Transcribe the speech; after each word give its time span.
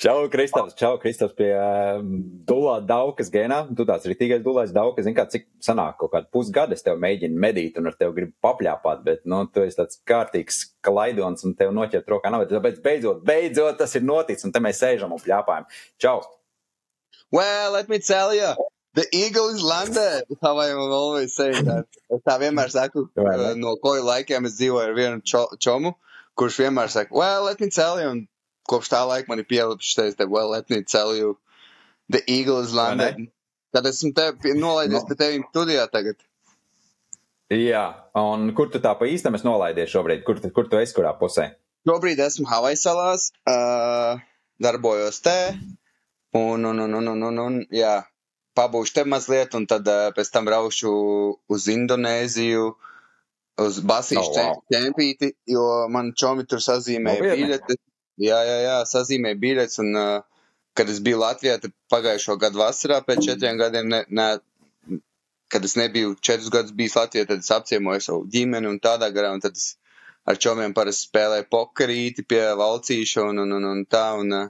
Čau, 0.00 0.28
Kristofs, 0.32 0.74
čau, 0.78 0.96
Kristofs 1.02 1.34
pie 1.38 1.50
um, 1.56 2.12
dulā 2.48 2.76
daukas 2.86 3.30
gēnā. 3.32 3.62
Tu 3.76 3.86
tāds 3.88 4.06
ritīgais 4.08 4.44
dulais 4.44 4.72
dauka. 4.74 5.04
Zini, 5.04 5.16
kā 5.16 5.26
cik 5.32 5.48
sanāk 5.64 5.98
kaut 6.00 6.12
kādu 6.14 6.30
pusgadu 6.34 6.76
es 6.76 6.84
tev 6.86 7.00
mēģinu 7.02 7.40
medīt 7.42 7.80
un 7.80 7.90
ar 7.90 7.98
tevi 7.98 8.16
gribu 8.20 8.34
papļāpāt, 8.44 9.02
bet, 9.06 9.24
nu, 9.30 9.42
tu 9.50 9.64
esi 9.64 9.80
tāds 9.80 10.00
kārtīgs 10.08 10.62
klaidons 10.86 11.46
un 11.48 11.56
tev 11.58 11.74
noķert 11.76 12.08
rokā 12.12 12.32
nav. 12.32 12.46
Tāpēc 12.50 12.80
beidzot, 12.84 13.24
beidzot 13.26 13.80
tas 13.82 13.96
ir 13.98 14.06
noticis 14.06 14.48
un 14.48 14.54
te 14.54 14.62
mēs 14.62 14.82
sēžam 14.84 15.14
un 15.16 15.22
pļāpājam. 15.22 15.68
Čau! 16.02 16.20
Well, 17.32 17.72
let 17.72 17.88
me 17.88 17.98
tell 17.98 18.34
you. 18.34 18.54
The 18.96 19.04
eagle 19.12 19.50
is 19.50 19.62
landed. 19.62 20.24
How 20.40 20.56
I 20.56 20.72
always 20.72 21.36
say 21.36 21.50
that. 21.52 21.84
Es 22.08 22.22
tā 22.24 22.38
vienmēr 22.40 22.70
saku, 22.72 23.10
uh, 23.12 23.52
no 23.58 23.74
koju 23.82 24.06
laikiem 24.06 24.46
es 24.48 24.54
dzīvoju 24.56 24.88
ar 24.88 24.94
vienu 24.96 25.20
čo, 25.20 25.42
čomu, 25.60 25.92
kurš 26.38 26.62
vienmēr 26.62 26.88
saka, 26.92 27.12
well, 27.12 27.44
let 27.44 27.60
me 27.60 27.68
tell 27.68 28.00
you. 28.00 28.08
Un 28.08 28.22
kopš 28.70 28.92
tā 28.92 29.02
laika 29.08 29.30
man 29.30 29.42
ir 29.42 29.48
pielipuši 29.48 29.94
šeit, 29.94 30.22
well, 30.28 30.50
let 30.52 30.70
me 30.70 30.82
tell 30.82 31.14
you, 31.16 31.36
the 32.08 32.22
eagle 32.26 32.60
is 32.60 32.74
landed. 32.74 33.28
Tad 33.74 33.86
esmu 33.90 34.12
te 34.16 34.54
nolaidies 34.56 35.02
no. 35.02 35.06
pie 35.08 35.18
tevim 35.20 35.44
studijā 35.50 35.84
tagad. 35.92 36.18
Jā, 37.52 37.84
un 38.18 38.48
kur 38.58 38.70
tu 38.72 38.80
tā 38.82 38.96
pa 38.98 39.06
īstam 39.06 39.36
esi 39.38 39.46
nolaidies 39.46 39.92
šobrīd? 39.92 40.24
Kur, 40.26 40.40
tu, 40.42 40.50
kur 40.54 40.66
tu 40.70 40.80
esi, 40.80 40.94
kurā 40.96 41.12
pusē? 41.18 41.52
Šobrīd 41.86 42.18
esmu 42.24 42.48
Havaju 42.50 42.78
salās, 42.80 43.28
uh, 43.46 44.18
darbojos 44.62 45.20
te, 45.22 45.36
un, 46.34 46.64
un, 46.66 46.80
un, 46.82 46.96
un, 46.98 47.10
un, 47.12 47.22
un, 47.28 47.38
un 47.44 47.60
jā, 47.70 48.00
pabūšu 48.58 48.96
te 48.96 49.04
mazliet, 49.06 49.54
un 49.54 49.68
tad 49.70 49.86
uh, 49.92 50.08
pēc 50.16 50.32
tam 50.34 50.48
braušu 50.48 50.90
uz 51.52 51.68
Indonēziju, 51.70 52.72
uz 53.62 53.78
Basīšu 53.92 54.32
oh, 54.32 54.40
wow. 54.40 54.62
ķempīti, 54.72 55.30
jo 55.52 55.66
man 55.92 56.10
čomi 56.18 56.48
tur 56.50 56.64
sazīmēja 56.64 57.36
biļetes. 57.36 57.82
Jā, 58.16 58.38
jā, 58.48 58.56
jā, 58.64 58.76
sazīmēja 58.88 59.36
biļetes, 59.40 59.80
un 59.82 59.96
uh, 60.00 60.50
kad 60.76 60.88
es 60.92 61.00
biju 61.04 61.20
Latvijā, 61.20 61.58
tad 61.60 61.74
pagājušo 61.92 62.36
gadu 62.40 62.62
vasarā 62.62 63.02
pēc 63.04 63.24
četriem 63.28 63.58
gadiem, 63.60 63.88
ne, 63.92 64.04
ne, 64.08 64.28
kad 65.52 65.64
es 65.64 65.76
nebiju 65.76 66.14
četrus 66.20 66.52
gadus 66.52 66.72
bijis 66.76 66.96
Latvijā, 66.96 67.26
tad 67.28 67.44
es 67.44 67.52
apciemoju 67.52 68.04
savu 68.04 68.24
ģimeni 68.32 68.70
un 68.70 68.78
tādā 68.80 69.10
garā, 69.12 69.34
un 69.36 69.44
tad 69.44 69.56
es 69.60 69.74
ar 70.26 70.40
čomiem 70.42 70.74
parasti 70.74 71.06
spēlēju 71.10 71.46
pokerīti 71.52 72.24
pie 72.28 72.42
valcīša 72.58 73.26
un, 73.30 73.44
un, 73.44 73.52
un, 73.58 73.66
un 73.72 73.82
tā, 73.90 74.06
un 74.20 74.32
uh, 74.34 74.48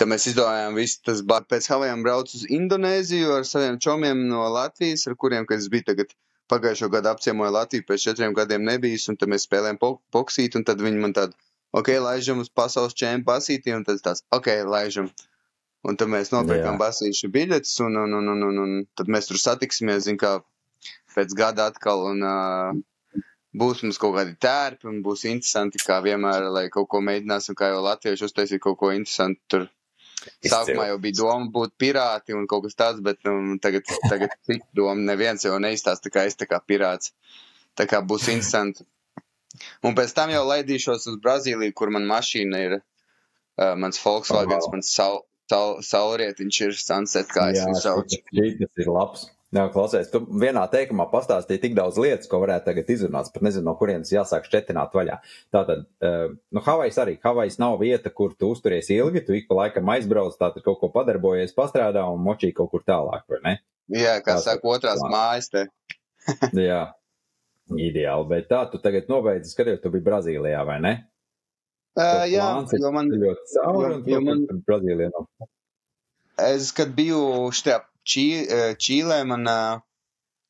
tad 0.00 0.10
mēs 0.12 0.26
izdomājām 0.32 0.76
visu 0.80 1.00
tas, 1.06 1.22
pēc 1.52 1.70
Havajām 1.72 2.02
brauc 2.04 2.34
uz 2.36 2.46
Indonēziju 2.58 3.34
ar 3.38 3.46
saviem 3.48 3.78
čomiem 3.86 4.26
no 4.32 4.46
Latvijas, 4.54 5.06
ar 5.08 5.16
kuriem, 5.20 5.46
es 5.56 5.70
biju 5.72 5.88
tagad 5.92 6.14
pagājušo 6.52 6.90
gadu 6.92 7.12
apciemoju 7.14 7.54
Latviju, 7.54 7.86
pēc 7.88 8.08
četriem 8.10 8.34
gadiem 8.36 8.66
nebijis, 8.66 9.06
un 9.12 9.18
tad 9.20 9.30
mēs 9.32 9.46
spēlējām 9.46 9.78
po 9.80 9.94
poksīt, 10.14 10.56
un 10.58 10.66
tad 10.68 10.82
viņi 10.84 11.02
man 11.04 11.16
tādu 11.16 11.36
ok, 11.76 11.88
laižam 12.02 12.42
uz 12.42 12.50
pasaules 12.52 12.96
čempionu 12.96 13.26
basītī, 13.26 13.74
un 13.76 13.84
tad 13.86 14.02
tāds, 14.04 14.24
ok, 14.34 14.52
laižam. 14.68 15.10
Un 15.86 15.96
tad 15.96 16.10
mēs 16.12 16.28
nopirkām 16.28 16.76
basīšu 16.76 17.30
biļetes, 17.32 17.78
un, 17.86 17.94
un, 18.02 18.14
un, 18.18 18.26
un, 18.34 18.42
un, 18.50 18.58
un 18.64 18.72
tad 18.98 19.08
mēs 19.08 19.30
tur 19.30 19.38
satiksimies, 19.40 20.04
zin 20.04 20.18
kā, 20.20 20.34
pēc 21.14 21.32
gada 21.38 21.70
atkal, 21.70 22.04
un 22.10 22.26
uh, 22.26 23.22
būs 23.56 23.80
mums 23.86 23.98
kaut 24.02 24.18
kādi 24.18 24.36
tērpi, 24.44 24.90
un 24.90 25.00
būs 25.06 25.24
interesanti, 25.30 25.80
kā 25.80 26.02
vienmēr, 26.04 26.50
lai 26.52 26.66
kaut 26.74 26.90
ko 26.92 27.00
mēģināsim, 27.06 27.56
kā 27.56 27.72
jau 27.72 27.80
latvieši 27.86 28.28
uztaisīt 28.28 28.60
kaut 28.60 28.76
ko 28.82 28.92
interesantu 28.92 29.40
tur. 29.48 29.68
Sākumā 30.44 30.90
jau 30.90 30.98
bija 31.00 31.16
doma 31.22 31.48
būt 31.48 31.78
pirāti 31.80 32.36
un 32.36 32.44
kaut 32.44 32.66
kas 32.66 32.76
tāds, 32.76 33.00
bet 33.00 33.22
nu, 33.24 33.56
tagad, 33.64 33.88
tagad 34.04 34.34
cita 34.44 34.66
doma. 34.76 35.00
Neviens 35.00 35.46
jau 35.46 35.56
neizstāsta, 35.56 36.12
kā 36.12 36.26
es 36.28 36.36
tā 36.36 36.44
kā 36.50 36.60
pirāts. 36.60 37.14
Tā 37.72 37.86
kā 37.88 38.02
būs 38.04 38.28
interesanti 38.28 38.84
Un 39.86 39.96
pēc 39.98 40.14
tam 40.16 40.30
jau 40.32 40.44
laidīšos 40.46 41.08
uz 41.10 41.18
Brazīliju, 41.24 41.74
kur 41.76 41.90
man 41.94 42.06
mašīna 42.10 42.62
ir. 42.68 42.78
Uh, 43.60 43.74
mans 43.76 43.98
Volkswagen, 44.00 44.56
oh, 44.56 44.62
wow. 44.64 44.76
mans 44.76 44.88
saul, 44.94 45.18
saul, 45.50 45.80
saulrietiņš 45.84 46.60
ir 46.64 46.78
sunset, 46.78 47.28
kā 47.34 47.50
es 47.52 47.60
viņu 47.66 47.82
saucu. 47.82 48.22
Tas 48.30 48.80
ir 48.80 48.90
labs. 48.94 49.26
Jā, 49.50 49.64
klausies, 49.74 50.06
tu 50.12 50.20
vienā 50.22 50.62
teikumā 50.70 51.08
pastāstīji 51.10 51.58
tik 51.64 51.72
daudz 51.74 51.96
lietas, 51.98 52.28
ko 52.30 52.38
varētu 52.38 52.68
tagad 52.68 52.90
izrunāt. 52.94 53.32
Pat 53.34 53.42
nezinu, 53.42 53.64
no 53.66 53.72
kurienes 53.80 54.12
jāsāk 54.14 54.46
šķetināt 54.46 54.94
vaļā. 54.94 55.16
Tātad, 55.50 55.82
nu, 56.54 56.62
Havajs 56.62 57.00
arī. 57.02 57.16
Havajs 57.24 57.58
nav 57.58 57.80
vieta, 57.82 58.12
kur 58.14 58.36
tu 58.38 58.52
uzturies 58.54 58.92
ilgi, 58.94 59.24
tu 59.26 59.34
ik 59.34 59.50
pa 59.50 59.58
laikam 59.64 59.90
aizbrauc, 59.96 60.38
tātad 60.38 60.62
kaut 60.62 60.78
ko 60.78 60.92
padarbojies, 60.94 61.56
pastrādā 61.56 62.06
un 62.06 62.22
močī 62.22 62.52
kaut 62.54 62.70
kur 62.70 62.86
tālāk, 62.86 63.26
vai 63.26 63.42
ne? 63.48 63.56
Jā, 63.90 64.20
kā 64.22 64.38
saka, 64.38 64.62
otrās 64.70 65.02
mājas 65.10 65.50
te. 65.50 65.66
jā, 66.70 66.84
Ideāli, 67.78 68.26
bet 68.32 68.48
tā 68.50 68.64
tu 68.72 68.80
tagad 68.82 69.10
nobeidzi 69.12 69.52
skatīt, 69.52 69.82
tu 69.82 69.92
biji 69.94 70.06
Brazīlijā, 70.06 70.64
vai 70.66 70.78
ne? 70.82 70.94
Uh, 71.98 72.24
jā, 72.30 72.48
jo 72.80 72.90
man 72.94 73.10
ļoti 73.10 73.54
cauri, 73.54 73.92
jo, 73.94 74.00
jo 74.14 74.20
man 74.26 74.42
Brazīlijā 74.66 75.12
nav. 75.14 75.28
Es, 76.40 76.70
kad 76.74 76.92
biju 76.96 77.20
štajā 77.54 77.80
čī, 78.06 78.26
Čīlē, 78.80 79.22
man, 79.28 79.46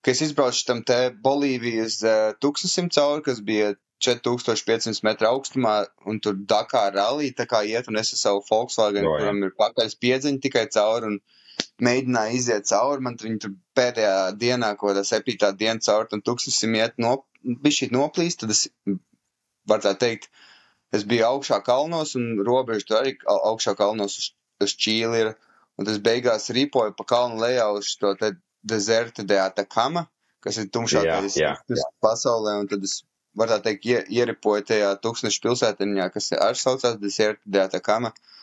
ka 0.01 0.13
es 0.13 0.23
izbraucu 0.25 0.67
tam 0.69 0.83
te 0.87 0.99
Bolīvijas 1.25 2.01
tūkstošiem 2.41 2.91
cauri, 2.95 3.25
kas 3.27 3.41
bija 3.45 3.75
4500 4.01 5.05
metru 5.05 5.29
augstumā, 5.29 5.75
un 6.09 6.21
tur 6.25 6.39
Dakā 6.53 6.87
rallī, 6.95 7.33
tā 7.37 7.47
kā 7.51 7.61
iet, 7.69 7.91
un 7.91 8.01
es 8.01 8.15
ar 8.15 8.21
savu 8.23 8.45
Volkswagen, 8.49 9.05
no, 9.05 9.17
kuram 9.19 9.43
ir 9.45 9.53
pakaļ 9.61 9.91
spiedziņi 9.93 10.41
tikai 10.47 10.67
cauri, 10.73 11.11
un 11.13 11.19
mēģināja 11.85 12.37
iziet 12.37 12.69
cauri. 12.71 13.05
Man 13.07 13.17
viņi 13.21 13.41
tur 13.45 13.55
pēdējā 13.79 14.15
dienā, 14.41 14.75
ko 14.81 14.95
tā 14.97 15.05
septītā 15.07 15.53
diena 15.57 15.83
cauri 15.85 16.11
tam 16.11 16.23
tūkstošiem 16.27 16.77
iet, 16.79 16.97
no, 17.03 17.17
bija 17.43 17.79
šī 17.81 17.91
noplīst, 17.95 18.43
tad 18.43 18.55
es, 18.55 18.67
var 19.71 19.83
tā 19.85 19.95
teikt, 19.99 20.31
es 20.97 21.07
biju 21.09 21.27
augšā 21.29 21.61
kalnos 21.67 22.17
un 22.19 22.41
robežu 22.47 22.89
tur 22.89 23.01
arī 23.01 23.15
augšā 23.53 23.77
kalnos 23.79 24.19
uz, 24.21 24.31
uz 24.63 24.77
Čīli 24.77 25.25
ir. 25.25 25.35
Un 25.81 25.87
tas 25.89 26.01
beigās 26.05 26.51
ripoja 26.53 26.93
pa 26.93 27.07
kalnu 27.09 27.41
lejā 27.41 27.71
uz 27.73 27.95
to 27.97 28.11
dezerta 28.69 29.25
de 29.25 29.39
Atakama, 29.41 30.03
kas 30.45 30.59
ir 30.61 30.67
tumšākais 30.75 31.39
pasaulē. 32.05 32.59
Un 32.61 32.69
tad 32.69 32.85
es, 32.85 32.99
var 33.33 33.49
tā 33.49 33.63
teikt, 33.65 33.87
ieripoju 34.13 34.67
tajā 34.69 34.91
tūkstnešu 35.01 35.41
pilsētiņā, 35.47 36.11
kas 36.13 36.35
arī 36.37 36.61
saucās 36.61 36.99
dezerta 37.01 37.41
de 37.47 37.63
Atakama. 37.65 38.11
Uh, 38.13 38.40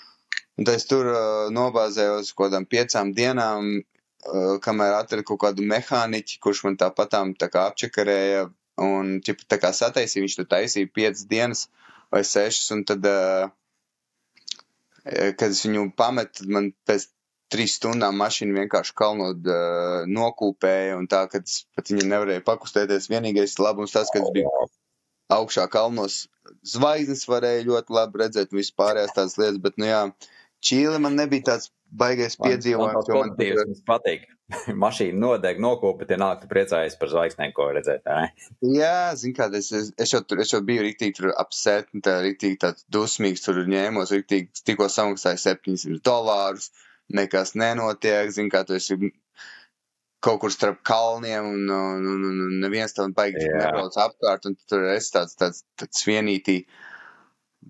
Un 0.57 0.65
tad 0.65 0.79
es 0.79 0.87
tur 0.89 1.05
uh, 1.11 1.49
nobāzējos 1.53 2.31
kaut 2.33 2.47
kādām 2.47 2.63
piecām 2.65 3.11
dienām, 3.17 3.67
uh, 3.77 4.55
kamēr 4.65 4.95
atradu 4.97 5.25
kaut 5.29 5.43
kādu 5.43 5.65
mehāniķi, 5.69 6.39
kurš 6.41 6.63
man 6.65 6.77
tāpatām 6.81 7.35
tā 7.37 7.51
kā 7.53 7.67
apčakarēja 7.69 8.47
un 8.81 9.19
ķipa, 9.25 9.45
tā 9.53 9.59
kā 9.61 9.69
sataisīja. 9.77 10.23
Viņš 10.25 10.37
tur 10.39 10.47
taisīja 10.49 10.89
piecas 10.93 11.27
dienas 11.29 11.67
vai 12.13 12.23
sešas, 12.25 12.71
un 12.73 12.81
tad, 12.89 13.05
uh, 13.05 13.51
kad 15.37 15.51
es 15.51 15.61
viņu 15.67 15.91
pametu, 15.99 16.39
tad 16.39 16.49
man 16.55 16.71
pēc 16.89 17.05
trīs 17.53 17.75
stundām 17.77 18.17
mašīna 18.19 18.57
vienkārši 18.57 18.95
kalnot 18.97 19.45
uh, 19.45 20.07
nokūpēja, 20.09 20.97
un 20.97 21.05
tā, 21.11 21.21
ka 21.29 21.43
es 21.43 21.59
pat 21.77 21.93
viņu 21.93 22.07
nevarēju 22.15 22.45
pakustēties. 22.47 23.11
Vienīgais 23.13 23.53
labums 23.61 23.93
tas, 23.93 24.09
ka 24.09 24.23
es 24.23 24.33
biju 24.33 24.49
augšā 25.37 25.67
kalnos. 25.69 26.23
Zvaigznes 26.65 27.27
varēja 27.29 27.67
ļoti 27.69 27.93
labi 27.93 28.23
redzēt, 28.23 28.57
vispārējās 28.57 29.13
tādas 29.13 29.37
lietas, 29.37 29.61
bet, 29.61 29.77
nu 29.77 29.91
jā, 29.91 30.01
uh, 30.09 30.33
Čīle 30.63 30.97
man 31.01 31.17
nebija 31.19 31.51
tāds 31.51 31.71
baigais 31.87 32.35
piedzīvojums. 32.41 33.09
Man, 33.13 33.31
man, 33.37 33.71
tas 33.71 33.85
patīk. 33.87 34.25
Mašīna 34.83 35.19
nodeg, 35.19 35.59
nokopja, 35.59 36.07
tie 36.07 36.17
nāk, 36.19 36.39
tu 36.41 36.49
priecājies 36.51 36.95
par 36.99 37.11
zvaigznēm, 37.11 37.51
ko 37.55 37.67
redzēt. 37.75 38.07
Jā, 38.63 39.11
zin 39.19 39.35
kā, 39.35 39.49
es, 39.59 39.73
es, 39.75 39.91
es, 39.99 40.13
jau, 40.13 40.21
tur, 40.23 40.39
es 40.43 40.53
jau 40.53 40.61
biju 40.63 40.85
rīktīgi 40.85 41.17
tur 41.19 41.33
apsēt, 41.35 41.91
tā 42.03 42.19
rīktīgi 42.23 42.59
tāds 42.63 42.85
dusmīgs, 42.93 43.43
tur 43.43 43.59
ņēmos, 43.67 44.13
rīktīgi 44.15 44.63
tikko 44.69 44.87
samaksāju 44.91 45.43
700 45.43 45.99
dolārus, 46.07 46.71
nekas 47.11 47.57
nenotiek, 47.59 48.31
zin 48.35 48.51
kā, 48.53 48.63
tu 48.67 48.79
esi 48.79 48.95
kaut 50.23 50.39
kur 50.41 50.51
starp 50.51 50.79
kalniem 50.87 51.45
un, 51.45 51.67
un, 51.69 52.07
un, 52.13 52.23
un, 52.31 52.39
un 52.47 52.59
neviens 52.63 52.95
tam 52.95 53.13
baigi 53.17 53.51
nebrauc 53.51 53.99
apkārt, 54.01 54.47
un 54.49 54.55
tur 54.69 54.87
es 54.95 55.11
tāds, 55.13 55.35
tāds, 55.39 55.63
tāds 55.79 56.07
vienītī. 56.07 56.61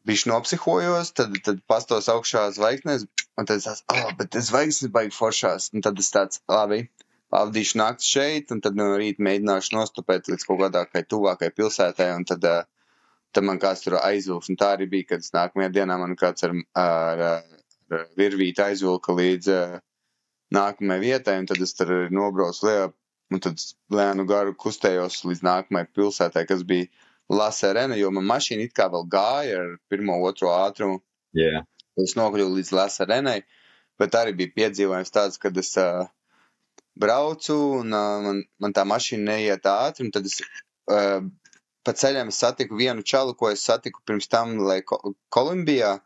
Bišķi 0.07 0.29
nopsihojos, 0.31 1.11
tad, 1.17 1.35
tad 1.43 1.59
pastos 1.67 2.07
augšā 2.11 2.45
zvaigznes, 2.55 3.05
un 3.37 3.47
tad 3.49 3.57
es 3.59 3.67
tāds, 3.67 3.83
ah, 3.91 4.05
oh, 4.05 4.13
bet 4.19 4.37
zvaigznes 4.49 4.93
baigi 4.93 5.15
foršās, 5.15 5.71
un 5.75 5.83
tad 5.85 5.99
es 5.99 6.09
tāds, 6.13 6.41
labi, 6.51 6.85
pavadīšu 7.33 7.79
nakti 7.81 8.07
šeit, 8.07 8.53
un 8.55 8.61
tad 8.63 8.77
no 8.79 8.87
rīta 8.99 9.23
mēģināšu 9.27 9.75
nostupēt 9.75 10.29
līdz 10.31 10.47
kaut 10.47 10.61
kādākai 10.63 11.03
tuvākai 11.11 11.51
pilsētai, 11.57 12.09
un 12.15 12.27
tad, 12.29 12.45
tad 13.35 13.47
man 13.47 13.59
kāds 13.63 13.83
tur 13.83 13.97
aizvilks, 13.99 14.51
un 14.51 14.59
tā 14.59 14.73
arī 14.77 14.87
bija, 14.93 15.09
kad 15.11 15.25
es 15.25 15.33
nākamajā 15.35 15.73
dienā 15.79 15.99
man 15.99 16.15
kāds 16.19 16.47
ar, 16.47 16.55
ar, 16.83 17.25
ar 17.91 18.07
virvīti 18.19 18.63
aizvilka 18.63 19.15
līdz 19.17 19.51
nākamajai 20.55 21.03
vietai, 21.03 21.35
un 21.41 21.49
tad 21.51 21.61
es 21.63 21.75
tur 21.75 21.91
nobraucu 22.13 22.69
lejā, 22.69 22.87
un 23.33 23.43
tad 23.43 23.59
lēnu 23.91 24.23
garu 24.29 24.55
kustējos 24.55 25.25
līdz 25.27 25.43
nākamajai 25.43 25.91
pilsētai, 25.99 26.45
kas 26.47 26.63
bija 26.67 26.87
Laserena, 27.29 27.97
jo 27.99 28.11
man 28.15 28.27
mašīna 28.27 28.67
it 28.67 28.75
kā 28.75 28.87
vēl 28.91 29.07
gāja 29.11 29.59
ar 29.61 29.73
pirmo, 29.91 30.19
otro 30.27 30.53
ātrumu. 30.55 31.01
Yeah. 31.35 31.65
Es 31.99 32.15
nokļuvu 32.15 32.59
līdz 32.59 32.71
Laserenai, 32.77 33.41
bet 33.99 34.15
arī 34.15 34.35
bija 34.37 34.53
piedzīvojums 34.61 35.11
tāds, 35.11 35.39
kad 35.41 35.57
es 35.57 35.73
uh, 35.81 36.05
braucu 36.99 37.57
un 37.81 37.91
uh, 37.91 38.21
man, 38.23 38.43
man 38.61 38.75
tā 38.77 38.85
mašīna 38.87 39.33
neiet 39.33 39.67
ātri, 39.67 40.07
un 40.07 40.13
tad 40.15 40.29
es 40.29 40.39
uh, 40.39 41.19
pa 41.83 41.95
ceļam 41.95 42.31
satiku 42.35 42.79
vienu 42.79 43.03
čalu, 43.03 43.35
ko 43.39 43.51
es 43.51 43.65
satiku 43.65 44.03
pirms 44.05 44.29
tam, 44.31 44.57
Ko 44.87 44.99
Kolumbijā, 45.33 45.97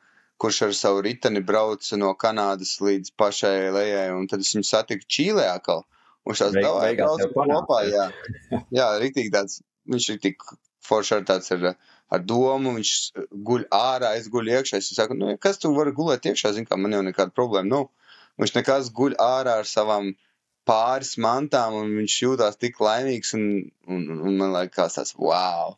kurš 0.41 0.61
ar 0.67 0.73
savu 0.77 1.01
riteni 1.05 1.41
brauca 1.45 1.97
no 2.01 2.15
Kanādas 2.17 2.79
līdz 2.81 3.13
pašai 3.17 3.71
lejai, 3.73 4.09
un 4.17 4.27
tad 4.29 4.41
es 4.45 4.55
viņu 4.55 4.67
satiku 4.67 5.05
Čīlē 5.05 5.47
atkal. 5.53 5.85
Un 6.21 6.37
tev 6.37 7.33
panāca. 7.33 7.61
kopā, 7.65 7.79
jā. 7.89 8.03
Jā, 8.77 8.87
rītīgi 9.01 9.31
tāds, 9.33 9.63
viņš 9.89 10.09
ir 10.13 10.19
tik 10.21 10.45
forši 10.85 11.17
ar 11.17 11.25
tāds 11.29 11.53
ar, 11.55 11.73
ar 12.11 12.23
domu, 12.25 12.75
viņš 12.77 12.93
guļ 13.49 13.67
ārā, 13.75 14.15
es 14.19 14.29
guļu 14.33 14.57
iekšā. 14.57 14.81
Es 14.81 14.91
saku, 14.97 15.17
nu, 15.17 15.35
kas 15.41 15.61
tu 15.61 15.73
vari 15.75 15.93
gulēt 15.97 16.27
iekšā, 16.31 16.53
zin 16.57 16.67
kā, 16.67 16.79
man 16.79 16.97
jau 16.97 17.03
nekāda 17.05 17.33
problēma 17.35 17.69
nav. 17.69 17.89
Viņš 18.41 18.55
nekas 18.57 18.91
guļ 18.97 19.17
ārā 19.21 19.59
ar 19.61 19.69
savām 19.69 20.13
pāris 20.67 21.15
mantām, 21.21 21.75
un 21.81 21.93
viņš 21.99 22.17
jūtās 22.23 22.59
tik 22.61 22.79
laimīgs, 22.81 23.33
un, 23.37 23.45
un, 23.89 24.07
un 24.21 24.39
man 24.39 24.53
liekas 24.55 24.99
tāds, 24.99 25.15
wow! 25.17 25.77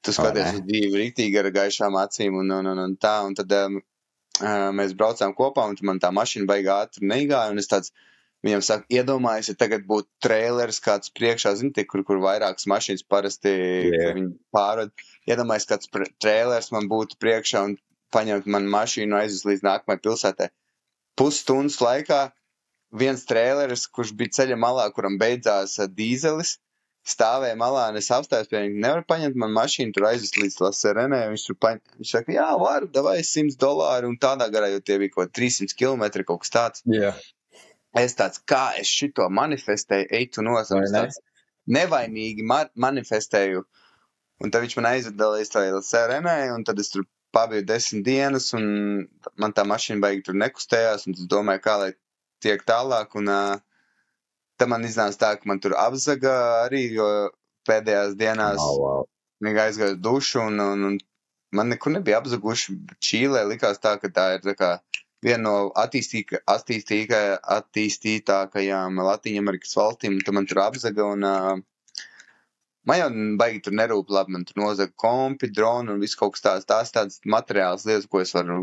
Tu 0.00 0.14
skaties 0.16 0.54
uz 0.56 0.62
dzīvi 0.64 0.96
rītīgi 0.96 1.36
ar 1.36 1.50
gaišām 1.52 1.96
acīm, 2.00 2.38
un, 2.40 2.52
un, 2.56 2.68
un, 2.72 2.78
un 2.86 2.94
tā, 2.96 3.18
un 3.26 3.34
tad 3.36 3.52
um, 3.52 3.76
uh, 4.40 4.70
mēs 4.76 4.94
braucām 4.96 5.34
kopā, 5.36 5.66
un 5.68 5.76
man 5.84 6.00
tā 6.00 6.08
mašīna 6.16 6.48
baigā 6.48 6.78
ātri 6.86 7.04
neigāja, 7.10 7.52
un 7.52 7.60
es 7.60 7.68
tāds, 7.68 7.92
Viņam 8.46 8.62
saka, 8.64 8.86
iedomājieties, 8.88 9.50
ja 9.52 9.60
tagad 9.60 9.82
būtu 9.88 10.08
traileris 10.24 10.80
kāds 10.80 11.12
priekšā, 11.12 11.52
zini, 11.60 11.74
tie, 11.76 11.84
kur, 11.88 12.00
kur 12.08 12.22
vairākas 12.22 12.64
mašīnas 12.72 13.04
parasti 13.04 13.52
yeah. 13.52 14.20
pārved. 14.56 14.94
Iedomājieties, 15.28 15.68
kāds 15.68 15.90
traileris 16.24 16.70
man 16.72 16.88
būtu 16.88 17.18
priekšā 17.20 17.66
un 17.68 17.76
paņemt 18.14 18.48
manu 18.50 18.72
mašīnu 18.72 19.18
aizvest 19.18 19.46
līdz 19.48 19.66
nākamajai 19.66 20.04
pilsētai. 20.06 20.48
Pusstundas 21.20 21.76
laikā 21.84 22.22
viens 23.02 23.26
traileris, 23.28 23.86
kurš 23.92 24.14
bija 24.16 24.38
ceļa 24.40 24.56
malā, 24.58 24.88
kuram 24.94 25.18
beidzās 25.20 25.76
ā, 25.82 25.86
dīzelis, 26.00 26.56
stāvēja 27.06 27.56
malā, 27.60 27.86
un 27.92 27.98
es 28.00 28.10
apstājos 28.14 28.48
pie 28.50 28.62
viņa. 28.64 28.80
Nevar 28.84 29.04
paņemt 29.08 29.36
man 29.40 29.52
mašīnu, 29.56 29.94
tur 29.96 30.08
aizvest 30.10 30.38
līdz 30.40 30.56
Laserenē. 30.64 31.20
Viņš 31.32 31.44
tur 31.48 31.58
paņem, 31.64 31.82
viņš 32.00 32.14
saka, 32.16 32.34
jā, 32.36 32.48
varu, 32.60 32.90
davai 32.94 33.18
100 33.26 33.60
dolāru, 33.60 34.10
un 34.12 34.18
tādā 34.20 34.50
garā, 34.52 34.72
jo 34.72 34.82
tie 34.84 34.98
bija 35.02 35.14
kaut 35.16 35.32
300 35.36 35.76
km, 35.76 36.24
kaut 36.28 36.44
kas 36.44 36.56
tāds. 36.56 36.84
Jā. 36.88 37.14
Es 37.98 38.14
tāds, 38.18 38.38
kā 38.46 38.70
es 38.78 38.90
šito 38.90 39.26
manifestēju, 39.34 40.06
eitu 40.14 40.44
no 40.46 40.54
Vai 40.54 40.66
savas 40.68 40.92
ne? 40.94 41.06
nevainīgi 41.78 42.44
ma 42.46 42.62
manifestēju. 42.78 43.64
Un 44.40 44.52
tad 44.52 44.62
viņš 44.64 44.76
man 44.78 44.90
aizveda 44.92 45.32
līdz 45.34 45.50
tai 45.52 45.64
sērenē, 45.84 46.36
un 46.54 46.62
tad 46.64 46.78
es 46.80 46.92
tur 46.92 47.04
pabiju 47.34 47.66
desmit 47.66 48.04
dienas, 48.06 48.52
un 48.56 48.64
man 49.38 49.54
tā 49.56 49.66
mašīna 49.68 50.02
baigi 50.02 50.24
tur 50.28 50.38
nekustējās, 50.38 51.06
un 51.06 51.18
es 51.18 51.26
domāju, 51.30 51.62
kā 51.66 51.76
lai 51.82 51.90
tiek 52.42 52.62
tālāk, 52.66 53.14
un 53.20 53.28
uh, 53.30 53.58
tad 54.58 54.70
man 54.72 54.86
iznāca 54.86 55.20
tā, 55.20 55.34
ka 55.40 55.50
man 55.50 55.60
tur 55.62 55.76
apzaga 55.78 56.34
arī, 56.64 56.86
jo 56.96 57.10
pēdējās 57.68 58.16
dienās 58.20 58.62
Oh, 58.62 58.78
wow. 58.80 59.06
Aizgāja 59.40 59.94
uz 59.96 60.00
dušu, 60.04 60.40
un, 60.46 60.60
un, 60.60 60.86
un 60.88 60.98
man 61.56 61.70
nekur 61.72 61.94
nebija 61.94 62.18
apzaguši. 62.20 62.76
Čīlē 63.00 63.46
likās 63.48 63.80
tā, 63.80 63.94
ka 64.00 64.10
tā 64.12 64.26
ir 64.36 64.44
tā 64.44 64.56
kā 64.58 64.72
viena 65.24 65.42
no 65.44 65.54
attīstīga, 65.76 66.40
attīstītākajām 67.56 69.00
Latvijas 69.04 69.76
valstīm, 69.76 70.18
tad 70.24 70.36
man 70.36 70.48
tur 70.50 70.62
apzaga. 70.64 71.08
Un, 71.14 71.20
uh, 71.28 71.56
man 72.88 73.00
jau 73.02 73.08
baigi 73.40 73.64
tur 73.66 73.74
nerūp, 73.80 74.12
labi, 74.16 74.36
man 74.36 74.44
tur 74.48 74.56
nozaga 74.62 74.92
kompi, 75.04 75.52
droni 75.52 75.94
un 75.94 76.02
viss 76.02 76.18
kaut 76.18 76.32
kas 76.36 76.46
tāds. 76.46 76.68
Tās 76.68 76.94
tādas 76.96 77.20
materiālas 77.36 77.86
lietas, 77.88 78.08
ko 78.10 78.22
es 78.24 78.32
varu 78.36 78.62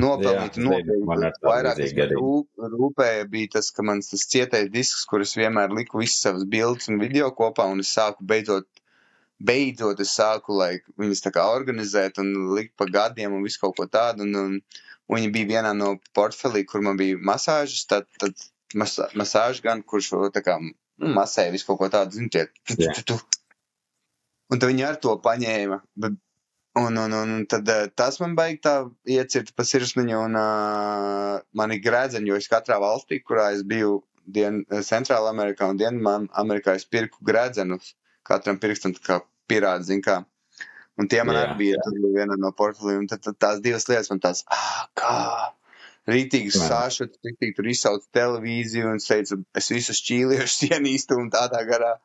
nopelnīt. 0.00 0.60
Man 0.60 0.68
nopelnīt. 0.68 1.40
Vairāk 1.46 1.72
es 1.72 1.80
līdzīgi 1.86 2.06
arī. 2.06 2.20
rūp, 2.20 2.48
rūpēju 2.76 3.24
bija 3.32 3.54
tas, 3.56 3.72
ka 3.72 3.80
mans 3.86 4.12
tas 4.12 4.28
cietais 4.28 4.68
disks, 4.72 5.08
kurus 5.08 5.36
vienmēr 5.40 5.72
liku 5.72 6.04
visas 6.04 6.20
savas 6.28 6.44
bildes 6.48 6.92
un 6.92 7.00
video 7.00 7.32
kopā, 7.36 7.64
un 7.72 7.84
es 7.84 7.92
sāku 7.96 8.28
beidzot 8.28 8.68
beidzot 9.42 10.00
es 10.02 10.12
sāku 10.14 10.54
like, 10.54 10.86
viņas 11.00 11.24
tā 11.24 11.32
kā 11.34 11.44
organizēt 11.50 12.20
un 12.22 12.32
likt 12.56 12.76
pa 12.78 12.86
gadiem 12.86 13.34
un 13.34 13.42
visu 13.46 13.58
kaut 13.62 13.74
ko 13.78 13.88
tādu. 13.90 14.26
Un, 14.26 14.36
un, 14.38 14.82
un 15.10 15.18
viņi 15.18 15.30
bija 15.34 15.50
vienā 15.56 15.72
no 15.76 15.94
portfelī, 16.16 16.64
kur 16.68 16.84
man 16.84 16.98
bija 17.00 17.18
masāžas, 17.18 17.86
tad, 17.90 18.08
tad 18.22 18.36
mas, 18.78 18.98
masāža 19.18 19.64
gan, 19.68 19.82
kurš 19.82 20.12
tā 20.34 20.42
kā 20.44 20.58
nu, 20.62 20.74
masēja 21.16 21.54
visu 21.54 21.68
kaut 21.68 21.80
ko 21.80 21.88
tādu, 21.92 22.18
zinu, 22.18 22.30
tie. 22.32 22.46
Tu, 22.68 22.76
tu, 22.76 22.90
tu, 22.98 23.06
tu. 23.12 23.18
Un 24.52 24.60
tad 24.60 24.68
viņi 24.70 24.86
ar 24.86 25.00
to 25.00 25.16
paņēma. 25.24 25.80
Bet, 26.04 26.18
un, 26.80 26.96
un, 26.96 27.16
un, 27.18 27.34
un 27.38 27.46
tad 27.48 27.68
eh, 27.72 27.88
tas 27.96 28.18
man 28.22 28.36
baigi 28.36 28.62
tā 28.64 28.74
iecirta 29.08 29.54
pa 29.56 29.64
sirsniņu 29.68 30.22
un 30.26 30.38
uh, 30.40 31.40
man 31.56 31.74
ir 31.74 31.82
grēdzeņi, 31.84 32.32
jo 32.32 32.40
es 32.40 32.48
katrā 32.52 32.78
valstī, 32.82 33.20
kurā 33.24 33.52
es 33.56 33.64
biju 33.66 34.00
Dien, 34.22 34.60
Centrāla 34.86 35.32
Amerikā 35.32 35.66
un 35.72 35.80
Dienvidā 35.80 36.28
Amerikā, 36.38 36.76
es 36.78 36.86
pirku 36.86 37.24
grēdzenus 37.26 37.96
katram 38.28 38.60
pirkstam 38.62 38.94
kā 38.94 39.18
pirāts, 39.50 39.88
zin 39.90 40.02
kā. 40.04 40.20
Un 41.00 41.08
tie 41.08 41.22
man 41.24 41.38
Jā, 41.38 41.42
arī 41.46 41.58
bija, 41.60 41.82
bija 41.88 42.12
viena 42.20 42.36
no 42.36 42.50
portfeliem, 42.56 43.06
tad, 43.08 43.22
tad 43.24 43.38
tās 43.40 43.60
divas 43.64 43.88
lietas 43.88 44.10
man 44.12 44.20
tās, 44.20 44.42
ah, 44.52 44.82
kā, 44.98 45.14
rītīgi 46.10 46.52
sāšot, 46.52 47.16
rītīgi 47.24 47.56
tur 47.56 47.70
izsauc 47.72 48.04
televīziju 48.12 48.92
un 48.92 49.00
teicu, 49.00 49.40
es 49.56 49.70
visus 49.72 50.02
šķīliešus 50.02 50.68
ienīstu 50.68 51.18
un 51.20 51.32
tādā 51.32 51.62
garā. 51.68 51.96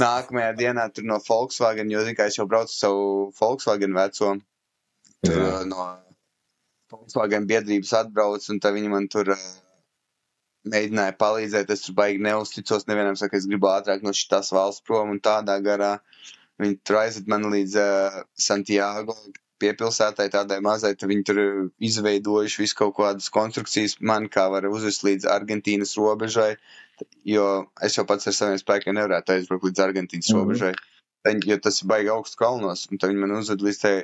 Nākamajā 0.00 0.50
dienā 0.56 0.88
tur 0.92 1.06
no 1.08 1.16
Volkswagen, 1.24 1.88
jo, 1.92 2.02
zin 2.04 2.16
kā, 2.16 2.26
es 2.28 2.36
jau 2.36 2.44
braucu 2.48 2.74
savu 2.74 3.06
Volkswagen 3.38 3.96
veco, 3.96 4.34
tur 5.24 5.38
Jā. 5.40 5.46
uh, 5.60 5.62
no 5.68 5.86
Volkswagen 6.92 7.48
biedrības 7.48 7.94
atbrauc, 8.02 8.44
un 8.52 8.60
tad 8.64 8.76
viņi 8.76 8.92
man 8.92 9.08
tur 9.12 9.32
uh, 9.32 9.46
mēģināja 10.68 11.16
palīdzēt. 11.20 11.72
Es 11.72 11.86
tur 11.86 11.96
baigi 11.98 12.20
neusticos 12.24 12.88
nevienam, 12.88 13.16
saka, 13.20 13.40
es 13.40 13.48
gribu 13.48 13.70
ātrāk 13.72 14.04
no 14.04 14.12
šīs 14.16 14.52
valsts 14.56 14.84
prom 14.86 15.14
un 15.14 15.20
tādā 15.24 15.58
garā. 15.64 15.98
Viņi 16.58 16.78
tur 16.86 16.96
aizved 17.04 17.28
mani 17.30 17.50
līdz 17.52 17.76
uh, 17.78 18.22
Santiago 18.34 19.14
piepilsētai, 19.62 20.28
tādai 20.30 20.58
mazai, 20.62 20.92
tad 20.98 21.10
viņi 21.10 21.24
tur 21.26 21.38
ir 21.42 21.56
izveidojuši 21.88 22.60
visu 22.62 22.76
kaut 22.78 22.94
kādas 22.98 23.30
konstrukcijas, 23.34 23.96
man 24.00 24.28
kā 24.30 24.44
var 24.52 24.66
uzvest 24.70 25.02
līdz 25.06 25.26
Argentīnas 25.34 25.96
robežai, 25.98 26.52
jo 27.26 27.46
es 27.82 27.96
jau 27.98 28.04
pats 28.06 28.30
ar 28.30 28.36
saviem 28.36 28.60
spēkiem 28.60 28.94
nevarētu 28.98 29.34
aizbraukt 29.34 29.66
līdz 29.70 29.82
Argentīnas 29.86 30.30
Mhm. 30.30 30.38
robežai, 30.38 30.74
Tad- 31.26 31.44
jo 31.50 31.56
tas 31.58 31.82
ir 31.82 31.88
baigi 31.90 32.08
augsts 32.14 32.38
kalnos, 32.38 32.86
un 32.90 32.98
viņi 33.02 33.18
man 33.18 33.34
uzved 33.38 33.60
līdz 33.66 33.80
tai 33.82 33.96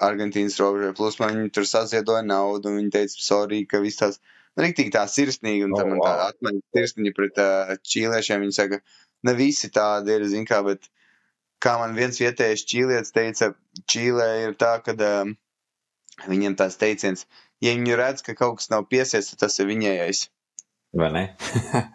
Argentīnas 0.00 0.58
robežai, 0.62 0.94
plus 0.94 1.18
man 1.18 1.34
viņi 1.34 1.52
tur 1.52 1.64
saziedoja 1.66 2.22
naudu, 2.26 2.70
un 2.70 2.78
viņi 2.78 2.92
teica, 2.94 3.18
sorry, 3.18 3.66
ka 3.66 3.80
viss 3.82 3.98
tās, 3.98 4.20
rīktīgi 4.58 4.92
tā 4.94 5.02
sirsnīgi, 5.10 5.64
un 5.66 5.74
Oh, 5.74 5.78
tad 5.82 5.88
man 5.90 5.98
tā 5.98 6.14
wow. 6.14 6.30
atmaņa 6.30 6.62
sirsniņa 6.76 7.14
pret 7.16 7.38
uh, 7.42 7.76
čīliešiem, 7.82 8.40
viņi 8.46 8.54
saka, 8.54 8.80
ne 9.26 9.34
visi 9.34 9.68
tādi 9.70 10.14
ir, 10.14 10.24
zin 10.30 10.46
kā, 10.46 10.62
bet 10.64 10.86
kā 11.62 11.76
man 11.80 11.94
viens 11.98 12.20
vietējais 12.20 12.66
čīlietis 12.68 13.14
teica, 13.16 13.52
Čīlē 13.90 14.28
ir 14.48 14.56
tā, 14.60 14.74
ka 14.84 14.96
um, 14.96 15.34
viņiem 16.28 16.56
tāds 16.58 16.78
teiciens, 16.80 17.26
ja 17.62 17.74
viņi 17.76 17.96
redz, 18.00 18.24
ka 18.26 18.36
kaut 18.38 18.60
kas 18.60 18.70
nav 18.72 18.88
piesiets, 18.90 19.32
tad 19.32 19.46
tas 19.46 19.60
ir 19.62 19.70
viņējais. 19.70 20.26
Vai 21.00 21.10
ne? 21.14 21.24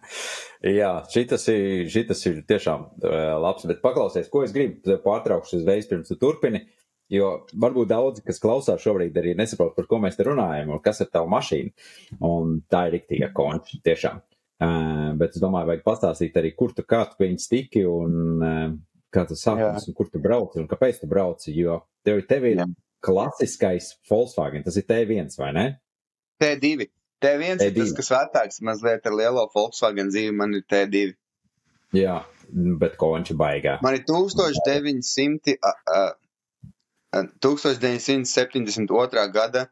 Jā, 0.79 0.91
šitas 1.11 1.43
ir, 1.51 1.89
šitas 1.91 2.23
ir 2.29 2.39
tiešām 2.47 2.87
uh, 2.87 3.17
labs, 3.43 3.67
bet 3.69 3.83
paklausies, 3.83 4.31
ko 4.31 4.45
es 4.45 4.55
gribu 4.55 4.95
pārtraukšu 5.03 5.59
uzreiz 5.59 5.89
pirms 5.89 6.09
tu 6.09 6.17
turpini, 6.21 6.63
jo 7.11 7.33
varbūt 7.61 7.91
daudzi, 7.91 8.23
kas 8.25 8.41
klausās 8.41 8.81
šobrīd, 8.81 9.17
arī 9.19 9.35
nesaprot, 9.37 9.75
par 9.75 9.89
ko 9.89 9.99
mēs 10.01 10.17
te 10.17 10.25
runājam 10.25 10.71
un 10.73 10.81
kas 10.85 11.03
ir 11.03 11.11
tava 11.11 11.29
mašīna. 11.35 11.75
Un 12.25 12.57
tā 12.71 12.87
ir 12.87 12.97
riktīga 12.99 13.29
konča, 13.35 13.81
tiešām. 13.85 14.23
Uh, 14.55 15.11
bet 15.19 15.35
es 15.35 15.43
domāju, 15.43 15.73
vajag 15.73 15.83
pastāstīt 15.85 16.39
arī, 16.39 16.55
kur 16.55 16.71
tu 16.73 16.87
kā 16.87 17.03
tu 17.09 17.19
pie 17.19 17.27
viņas 17.27 17.51
tiki 17.51 17.83
un 17.89 18.15
uh, 18.39 18.69
kā 19.15 19.23
tas 19.29 19.41
sākās 19.45 19.87
un 19.89 19.95
kur 19.97 20.09
tu 20.11 20.21
brauci 20.21 20.61
un 20.61 20.67
kāpēc 20.69 21.01
tu 21.01 21.09
brauci, 21.11 21.53
jo 21.55 21.79
tev, 22.05 22.21
tev 22.29 22.47
ir 22.51 22.61
Jā. 22.61 22.67
klasiskais 23.05 23.93
Volkswagen, 24.09 24.65
tas 24.65 24.77
ir 24.79 24.85
T1, 24.89 25.31
vai 25.39 25.51
ne? 25.55 25.65
T2. 26.43 26.89
T1 27.23 27.43
ir 27.55 27.59
tas, 27.61 27.71
T2. 27.71 27.95
kas 27.99 28.11
vecāks 28.13 28.61
mazliet 28.65 29.07
ar 29.07 29.15
lielo 29.15 29.45
Volkswagen 29.53 30.11
dzīvi, 30.11 30.33
man 30.35 30.57
ir 30.57 30.65
T2. 30.71 31.05
Jā, 31.95 32.17
bet 32.81 32.97
konča 32.99 33.35
baigā. 33.39 33.77
Man 33.85 33.95
ir 33.95 34.03
1900, 34.07 35.55
a, 35.63 35.71
a, 35.71 36.01
a, 37.15 37.23
1972. 37.45 39.27
gada 39.31 39.67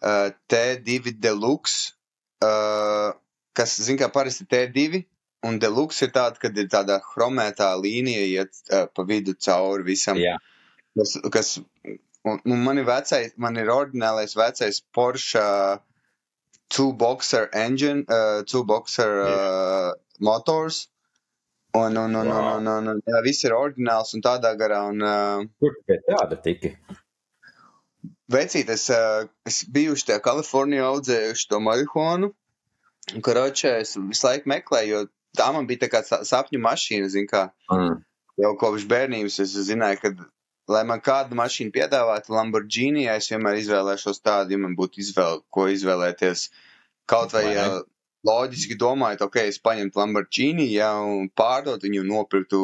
a, 0.00 0.30
T2 0.48 1.12
Deluxe, 1.20 1.92
a, 2.40 3.12
kas, 3.56 3.76
zin 3.84 4.00
kā, 4.00 4.08
parasti 4.12 4.48
T2, 4.48 5.04
un 5.46 5.58
Deluxe 5.62 6.06
ir 6.06 6.12
tāda, 6.14 6.40
kad 6.42 6.58
ir 6.58 6.68
tāda 6.72 6.98
chromētā 7.04 7.72
līnija 7.80 8.24
iet 8.32 8.60
a, 8.70 8.84
pa 8.90 9.04
vidu 9.08 9.36
cauri 9.46 9.86
visam. 9.86 10.20
Jā. 10.20 10.36
kas, 10.98 11.16
kas 11.32 11.52
un, 12.26 12.40
un 12.42 12.64
man 12.64 12.80
ir 12.82 12.88
vecais, 12.88 13.34
man 13.36 13.56
ir 13.60 13.70
oriģinālais 13.72 14.36
vecais 14.38 14.82
Porsche 14.96 15.42
uh, 15.42 15.78
two 16.68 16.92
boxer 16.92 17.48
engine, 17.52 18.04
uh, 18.08 18.42
two 18.42 18.64
boxer 18.64 19.20
uh, 19.22 19.92
motors. 20.20 20.88
Un, 21.76 21.96
un, 21.96 22.14
un, 22.16 22.26
Wow. 22.26 22.56
un, 22.56 22.68
un, 22.72 22.86
un, 22.88 23.00
jā, 23.04 23.18
viss 23.24 23.44
ir 23.44 23.52
oriģināls 23.52 24.14
un 24.16 24.22
tādā 24.24 24.54
garā. 24.56 24.86
Un, 24.88 25.02
uh, 25.04 25.44
Kur 25.60 25.76
pie 25.86 26.00
tāda 26.08 26.38
tiki? 26.40 26.72
vecīt, 28.32 28.70
es, 28.72 28.88
uh, 28.90 29.26
es 29.46 29.60
biju 29.70 29.94
šajā 30.00 30.18
Kalifornijā 30.24 30.86
audzējuši 30.88 31.50
to 31.52 31.60
marihuānu. 31.62 32.32
Un, 33.14 33.22
karoče, 33.22 33.76
es 33.84 33.94
visu 34.00 34.26
laiku 34.26 34.50
meklēju, 34.50 34.94
jo 34.94 35.02
tā 35.38 35.50
man 35.54 35.68
bija 35.68 35.84
tā 35.84 35.90
kā 35.92 36.02
sa- 36.06 36.22
sapņu 36.26 36.60
mašīna, 36.62 37.10
zin 37.12 37.28
kā. 37.30 37.50
Mm. 37.72 38.02
jau 38.36 38.52
kopš 38.60 38.84
bērnības 38.88 39.38
es 39.40 39.54
zināju, 39.64 40.00
ka 40.02 40.10
lai 40.68 40.82
man 40.84 41.00
kādu 41.00 41.36
mašīnu 41.38 41.72
piedāvātu 41.74 42.34
Lamborghini, 42.34 43.06
es 43.08 43.30
vienmēr 43.30 43.60
izvēlēšos 43.62 44.20
tādu, 44.20 44.56
ja 44.56 44.58
man 44.62 44.74
būtu 44.78 45.00
izvēle, 45.04 45.42
ko 45.50 45.68
izvēlēties. 45.72 46.48
Kaut 47.06 47.32
vai, 47.36 47.44
uh, 47.54 47.82
loģiski 48.26 48.76
domājot, 48.80 49.22
ok, 49.28 49.36
es 49.52 49.60
paņemtu 49.62 50.00
Lamborghini, 50.00 50.66
ja 50.74 50.90
un 51.00 51.30
pārdot 51.30 51.86
viņu, 51.86 52.02
nopirktu 52.08 52.60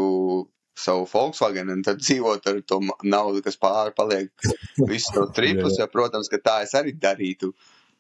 savu 0.83 1.07
Volkswagen 1.13 1.71
un 1.71 1.83
tad 1.87 2.01
dzīvot 2.01 2.49
ar 2.49 2.61
to 2.67 2.81
naudu, 3.05 3.43
kas 3.45 3.59
pāri 3.61 3.95
paliek 3.95 4.33
visu 4.91 5.15
to 5.15 5.29
tripus, 5.37 5.79
ja, 5.79 5.87
protams, 5.87 6.33
ka 6.33 6.41
tā 6.43 6.59
es 6.67 6.75
arī 6.79 6.97
darītu. 6.99 7.53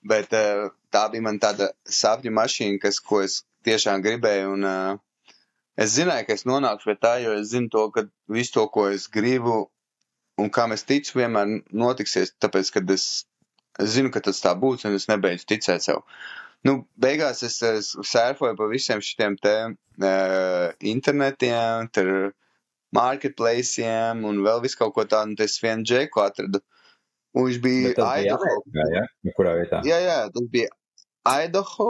Bet 0.02 0.32
tā 0.34 1.02
bija 1.12 1.22
man 1.22 1.38
tāda 1.38 1.70
sapņu 1.86 2.32
mašīna, 2.34 2.80
kas, 2.82 2.98
ko 2.98 3.20
es 3.22 3.44
tiešām 3.66 4.02
gribēju, 4.04 4.54
un 4.56 4.66
uh, 4.68 5.36
es 5.80 5.94
zināju, 5.96 6.28
ka 6.28 6.36
es 6.38 6.46
nonākšu 6.48 6.90
pie 6.90 6.96
tā, 7.00 7.14
jo 7.24 7.36
es 7.38 7.50
zinu 7.52 7.70
to, 7.72 7.86
ka 7.94 8.06
visu 8.32 8.56
to, 8.58 8.66
ko 8.74 8.88
es 8.92 9.08
gribu, 9.12 9.64
un 10.40 10.50
kam 10.52 10.74
es 10.76 10.86
ticu, 10.88 11.18
vienmēr 11.20 11.58
notiksies, 11.84 12.34
tāpēc, 12.42 12.72
ka 12.74 12.84
es, 12.94 13.08
es 13.80 13.96
zinu, 13.96 14.12
ka 14.14 14.22
tas 14.24 14.42
tā 14.44 14.54
būs, 14.58 14.86
un 14.88 14.98
es 14.98 15.08
nebeidzu 15.10 15.48
ticēt 15.54 15.86
sev. 15.86 16.04
Nu, 16.66 16.84
beigās 17.02 17.42
es, 17.42 17.56
es 17.66 17.90
sērfoju 18.06 18.54
pa 18.58 18.68
visiem 18.70 19.00
šiem 19.02 19.34
te 19.42 19.54
uh, 19.72 20.68
internetiem, 20.92 21.88
tur 21.90 22.30
marketplaciem 22.94 24.22
un 24.28 24.42
vēl 24.44 24.60
visu 24.62 24.78
kaut 24.78 24.94
ko 24.94 25.06
tādu, 25.08 25.34
un 25.34 25.42
es 25.42 25.58
vienu 25.62 25.86
džeku 25.88 26.22
atradu. 26.22 26.62
Un 27.32 27.48
viņš 27.48 27.58
bija 27.64 27.92
Idaho. 28.20 28.52
Jā, 28.76 28.86
jā, 28.92 29.34
kurā 29.36 29.56
vietā? 29.56 29.80
Jā, 29.88 29.98
jā, 30.04 30.18
tas 30.34 30.48
bija 30.52 30.68
Idaho. 31.46 31.88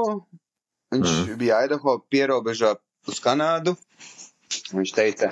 Viņš 0.92 1.12
mm. 1.12 1.36
bija 1.40 1.62
Idaho 1.66 1.96
pierobežā 2.12 2.74
uz 3.08 3.20
Kanādu. 3.24 3.74
Viņš 4.72 4.92
teica, 4.92 5.30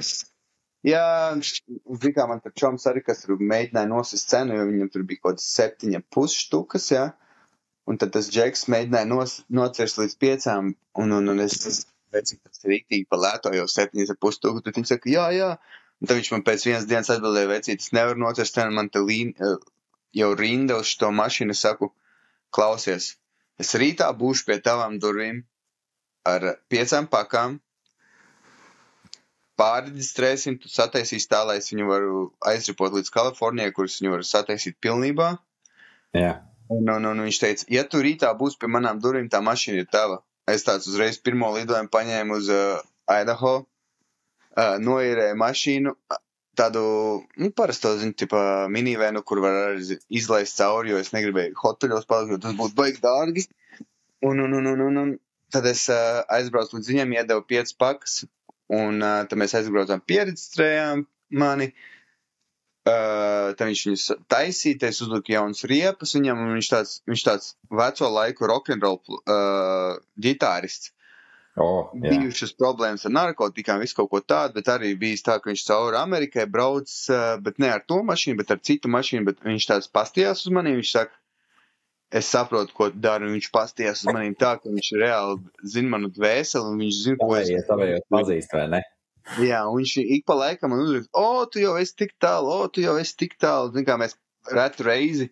jā, 0.86 1.04
zināmā 1.36 2.00
mērā 2.04 2.26
man 2.30 2.40
tur 2.44 2.54
čoms 2.56 2.86
arī, 2.88 3.02
kas 3.04 3.24
tur 3.24 3.40
mēģināja 3.40 3.90
nosist 3.90 4.30
cenu, 4.32 4.56
jo 4.56 4.68
viņam 4.70 4.92
tur 4.92 5.04
bija 5.08 5.20
kaut 5.20 5.36
kāds 5.36 5.50
septiņa 5.56 6.02
pusštukas, 6.14 6.88
jā. 6.94 7.10
Un 7.88 7.98
tad 8.00 8.12
tas 8.14 8.30
džeks 8.32 8.68
mēģināja 8.72 9.08
nos, 9.10 9.40
nocirst 9.52 10.00
līdz 10.00 10.16
piecām, 10.22 10.72
un, 11.02 11.14
un, 11.16 11.32
un 11.32 11.44
es 11.44 11.58
redzu, 12.14 12.38
ka 12.40 12.50
tas 12.52 12.66
rīktīgi 12.68 13.08
pa 13.10 13.18
lēto, 13.20 13.52
jau 13.54 13.66
septiņas 13.70 14.14
ar 14.14 14.20
pusstūku, 14.22 14.64
tad 14.64 14.78
viņš 14.78 14.94
saka, 14.94 15.12
jā, 15.12 15.28
jā. 15.36 15.50
Un 16.00 16.08
tad 16.08 16.16
viņš 16.16 16.32
man 16.32 16.44
pēc 16.46 16.66
vienas 16.68 16.88
dienas 16.88 17.12
atbildēja, 17.12 17.50
vecīt, 17.50 17.84
es 17.84 17.92
nevaru 17.96 18.22
nocirst 18.24 18.56
cenu, 18.56 18.72
man 18.78 18.88
te 18.92 19.02
līn, 19.04 19.34
eh, 19.36 19.58
jau 20.16 20.30
rinda 20.38 20.80
uz 20.80 20.94
šo 20.94 21.10
mašīnu, 21.12 21.56
saku, 21.56 21.90
klausies, 22.56 23.14
es 23.60 23.74
rītā 23.78 24.08
būšu 24.16 24.46
pie 24.48 24.58
tavām 24.64 24.98
durvīm 25.02 25.42
ar 26.28 26.54
piecām 26.72 27.08
pakām, 27.10 27.58
pārreģistrēsim, 29.60 30.56
tu 30.60 30.70
sataisīsi 30.72 31.28
tā, 31.28 31.42
lai 31.48 31.58
es 31.60 31.68
viņu 31.72 31.88
varu 31.88 32.20
aizripot 32.48 32.94
līdz 32.96 33.12
Kalifornijai, 33.12 33.74
kuras 33.76 33.98
viņu 34.00 34.14
varu 34.14 34.26
sataisīt 34.26 34.78
pilnībā. 34.80 35.34
Jā. 36.16 36.38
Un, 36.70 36.86
un, 36.88 37.08
un 37.10 37.24
viņš 37.26 37.40
teica, 37.42 37.66
ja 37.72 37.84
tu 37.84 38.00
rītā 38.04 38.30
būsi 38.38 38.60
pie 38.60 38.70
manām 38.70 39.00
durvīm, 39.02 39.28
tā 39.32 39.42
mašīna 39.44 39.82
ir 39.82 39.90
tava. 39.90 40.20
Es 40.48 40.64
tāds 40.66 40.88
uzreiz 40.90 41.18
pirmo 41.22 41.50
lidojumu 41.54 41.90
paņēmu 41.92 42.38
uz 42.40 42.48
uh, 42.54 42.80
Idaho, 43.10 43.54
uh, 43.60 44.76
noīrēju 44.82 45.38
mašīnu, 45.38 45.94
tādu, 46.58 46.82
nu, 47.36 47.50
parasto, 47.56 47.94
minivenu, 48.68 49.22
kur 49.22 49.40
var 49.44 49.78
izlaist 50.08 50.58
cauri, 50.58 50.92
jo 50.92 51.00
es 51.00 51.12
negribēju 51.14 51.56
hoteļos 51.60 52.08
palikt, 52.10 52.34
jo 52.34 52.40
tas 52.42 52.56
būtu 52.58 52.76
baigi 52.78 53.02
dārgi. 53.04 53.46
Un, 54.26 54.40
un, 54.40 54.52
un, 54.58 54.66
un, 54.66 54.80
un, 54.88 54.98
un 55.04 55.14
tad 55.52 55.66
es 55.66 55.86
uh, 55.90 56.22
aizbraucu 56.30 56.76
līdz 56.76 56.90
viņam, 56.92 57.14
iedevu 57.16 57.46
piecas 57.48 57.72
pakas, 57.74 58.18
un 58.70 59.00
uh, 59.02 59.22
tad 59.28 59.40
mēs 59.40 59.56
aizbraucām, 59.58 60.02
pieredzējām 60.06 61.06
mani. 61.40 61.72
Uh, 62.88 63.52
tad 63.58 63.66
viņš 63.68 63.82
viņus 63.86 64.04
taisīja, 64.32 64.88
es 64.88 65.02
uzliku 65.04 65.34
jaunas 65.34 65.66
riepas 65.68 66.14
viņam, 66.16 66.38
un 66.40 66.54
viņš 66.56 66.70
tāds, 66.72 66.94
viņš 67.10 67.24
tāds 67.26 67.50
veco 67.80 68.08
laiku 68.14 68.48
rock'n'roll 68.48 69.00
uh, 69.20 69.98
ģitārists. 70.16 70.94
Oh, 71.58 71.90
jā. 71.98 72.12
bijušas 72.12 72.52
problēmas 72.54 73.02
ar 73.08 73.12
narkotikām, 73.12 73.80
visu 73.82 73.96
kaut 73.98 74.10
ko 74.12 74.20
tādu, 74.22 74.54
bet 74.60 74.68
arī 74.70 74.92
bijis 74.98 75.24
tā, 75.26 75.40
ka 75.42 75.50
viņš 75.50 75.64
cauri 75.66 75.98
Amerikai 75.98 76.44
brauc, 76.46 76.92
bet 77.42 77.58
ne 77.58 77.72
ar 77.74 77.82
to 77.82 77.98
mašīnu, 78.06 78.38
bet 78.38 78.52
ar 78.54 78.60
citu 78.62 78.90
mašīnu, 78.92 79.26
bet 79.26 79.42
viņš 79.44 79.66
tāds 79.72 79.90
pastījās 79.90 80.44
uz 80.46 80.54
mani, 80.54 80.76
viņš 80.78 80.92
saka, 80.94 81.18
es 82.20 82.30
saprotu, 82.30 82.74
ko 82.76 82.88
un 82.90 83.26
viņš 83.34 83.50
pastījās 83.54 84.04
uz 84.04 84.12
maniem 84.14 84.38
tā, 84.38 84.54
ka 84.62 84.70
viņš 84.70 84.92
reāli 85.02 85.66
zina 85.74 85.96
manu 85.96 86.12
dvēseli, 86.14 86.70
un 86.70 86.80
viņš 86.84 87.02
zina, 87.02 87.20
ko 87.20 87.36
es... 87.38 87.50
Ja 87.50 87.66
tavējos 87.66 88.06
pazīst, 88.14 88.54
vai 88.54 88.64
ne? 88.76 88.82
Jā, 89.42 89.60
un 89.68 89.82
viņš 89.82 89.98
ik 90.16 90.24
pa 90.26 90.38
laikam 90.38 90.72
man 90.72 90.86
uzrakst, 90.86 91.10
o, 91.14 91.44
tu 91.50 91.62
jau 91.62 91.76
esi 91.82 91.98
tik 92.02 92.16
tālu, 92.22 92.50
o, 92.50 92.70
tu 92.72 92.82
jau 92.82 92.96
esi 92.98 93.14
tik 93.24 93.36
tālu, 93.42 93.74
zin 93.74 93.86
kā 93.86 93.98
mēs 94.00 94.16
retu 94.54 94.86
reizi. 94.86 95.30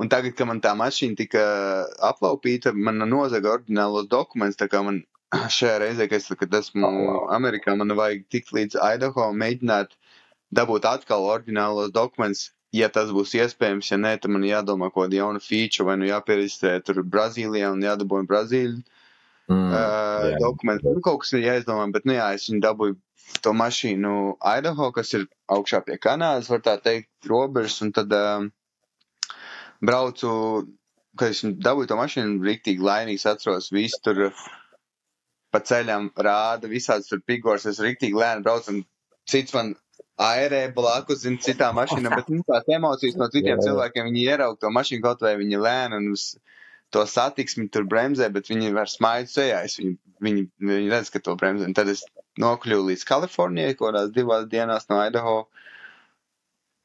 Un 0.00 0.08
tagad, 0.08 0.32
kad 0.32 0.48
man 0.48 0.62
tā 0.64 0.72
mašīna 0.78 1.18
tika 1.18 1.42
aplaupīta, 2.08 2.72
man 2.72 3.02
nozaga 3.04 3.52
oriģinālos 3.58 4.08
dokumentus, 4.08 4.56
tā 4.58 4.70
kā 4.72 4.80
man 4.86 5.02
šajā 5.56 5.76
reizē, 5.84 6.06
kad 6.10 6.22
es 6.22 6.30
kad 6.38 6.54
esmu 6.60 6.86
oh. 6.86 7.18
Amerikā, 7.34 7.74
man 7.78 7.94
vajag 7.98 8.24
tikt 8.32 8.54
līdz 8.56 8.78
Idaho 8.96 9.30
un 9.30 9.38
mēģināt 9.42 9.94
dabūt 10.54 10.88
atkal 10.90 11.26
oriģinālos 11.30 11.92
dokumentus, 11.94 12.50
ja 12.74 12.88
tas 12.92 13.12
būs 13.14 13.34
iespējams. 13.38 13.90
Ja 13.92 13.98
nē, 14.00 14.16
tad 14.22 14.34
man 14.34 14.46
jādomā 14.46 14.90
kaut 14.90 15.06
kāda 15.06 15.20
jauna 15.20 15.42
feature, 15.42 15.86
vai 15.88 15.98
nu 16.00 16.08
jāpiereģistrē 16.10 16.80
tur 16.86 17.02
Brazīlijā 17.06 17.70
un 17.74 17.84
jādabūja 17.86 18.26
Brazīļu 18.30 18.80
mm, 18.80 19.68
uh, 19.70 20.26
dokumentu. 20.42 20.94
Nu, 20.96 21.04
kaut 21.04 21.22
kas 21.24 21.34
ir 21.38 21.46
jāizdomā, 21.46 21.86
bet, 21.94 22.06
nu 22.08 22.18
jā, 22.18 22.32
es 22.34 22.48
viņu 22.50 22.64
dabūju 22.66 22.98
to 23.44 23.54
mašīnu 23.54 24.14
Idaho, 24.58 24.90
kas 24.94 25.14
ir 25.14 25.28
augšā 25.54 25.84
pie 25.86 25.98
Kanādas, 26.02 26.50
var 26.50 26.64
tā 26.66 26.76
teikt, 26.82 27.10
robežas, 27.30 27.78
un 27.86 27.94
tad 27.94 28.10
uh, 28.16 28.48
braucu, 29.82 30.32
kad 31.18 31.34
es 31.34 31.44
dabūju 31.46 31.90
to 31.90 31.98
mašīnu, 32.00 32.40
rīktīgi 32.46 32.86
laimīgs 32.86 33.28
atceros, 33.30 33.70
visu 33.74 34.02
tur 34.02 34.30
pa 35.50 35.60
ceļam 35.66 36.10
rāda, 36.16 36.70
visāds 36.70 37.10
tur 37.10 37.22
pigors, 37.26 37.66
es 37.66 37.80
rīktīgi 37.82 38.18
lēni 38.18 38.44
braucu, 38.46 38.74
un 38.74 38.84
cits 39.28 39.54
man 39.56 39.74
aerē 40.20 40.66
blakus, 40.76 41.22
zin, 41.24 41.38
citā 41.42 41.70
mašīnā, 41.76 42.12
bet 42.12 42.30
nu, 42.32 42.44
tās 42.46 42.68
emocijas 42.68 43.16
no 43.20 43.28
citiem 43.32 43.54
jā, 43.54 43.58
jā. 43.58 43.66
cilvēkiem, 43.68 44.08
viņi 44.10 44.24
ieraug 44.28 44.58
to 44.60 44.70
mašīnu 44.74 45.04
kaut 45.04 45.24
vai 45.24 45.34
viņi 45.40 45.60
lēni 45.64 46.00
un 46.00 46.10
uz 46.14 46.32
to 46.94 47.04
satiksmi 47.06 47.68
tur 47.72 47.86
bremzē, 47.88 48.28
bet 48.34 48.50
viņi 48.50 48.74
var 48.76 48.90
smaidu 48.90 49.30
sejā, 49.30 49.62
es 49.66 49.78
viņi, 49.80 49.96
viņi, 50.26 50.46
viņi 50.70 50.92
redz, 50.92 51.12
ka 51.14 51.22
to 51.24 51.36
bremzē, 51.40 51.68
un 51.70 51.76
tad 51.78 51.90
es 51.92 52.04
nokļuvu 52.40 52.90
līdz 52.90 53.06
Kalifornijai, 53.08 53.76
kodās 53.78 54.10
divās 54.14 54.46
dienās 54.50 54.88
no 54.90 55.00
Idaho. 55.04 55.38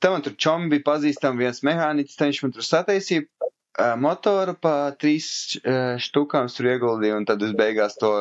Tam 0.04 0.16
man 0.16 0.26
tur 0.26 0.36
čomi 0.38 0.70
bija 0.74 0.86
pazīstami 0.86 1.46
viens 1.46 1.64
mehāniķis, 1.66 2.20
viņš 2.22 2.42
man 2.44 2.54
tur 2.56 2.68
sataisīja 2.68 3.26
motoru 4.00 4.56
pa 4.60 4.92
trīs 5.00 5.58
uh, 5.60 5.98
štukām 6.00 6.48
tur 6.52 6.70
ieguldīju, 6.72 7.18
un 7.20 7.26
tad 7.28 7.44
es 7.44 7.52
beigās 7.58 7.98
to 8.00 8.12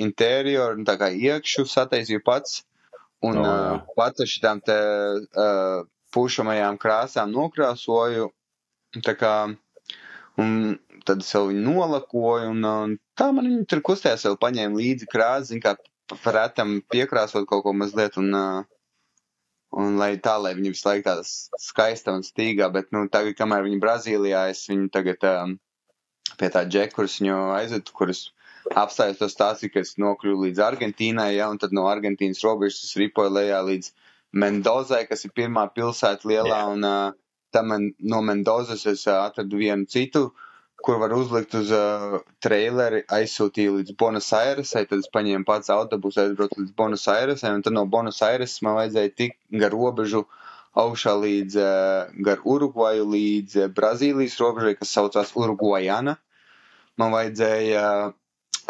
interjeru 0.00 0.78
un 0.78 0.86
tā 0.88 0.96
kā 1.00 1.10
iekšu 1.12 1.66
sataisīju 1.68 2.24
pats. 2.24 2.62
Un 3.24 3.40
oh, 3.42 3.46
uh, 3.46 3.94
pats 3.98 4.22
ar 4.22 4.30
šitām 4.30 4.60
te 4.62 4.76
uh, 4.78 5.84
pušamajām 6.14 6.78
krāsām 6.78 7.32
nokrāsoju. 7.34 8.30
Tā 9.04 9.14
kā, 9.18 9.32
un 10.40 10.78
tad 11.04 11.24
es 11.24 11.34
jau 11.34 11.48
viņu 11.50 11.64
nolakoju, 11.66 12.52
un, 12.54 12.64
un 12.64 12.96
tā 13.18 13.28
man 13.34 13.50
viņa 13.50 13.66
tur 13.68 13.82
kustējās, 13.90 14.24
vēl 14.28 14.38
paņēma 14.40 14.78
līdzi 14.78 15.10
krāsu, 15.10 15.50
zin 15.50 15.64
kā 15.64 15.74
par 16.14 16.38
retam 16.38 16.78
piekrāsot 16.88 17.44
kaut 17.50 17.66
ko 17.66 17.74
mazliet, 17.76 18.16
un, 18.22 18.30
uh, 18.32 18.77
un 19.76 19.98
lai 20.00 20.14
tā, 20.22 20.36
lai 20.40 20.54
viņa 20.56 20.72
visu 20.72 20.88
laiku 20.88 21.06
tāda 21.08 21.24
skaista 21.60 22.14
un 22.16 22.24
stīgā, 22.26 22.70
bet, 22.72 22.90
nu, 22.94 23.04
tagad, 23.12 23.36
kamēr 23.38 23.66
viņa 23.66 23.80
Brazīlijā, 23.82 24.46
es 24.52 24.64
viņu 24.70 24.88
tagad 24.94 25.24
um, 25.28 25.54
pie 26.40 26.50
tā 26.54 26.64
džeka, 26.68 26.94
kurus 26.96 27.18
viņu 27.20 27.36
aizvedu, 27.58 27.94
kurus 27.96 28.22
apstājos 28.76 29.20
to 29.20 29.28
stāciju, 29.32 29.72
ka 29.74 29.84
es 29.84 29.96
nokļuvu 30.00 30.48
līdz 30.48 30.64
Argentīnai, 30.64 31.30
ja, 31.36 31.48
un 31.52 31.60
tad 31.60 31.76
no 31.76 31.86
Argentīnas 31.90 32.42
robežas 32.44 32.96
ripoju 33.00 33.34
lejā 33.36 33.62
līdz 33.68 33.92
Mendozai, 34.38 35.06
kas 35.08 35.24
ir 35.24 35.32
pirmā 35.36 35.70
pilsēta 35.72 36.28
lielā, 36.28 36.58
yeah. 36.64 36.72
un 36.72 36.84
uh, 36.84 37.16
tam 37.52 37.70
man, 37.72 37.88
no 37.98 38.20
Mendozas 38.24 38.84
es 38.90 39.06
uh, 39.08 39.22
atradu 39.22 39.60
vienu 39.60 39.88
citu 39.88 40.26
uh, 40.28 40.47
kur 40.84 40.98
var 41.02 41.12
uzlikt 41.12 41.54
uz 41.58 41.70
uh, 41.74 42.18
traileri, 42.44 43.02
aizsūtīju 43.10 43.78
līdz 43.80 43.94
Buenos 43.98 44.28
Airesai, 44.36 44.84
tad 44.86 45.02
es 45.02 45.10
paņēmu 45.14 45.46
pats 45.48 45.72
autobusu, 45.74 46.22
aizbraucu 46.22 46.62
līdz 46.62 46.76
Buenos 46.78 47.06
Airesai, 47.10 47.54
un 47.56 47.64
tad 47.66 47.74
no 47.74 47.84
Buenos 47.90 48.20
Aires 48.22 48.54
man 48.62 48.78
vajadzēja 48.78 49.14
tikt 49.18 49.38
gar 49.62 49.74
robežu 49.74 50.22
augšā 50.78 51.16
līdz, 51.18 51.58
uh, 51.58 52.22
gar 52.28 52.44
Urugvaju, 52.46 53.08
līdz 53.16 53.58
uh, 53.64 53.68
Brazīlijas 53.74 54.38
robežai, 54.42 54.76
kas 54.78 54.94
saucās 54.94 55.34
Urugvajana. 55.38 56.14
Man 56.98 57.14
vajadzēja 57.14 57.84
uh, 57.98 58.16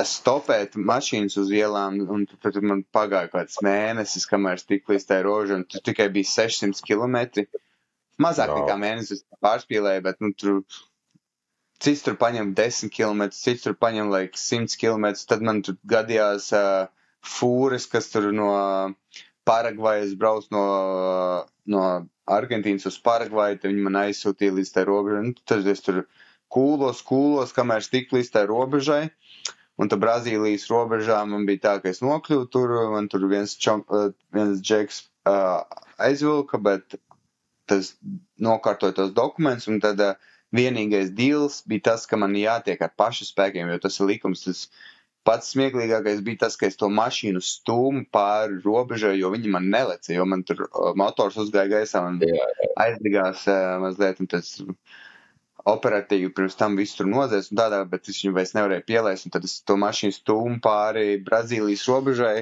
stopēt 0.06 0.76
mašīnas 0.78 1.36
uz 1.40 1.52
ielām, 1.52 2.00
un 2.08 2.26
tad 2.30 2.58
man 2.62 2.84
pagāja 2.94 3.30
kāds 3.32 3.60
mēnesis, 3.64 4.28
kamēr 4.30 4.60
es 4.60 4.68
tiku 4.68 4.94
līdz 4.94 5.08
tai 5.08 5.22
rožai, 5.26 5.60
un 5.60 5.64
tur 5.68 5.82
tikai 5.84 6.08
bija 6.14 6.30
600 6.30 6.84
km. 6.86 7.44
Mazāk 8.18 8.50
wow. 8.50 8.62
nekā 8.62 8.76
mēnesis 8.80 9.24
pārspīlēja, 9.42 10.02
bet 10.06 10.22
nu, 10.22 10.32
tur 10.34 10.62
cits 11.82 12.02
tur 12.06 12.16
paņem 12.20 12.52
10 12.58 12.90
km, 12.94 13.28
cits 13.34 13.64
tur 13.66 13.74
paņem 13.84 14.10
like 14.12 14.38
100 14.38 14.76
km, 14.80 15.12
tad 15.30 15.42
man 15.46 15.62
tur 15.66 15.76
gadījās 15.92 16.50
uh, 16.56 16.86
fūres, 17.38 17.86
kas 17.90 18.10
tur 18.12 18.30
no 18.34 18.50
Paragvajas 19.48 20.12
braucu 20.20 20.52
no, 20.52 20.64
no 21.72 21.82
Argentīnas 22.28 22.84
uz 22.90 22.98
Paragvaju, 23.04 23.60
tad 23.62 23.70
viņi 23.72 23.84
man 23.86 23.96
aizsūtīja 24.02 24.56
līdz 24.58 24.72
tai 24.74 24.84
robežai. 24.88 25.22
Nu, 25.30 25.36
tad 25.48 25.66
es 25.72 25.80
tur 25.86 26.02
kūlos, 26.52 27.00
kūlos, 27.08 27.54
kamēr 27.56 27.80
es 27.84 27.88
tiku 27.92 28.18
līdz 28.18 28.32
tai 28.34 28.42
robežai. 28.50 29.02
Un 29.78 29.88
tad 29.88 30.02
Brazīlijas 30.02 30.66
robežā 30.72 31.20
man 31.30 31.46
bija 31.48 31.62
tā, 31.68 31.74
ka 31.84 31.92
es 31.94 32.02
nokļuvu 32.04 32.48
tur, 32.52 32.74
man 32.92 33.06
tur 33.08 33.24
viens, 33.30 33.54
čom, 33.62 33.84
viens 34.34 34.58
džeks 34.60 35.04
uh, 35.30 35.62
aizvilka, 36.02 36.58
bet 36.68 36.98
tas 37.70 37.92
nokārtoja 38.42 38.96
tos 38.98 39.14
dokumentus, 39.16 39.68
un 39.70 39.78
tad 39.84 40.02
uh, 40.02 40.34
vienīgais 40.54 41.10
deals 41.16 41.62
bija 41.68 41.90
tas, 41.92 42.06
ka 42.08 42.16
man 42.20 42.36
jātiek 42.38 42.80
ar 42.84 42.94
pašu 42.96 43.28
spēkiem, 43.28 43.72
jo 43.72 43.82
tas 43.84 44.00
ir 44.00 44.08
likums, 44.12 44.46
tas 44.46 44.68
Pats 45.28 45.50
smieklīgākais 45.52 46.22
bija 46.24 46.40
tas, 46.46 46.54
ka 46.56 46.68
es 46.70 46.78
to 46.80 46.88
mašīnu 46.98 47.42
stūmu 47.44 48.06
pāri 48.16 48.62
robežai, 48.64 49.16
jo 49.20 49.28
viņi 49.34 49.50
man 49.52 49.66
neleca, 49.74 50.14
jo 50.14 50.24
man 50.24 50.44
tur 50.48 50.62
motors 50.96 51.36
uzgāja 51.42 51.68
gaisā 51.74 52.00
un 52.08 52.16
aizdegās 52.84 53.42
uh, 53.50 53.74
mazliet. 53.82 54.22
Un 54.24 54.30
tas 54.32 54.54
operatīvi 55.68 56.30
pirms 56.38 56.56
tam 56.56 56.78
viss 56.80 56.96
tur 56.96 57.10
nozēs 57.12 57.50
un 57.52 57.60
tādā, 57.60 57.82
bet 57.90 58.08
es 58.08 58.22
viņu 58.22 58.38
vairs 58.38 58.54
nevarēju 58.56 58.86
pielaist. 58.88 59.28
Un 59.28 59.36
tad 59.36 59.44
es 59.50 59.58
to 59.68 59.76
mašīnu 59.82 60.16
stūmu 60.16 60.62
pāri 60.64 61.18
Brazīlijas 61.28 61.84
robežai. 61.92 62.36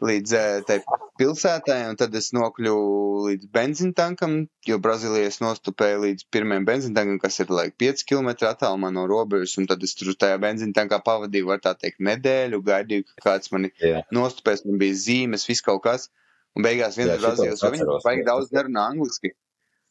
Līdz 0.00 0.32
tai 0.64 0.78
pilsētai, 1.20 1.82
un 1.90 1.98
tad 2.00 2.14
es 2.16 2.30
nokļuvu 2.32 3.00
līdz 3.26 3.48
benzīntankam, 3.52 4.36
jo 4.66 4.78
Brazīlijā 4.80 5.28
es 5.28 5.40
nostupēju 5.42 5.98
līdz 6.06 6.26
pirmajam 6.32 6.64
benzīntankam, 6.68 7.18
kas 7.20 7.36
ir 7.44 7.52
laik 7.52 7.76
5 7.82 8.06
km 8.08 8.30
attālumā 8.48 8.88
no 8.96 9.04
robežas, 9.10 9.58
un 9.60 9.68
tad 9.68 9.84
es 9.84 9.92
tur 9.98 10.14
tajā 10.16 10.38
benzīntankā 10.40 11.02
pavadīju, 11.04 11.50
var 11.50 11.60
tā 11.64 11.74
teikt, 11.76 12.00
nedēļu, 12.06 12.62
gaidīju, 12.70 13.06
ka 13.10 13.26
kāds 13.26 13.52
mani 13.52 13.72
yeah. 13.82 14.06
nostupēs, 14.14 14.64
man 14.68 14.80
bija 14.80 14.96
zīmes, 15.02 15.44
viss 15.50 15.66
kaut 15.66 15.84
kas, 15.84 16.08
un 16.56 16.64
beigās 16.64 16.96
viens 16.96 17.12
yeah, 17.12 17.20
Brazīlijas, 17.20 17.66
jo 17.66 17.72
viņi 17.76 18.00
vajag 18.06 18.24
daudz 18.30 18.56
nerunā 18.56 18.88
angliski. 18.94 19.34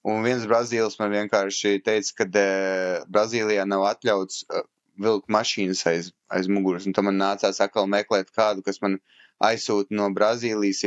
Un 0.09 0.23
viens 0.25 0.49
Brazīlis 0.49 0.97
man 0.97 1.13
vienkārši 1.13 1.77
teica, 1.85 2.17
ka 2.23 2.29
uh, 2.31 3.07
Brazīlijā 3.13 3.67
nav 3.69 3.85
atļauts 3.91 4.41
uh, 4.47 4.65
vilkt 4.99 5.29
mašīnas 5.31 5.85
aiz, 5.91 6.13
aiz 6.33 6.49
muguras, 6.49 6.89
un 6.89 6.95
tam 6.97 7.11
man 7.11 7.19
nācās 7.19 7.61
atkal 7.61 7.85
meklēt 7.91 8.31
kādu, 8.35 8.63
kas 8.65 8.81
man 8.81 8.97
uh, 8.97 9.18
aizsūta 9.39 9.95
no 9.95 10.09
Brazīlijas 10.15 10.83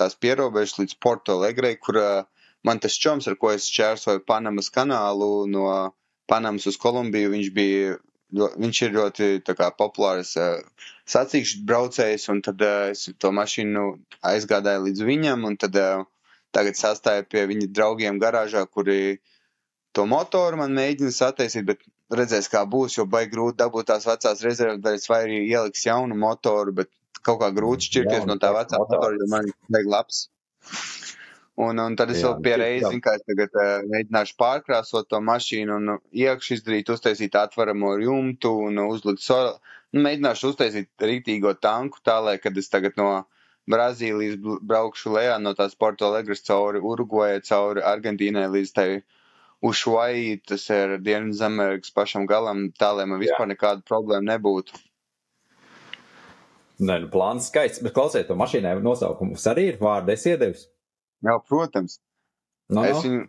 tās 0.00 0.16
pierobežas 0.16 0.78
līdz 0.80 0.98
Porto 1.04 1.36
Alegre, 1.38 1.74
kur 1.76 1.98
man 2.64 2.80
tas 2.80 2.96
čoms, 3.00 3.28
ar 3.28 3.36
ko 3.40 3.52
es 3.54 3.68
šķērsoju 3.68 4.24
Panamas 4.28 4.70
kanālu 4.72 5.46
no 5.50 5.66
Panamas 6.30 6.68
uz 6.70 6.78
Kolumbiju, 6.80 7.32
viņš 7.34 7.50
bija, 7.56 7.96
viņš 8.32 8.82
ir 8.86 8.96
ļoti 8.96 9.30
kā 9.58 9.70
populārs 9.76 10.36
sacīkšu 11.10 11.64
braucējs, 11.66 12.28
un 12.32 12.40
tad 12.46 12.62
es 12.68 13.08
to 13.18 13.32
mašīnu 13.34 13.84
aizgādāju 14.32 14.86
līdz 14.86 15.06
viņam, 15.08 15.48
un 15.48 15.58
tad 15.60 15.76
tagad 16.54 16.78
sastāju 16.78 17.26
pie 17.30 17.46
viņa 17.50 17.70
draugiem 17.74 18.20
garāžā, 18.22 18.64
kuri 18.66 19.18
to 19.92 20.06
motoru 20.06 20.60
man 20.62 20.74
mēģina 20.76 21.12
sataisīt, 21.14 21.66
bet 21.66 21.82
redzēs, 22.14 22.48
kā 22.50 22.62
būs, 22.66 22.96
jo 22.98 23.06
baigi 23.10 23.34
grūti 23.34 23.58
dabūt 23.62 23.90
tās 23.90 24.06
vecās 24.06 24.42
rezervdaļas 24.46 25.10
vai 25.10 25.20
arī 25.26 25.42
ieliks 25.50 25.86
jaunu 25.86 26.18
motoru, 26.18 26.74
bet 26.80 26.90
kaut 27.26 27.40
kā 27.42 27.50
grūti 27.56 27.90
šķirties 27.90 28.26
no 28.28 28.36
tā 28.42 28.52
vecā 28.56 28.80
motora, 28.80 29.16
jo 29.16 29.28
man 29.32 29.48
vajag 29.68 29.90
labs. 29.94 30.24
Un, 31.60 31.80
un 31.82 31.96
tad 31.98 32.12
es 32.14 32.22
jā, 32.22 32.28
vēl 32.28 32.44
pie 32.44 32.54
reizes, 32.56 32.94
kā 33.04 33.16
es 33.18 33.24
tagad 33.28 33.56
uh, 33.58 33.82
mēģināšu 33.90 34.36
pārkrāsot 34.40 35.10
to 35.10 35.18
mašīnu 35.24 35.76
un 35.76 35.98
iekšā 36.16 36.56
izdarīt, 36.56 36.92
uztaisīt 36.94 37.36
atveramo 37.36 37.96
jumtu 38.00 38.54
un 38.68 38.80
uzlikt 38.86 39.24
soli. 39.24 39.52
Nu, 39.92 40.04
mēģināšu 40.06 40.54
uztaisīt 40.54 41.04
rītīgo 41.10 41.52
tanku 41.60 42.00
tā, 42.06 42.16
lai, 42.24 42.38
kad 42.40 42.56
es 42.56 42.72
tagad 42.72 42.96
no 43.00 43.10
Brazīlijas 43.70 44.38
braukšu 44.40 45.12
lejā 45.18 45.36
no 45.42 45.52
tās 45.58 45.76
Porto 45.78 46.08
Alegres 46.08 46.46
cauri 46.46 46.80
Urugvajai, 46.80 47.42
cauri 47.46 47.84
Argentīnai 47.92 48.46
līdz 48.54 48.72
tai 48.78 48.88
Ušuai, 49.60 50.40
tas 50.48 50.62
ir 50.72 50.96
Dienvidamerikas 51.04 51.92
pašam 51.92 52.24
galam, 52.30 52.70
tā, 52.80 52.94
lai 52.96 53.04
man 53.10 53.20
vispār 53.20 53.50
nekāda 53.50 53.84
problēma 53.84 54.32
nebūtu. 54.32 54.78
Nē, 56.80 56.96
nu, 57.04 57.08
plāns 57.12 57.50
skaists, 57.50 57.82
bet 57.84 57.92
klausiet, 57.96 58.28
to 58.28 58.36
mašīnai 58.40 58.78
nosaukumus 58.80 59.44
arī 59.50 59.66
ir 59.74 59.80
vārdi, 59.82 60.14
es 60.16 60.26
iedevis. 60.30 60.66
Jā, 61.26 61.36
protams. 61.44 61.98
No, 62.72 62.84
es, 62.88 63.02
viņu, 63.04 63.26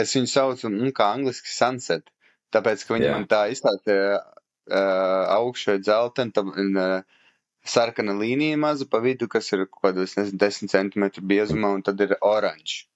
es 0.00 0.14
viņu 0.16 0.30
saucu, 0.32 0.70
nu, 0.72 0.92
kā 0.96 1.10
angliski 1.16 1.52
sunset, 1.52 2.08
tāpēc, 2.54 2.86
ka 2.86 2.96
viņi 2.96 3.08
Jā. 3.08 3.16
man 3.18 3.26
tā 3.28 3.42
izstāstīja 3.52 4.20
uh, 4.20 5.34
augšā 5.36 5.76
dzeltena, 5.82 6.44
uh, 6.46 7.18
sarkana 7.66 8.14
līnija 8.16 8.56
maza 8.60 8.88
pa 8.88 9.02
vidu, 9.04 9.28
kas 9.28 9.50
ir 9.52 9.66
kaut 9.66 9.90
kādos, 9.90 10.16
nezinu, 10.16 10.40
10 10.40 10.72
centimetru 10.72 11.26
biezumā, 11.26 11.74
un 11.76 11.84
tad 11.84 12.00
ir 12.00 12.16
oranžs. 12.24 12.86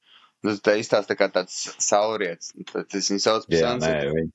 Tas 0.44 0.60
tā 0.64 0.74
izstāsta 0.80 1.16
kā 1.16 1.30
tāds 1.32 1.56
sauriets. 1.80 2.52
Tad 2.68 2.92
es 2.96 3.08
viņu 3.12 3.22
saucu 3.24 3.48
par 3.48 3.62
sunset. 3.62 3.94
Nē, 3.96 4.10
viņi, 4.12 4.32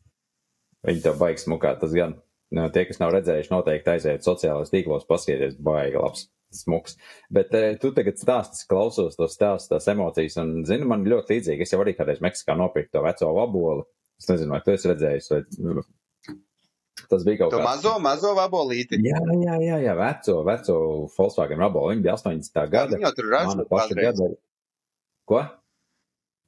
viņi 0.89 1.03
to 1.05 1.13
baigs 1.19 1.45
mukā, 1.49 1.75
tas 1.81 1.93
gan. 1.93 2.17
Nu, 2.55 2.65
tie, 2.73 2.83
kas 2.89 2.97
nav 3.01 3.13
redzējuši, 3.13 3.51
noteikti 3.53 3.91
aiziet 3.93 4.25
sociālajos 4.25 4.71
tīklos, 4.73 5.07
paskatieties, 5.09 5.59
baigi 5.63 6.01
labs. 6.01 6.27
Smuks. 6.49 6.95
Bet 7.29 7.51
e, 7.53 7.75
tu 7.77 7.91
tagad 7.93 8.17
stāsti, 8.17 8.63
klausos 8.71 9.13
tos 9.19 9.35
stāstus, 9.38 9.69
tās 9.69 9.85
emocijas, 9.91 10.39
un, 10.41 10.63
zini, 10.65 10.88
man 10.89 11.05
ļoti 11.05 11.35
līdzīgi. 11.35 11.62
Es 11.62 11.75
jau 11.75 11.83
arī 11.83 11.93
kādreiz 11.93 12.23
Meksikā 12.25 12.55
nopirku 12.57 12.89
to 12.95 13.03
veco 13.05 13.29
vaboli. 13.35 13.85
Es 14.17 14.31
nezinu, 14.31 14.55
vai 14.55 14.63
tu 14.65 14.73
esi 14.73 14.89
redzējis, 14.89 15.29
vai 15.29 15.43
tas 17.09 17.25
bija 17.27 17.43
kaut 17.43 17.53
kas 17.53 17.59
tāds. 17.59 17.67
Mazo, 17.67 17.93
mazo 18.01 18.33
vabolīti. 18.38 18.97
Jā, 19.05 19.21
jā, 19.43 19.59
jā, 19.62 19.77
jā, 19.85 19.93
veco, 19.99 20.39
veco 20.47 20.79
Volkswagen 21.13 21.62
vaboli. 21.62 21.93
Viņa 21.93 22.05
bija 22.07 22.17
80. 22.17 22.59
gada. 22.73 22.97
Viņa 22.97 23.13
tur 23.19 23.29
ražo. 23.35 24.31
Ko? 25.29 25.43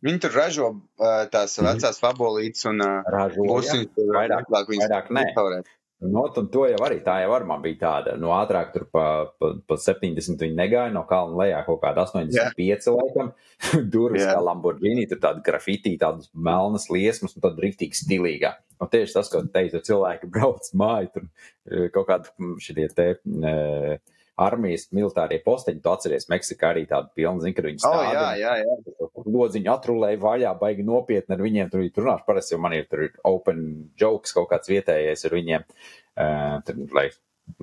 Viņi 0.02 0.24
tur 0.24 0.34
ražo 0.34 0.72
uh, 0.74 1.22
tās 1.30 1.54
mhm. 1.62 1.68
vecās 1.70 2.02
vabolītes 2.02 2.66
un 2.72 2.82
uh, 2.82 3.06
ražo, 3.06 3.46
būs 3.46 3.70
viņas 3.70 4.10
vairāk, 4.18 4.50
vairāk 4.50 5.14
nē. 5.14 5.28
No, 6.02 6.24
un 6.26 6.48
to 6.50 6.64
jau 6.66 6.80
arī 6.82 6.98
tā 7.06 7.20
jau 7.22 7.34
ar 7.36 7.44
man 7.46 7.62
bija 7.62 7.78
tāda. 7.84 8.16
No 8.18 8.32
ātrāk 8.34 8.72
tur 8.74 8.88
pa, 8.90 9.04
pa, 9.38 9.52
pa 9.70 9.76
70 9.78 10.42
viņi 10.42 10.58
negāja, 10.58 10.90
no 10.96 11.04
kalna 11.10 11.38
lejā 11.44 11.60
kaut 11.68 11.78
kāda 11.84 12.08
85 12.08 12.58
yeah. 12.66 12.88
laikam. 12.98 13.30
Durvis 13.94 14.24
yeah. 14.24 14.34
kā 14.34 14.42
Lamborghini, 14.48 15.06
tur 15.10 15.22
tāda 15.22 15.46
grafitī, 15.46 15.94
tādas 16.02 16.32
melnas 16.34 16.90
liesmas 16.90 17.38
un 17.38 17.46
tad 17.46 17.62
riktīgi 17.62 18.02
stilīgā. 18.02 18.56
Un 18.82 18.90
tieši 18.90 19.14
tas, 19.14 19.30
ko 19.30 19.44
teicu, 19.54 19.84
cilvēki 19.92 20.30
brauc 20.34 20.72
māju, 20.82 21.12
tur 21.14 21.28
eh, 21.28 21.86
kaut 21.94 22.10
kādi 22.10 22.58
šitie 22.66 22.88
te. 22.98 23.08
E, 23.22 23.54
armijas 24.40 24.88
militārie 24.96 25.40
posteņi, 25.44 25.82
tu 25.84 25.92
atceries, 25.92 26.28
Meksikā 26.32 26.72
arī 26.72 26.86
tāda 26.90 27.12
pilna, 27.16 27.42
zin, 27.44 27.56
kad 27.58 27.68
viņi 27.68 27.82
stāv. 27.84 27.98
Oh, 28.00 28.14
jā, 28.16 28.28
jā, 28.40 28.54
jā. 28.62 29.00
Lodziņu 29.26 29.72
atrulēja 29.74 30.22
vaļā, 30.22 30.54
baigi 30.62 30.86
nopietni 30.88 31.36
ar 31.36 31.44
viņiem, 31.44 31.72
tur, 31.72 31.84
runāšu 32.00 32.28
parasti, 32.28 32.56
jo 32.56 32.62
man 32.64 32.76
ir 32.78 32.88
tur 32.92 33.08
open 33.28 33.64
jokes 34.00 34.36
kaut 34.38 34.50
kāds 34.54 34.72
vietējais 34.72 35.28
ar 35.28 35.38
viņiem, 35.38 35.66
uh, 35.68 36.60
tur, 36.68 36.84
lai, 36.98 37.08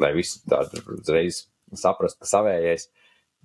lai 0.00 0.12
visi 0.16 0.42
tādu 0.48 0.82
uzreiz 0.98 1.46
saprast, 1.76 2.20
ka 2.20 2.28
savējais. 2.28 2.90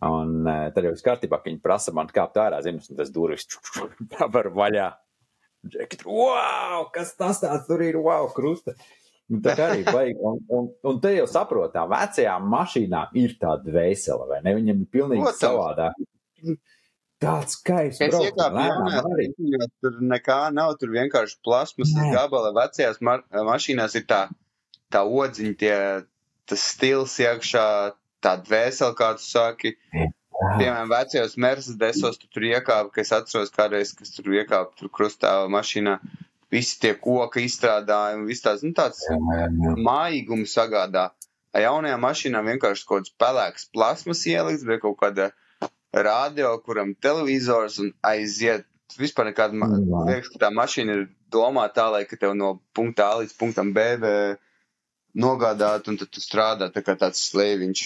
Un 0.04 0.42
uh, 0.44 0.68
tad 0.76 0.84
jau 0.84 0.92
viss 0.92 1.06
kārtībā, 1.06 1.40
ka 1.40 1.48
viņi 1.48 1.64
prasa 1.64 1.94
man 1.96 2.12
kāpt 2.12 2.42
ārā, 2.42 2.60
zinu, 2.66 2.84
un 2.84 3.00
tas 3.00 3.14
durvis 3.14 3.48
var 4.36 4.52
vaļā. 4.52 4.90
Džekit, 5.64 6.04
wow, 6.04 6.90
kas 6.92 7.14
tas 7.16 7.40
tāds 7.40 7.70
tur 7.70 7.80
ir, 7.86 7.96
wow, 8.04 8.28
krusta. 8.36 8.76
Uh, 8.76 9.03
tā 9.44 9.56
kā 9.58 9.70
arī 9.72 9.84
vajag, 9.88 10.22
un, 10.30 10.40
un, 10.54 10.70
un 10.90 11.02
te 11.04 11.14
jau 11.16 11.26
saprotām, 11.30 11.90
vecajām 11.92 12.46
mašīnām 12.52 13.18
ir 13.20 13.36
tāda 13.42 13.74
veisela, 13.74 14.28
vai 14.30 14.42
ne? 14.46 14.56
Viņam 14.60 14.84
ir 14.84 14.90
pilnīgi 14.94 15.26
Protams. 15.26 15.42
savādāk. 15.42 16.58
Tāds 17.24 17.56
skaists. 17.58 18.02
Es 18.04 18.16
iekāpu 18.20 18.60
tur 19.82 20.00
nekā 20.04 20.40
nav, 20.56 20.74
tur 20.80 20.92
vienkārši 20.94 21.38
plasmas 21.46 21.94
gabala. 22.12 22.52
Vecajās 22.58 23.00
ma 23.06 23.20
mašīnās 23.48 23.96
ir 24.00 24.08
tā, 24.10 24.26
tā 24.92 25.06
odziņa, 25.08 25.54
tie, 25.62 25.78
tas 26.50 26.66
stils 26.74 27.16
iekšā, 27.24 27.68
tā 28.24 28.36
dvēseli, 28.44 28.98
kā 29.00 29.14
tu 29.20 29.26
saki. 29.26 29.74
Piemēram, 30.44 30.90
vecajos 30.92 31.38
Mercedesos 31.40 32.20
tu 32.20 32.28
tur 32.34 32.44
iekāpa, 32.50 32.92
ka 32.92 33.02
es 33.06 33.14
atceros 33.16 33.54
kādreiz, 33.54 33.94
kas 33.96 34.12
tur 34.16 34.34
iekāpa 34.34 34.76
tur 34.80 34.92
krustāva 34.92 35.48
mašīnā 35.54 36.00
visi 36.54 36.80
tie 36.82 36.94
koka 37.02 37.42
izstrādājumi, 37.42 38.28
viss 38.30 38.46
tāds, 38.46 38.64
nu, 38.66 38.74
tāds 38.78 39.02
mājīgums 39.88 40.54
sagādā. 40.58 41.10
Ar 41.54 41.66
jaunajām 41.68 42.02
mašīnām 42.02 42.50
vienkārši 42.54 42.86
kaut 42.90 43.04
kāds 43.04 43.16
pelēks 43.22 43.68
plasmas 43.74 44.24
ielikts, 44.30 44.66
vai 44.66 44.80
kaut 44.82 44.98
kāda 45.02 45.32
radio, 45.94 46.56
kuram 46.66 46.96
televizors 46.96 47.80
un 47.84 47.92
aiziet. 48.06 48.66
Vispār 48.98 49.32
nekāda, 49.32 49.70
liekas, 50.10 50.30
ka 50.34 50.42
tā 50.46 50.50
mašīna 50.54 50.98
ir 50.98 51.06
domāta 51.34 51.82
tā, 51.82 51.86
lai 51.94 52.04
tev 52.10 52.36
no 52.38 52.56
punkta 52.78 53.10
A 53.10 53.22
līdz 53.22 53.38
punktam 53.40 53.72
B 53.74 53.86
nogādāt, 55.14 55.90
un 55.90 55.98
tad 56.02 56.10
tu 56.14 56.22
strādā 56.22 56.70
tā 56.74 56.84
kā 56.86 56.98
tāds 56.98 57.22
slēviņš. 57.30 57.84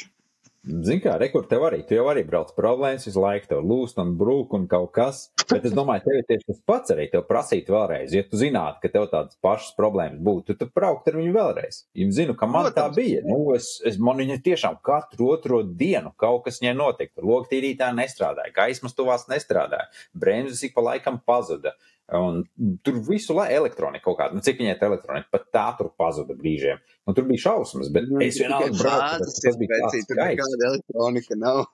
Zini, 0.67 0.99
kā 0.99 1.13
rekur 1.15 1.45
tev 1.47 1.63
arī, 1.63 1.79
tu 1.87 1.95
jau 1.95 2.09
arī 2.11 2.25
brauc 2.27 2.49
problēmas 2.57 3.05
visu 3.07 3.21
laiku, 3.23 3.47
tev 3.47 3.63
lūst 3.63 4.01
un 4.03 4.09
brūk 4.19 4.55
un 4.57 4.65
kaut 4.67 4.89
kas. 4.97 5.21
Bet 5.47 5.63
es 5.69 5.71
domāju, 5.75 6.03
tev 6.03 6.17
ir 6.19 6.25
tieši 6.27 6.47
tas 6.49 6.59
pats 6.67 6.91
arī 6.91 7.05
tev 7.11 7.23
prasīt 7.29 7.69
vēlreiz. 7.71 8.11
Ja 8.11 8.25
tu 8.27 8.39
zinātu, 8.41 8.81
ka 8.83 8.91
tev 8.91 9.05
tādas 9.13 9.37
pašas 9.43 9.77
problēmas 9.77 10.19
būtu, 10.27 10.57
tad 10.59 10.73
braukt 10.75 11.07
ar 11.07 11.19
viņu 11.21 11.31
vēlreiz. 11.37 11.79
Viņu 11.95 12.17
zinu, 12.19 12.35
ka 12.35 12.49
man 12.51 12.67
tā 12.75 12.89
bija. 12.95 13.23
Nu, 13.23 13.39
es, 13.55 13.77
es 13.87 13.95
man 13.95 14.19
viņa 14.19 14.41
tiešām 14.43 14.81
katru 14.83 15.31
otro 15.37 15.61
dienu 15.63 16.11
kaut 16.19 16.43
kas 16.49 16.59
viņai 16.59 16.75
notika. 16.75 17.23
Logtīrītā 17.23 17.93
nestrādāja, 17.95 18.55
gaismas 18.57 18.97
tuvās 18.97 19.29
nestrādāja, 19.31 19.87
bremzes 20.11 20.65
ik 20.67 20.75
pa 20.75 20.83
laikam 20.91 21.21
pazuda. 21.23 21.77
Un 22.15 22.43
tur 22.87 23.01
visu 23.03 23.33
laiku 23.35 23.51
elektronika 23.57 24.03
kaut 24.05 24.15
kāda, 24.21 24.33
nu, 24.37 24.39
cik 24.39 24.61
viņai 24.61 24.77
tā 24.79 24.87
elektronika 24.87 25.27
pat 25.31 25.47
tā 25.51 25.65
tur 25.77 25.89
pazuda 25.99 26.35
brīžiem. 26.39 26.79
Nu, 27.07 27.13
tur 27.13 27.25
bija 27.27 27.43
šausmas, 27.49 27.89
bet 27.91 28.07
Nu, 28.07 28.21
es 28.23 28.37
vienalga 28.39 28.69
braucu. 28.79 29.25
tas- 29.27 29.57
bija 29.59 29.73
tāds 29.73 29.89
vecīt, 29.91 30.05
tur 30.07 30.15
skaists. 30.15 30.37
nekāda 30.37 30.69
elektronika 30.71 31.35
nav. 31.41 31.65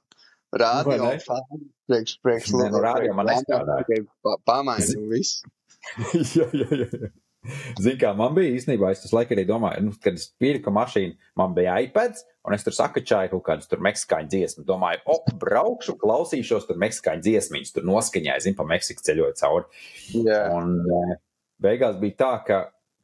Vai 0.54 0.98
ne? 1.02 1.18
fāzes, 1.18 1.62
priekš, 1.90 2.16
priekš, 2.26 2.52
nu, 2.54 2.80
rādio 2.82 3.14
man 3.18 3.26
nestrādāja. 3.30 4.06
Pamaini 4.46 4.98
un 4.98 5.08
viss. 5.10 5.44
jā, 6.38 6.46
jā, 6.54 6.68
jā. 6.82 7.10
Zini, 7.80 7.98
kā 8.02 8.14
man 8.18 8.36
bija 8.38 8.54
īstenībā, 8.58 8.92
es 8.94 9.04
tas 9.04 9.14
laikam 9.16 9.38
arī 9.38 9.46
domāju, 9.50 9.88
nu, 9.88 9.96
kad 10.04 10.20
es 10.20 10.30
pirku 10.40 10.72
mašīnu, 10.74 11.18
man 11.40 11.56
bija 11.58 11.76
iPads, 11.84 12.24
un 12.48 12.56
es 12.56 12.64
tur 12.66 12.76
sakačāju 12.76 13.34
kaut 13.34 13.46
kādus 13.48 13.72
tur 13.72 13.84
meksikāņu 13.84 14.32
dziesmu. 14.32 14.66
Domāju, 14.68 15.04
o, 15.12 15.20
braukšu, 15.42 15.98
klausīšos 16.02 16.70
tur 16.70 16.80
meksikāņu 16.84 17.26
dziesmiņas, 17.28 17.74
tur 17.76 17.88
noskaņāju, 17.90 18.46
zinu, 18.48 18.60
pa 18.60 18.68
Meksiku 18.70 19.06
ceļoju 19.08 19.36
cauri. 19.40 19.84
Jā, 20.16 20.46
Un 20.56 20.78
eh, 20.84 21.18
beigās 21.64 22.00
bija 22.02 22.20
tā, 22.24 22.34
ka 22.48 22.62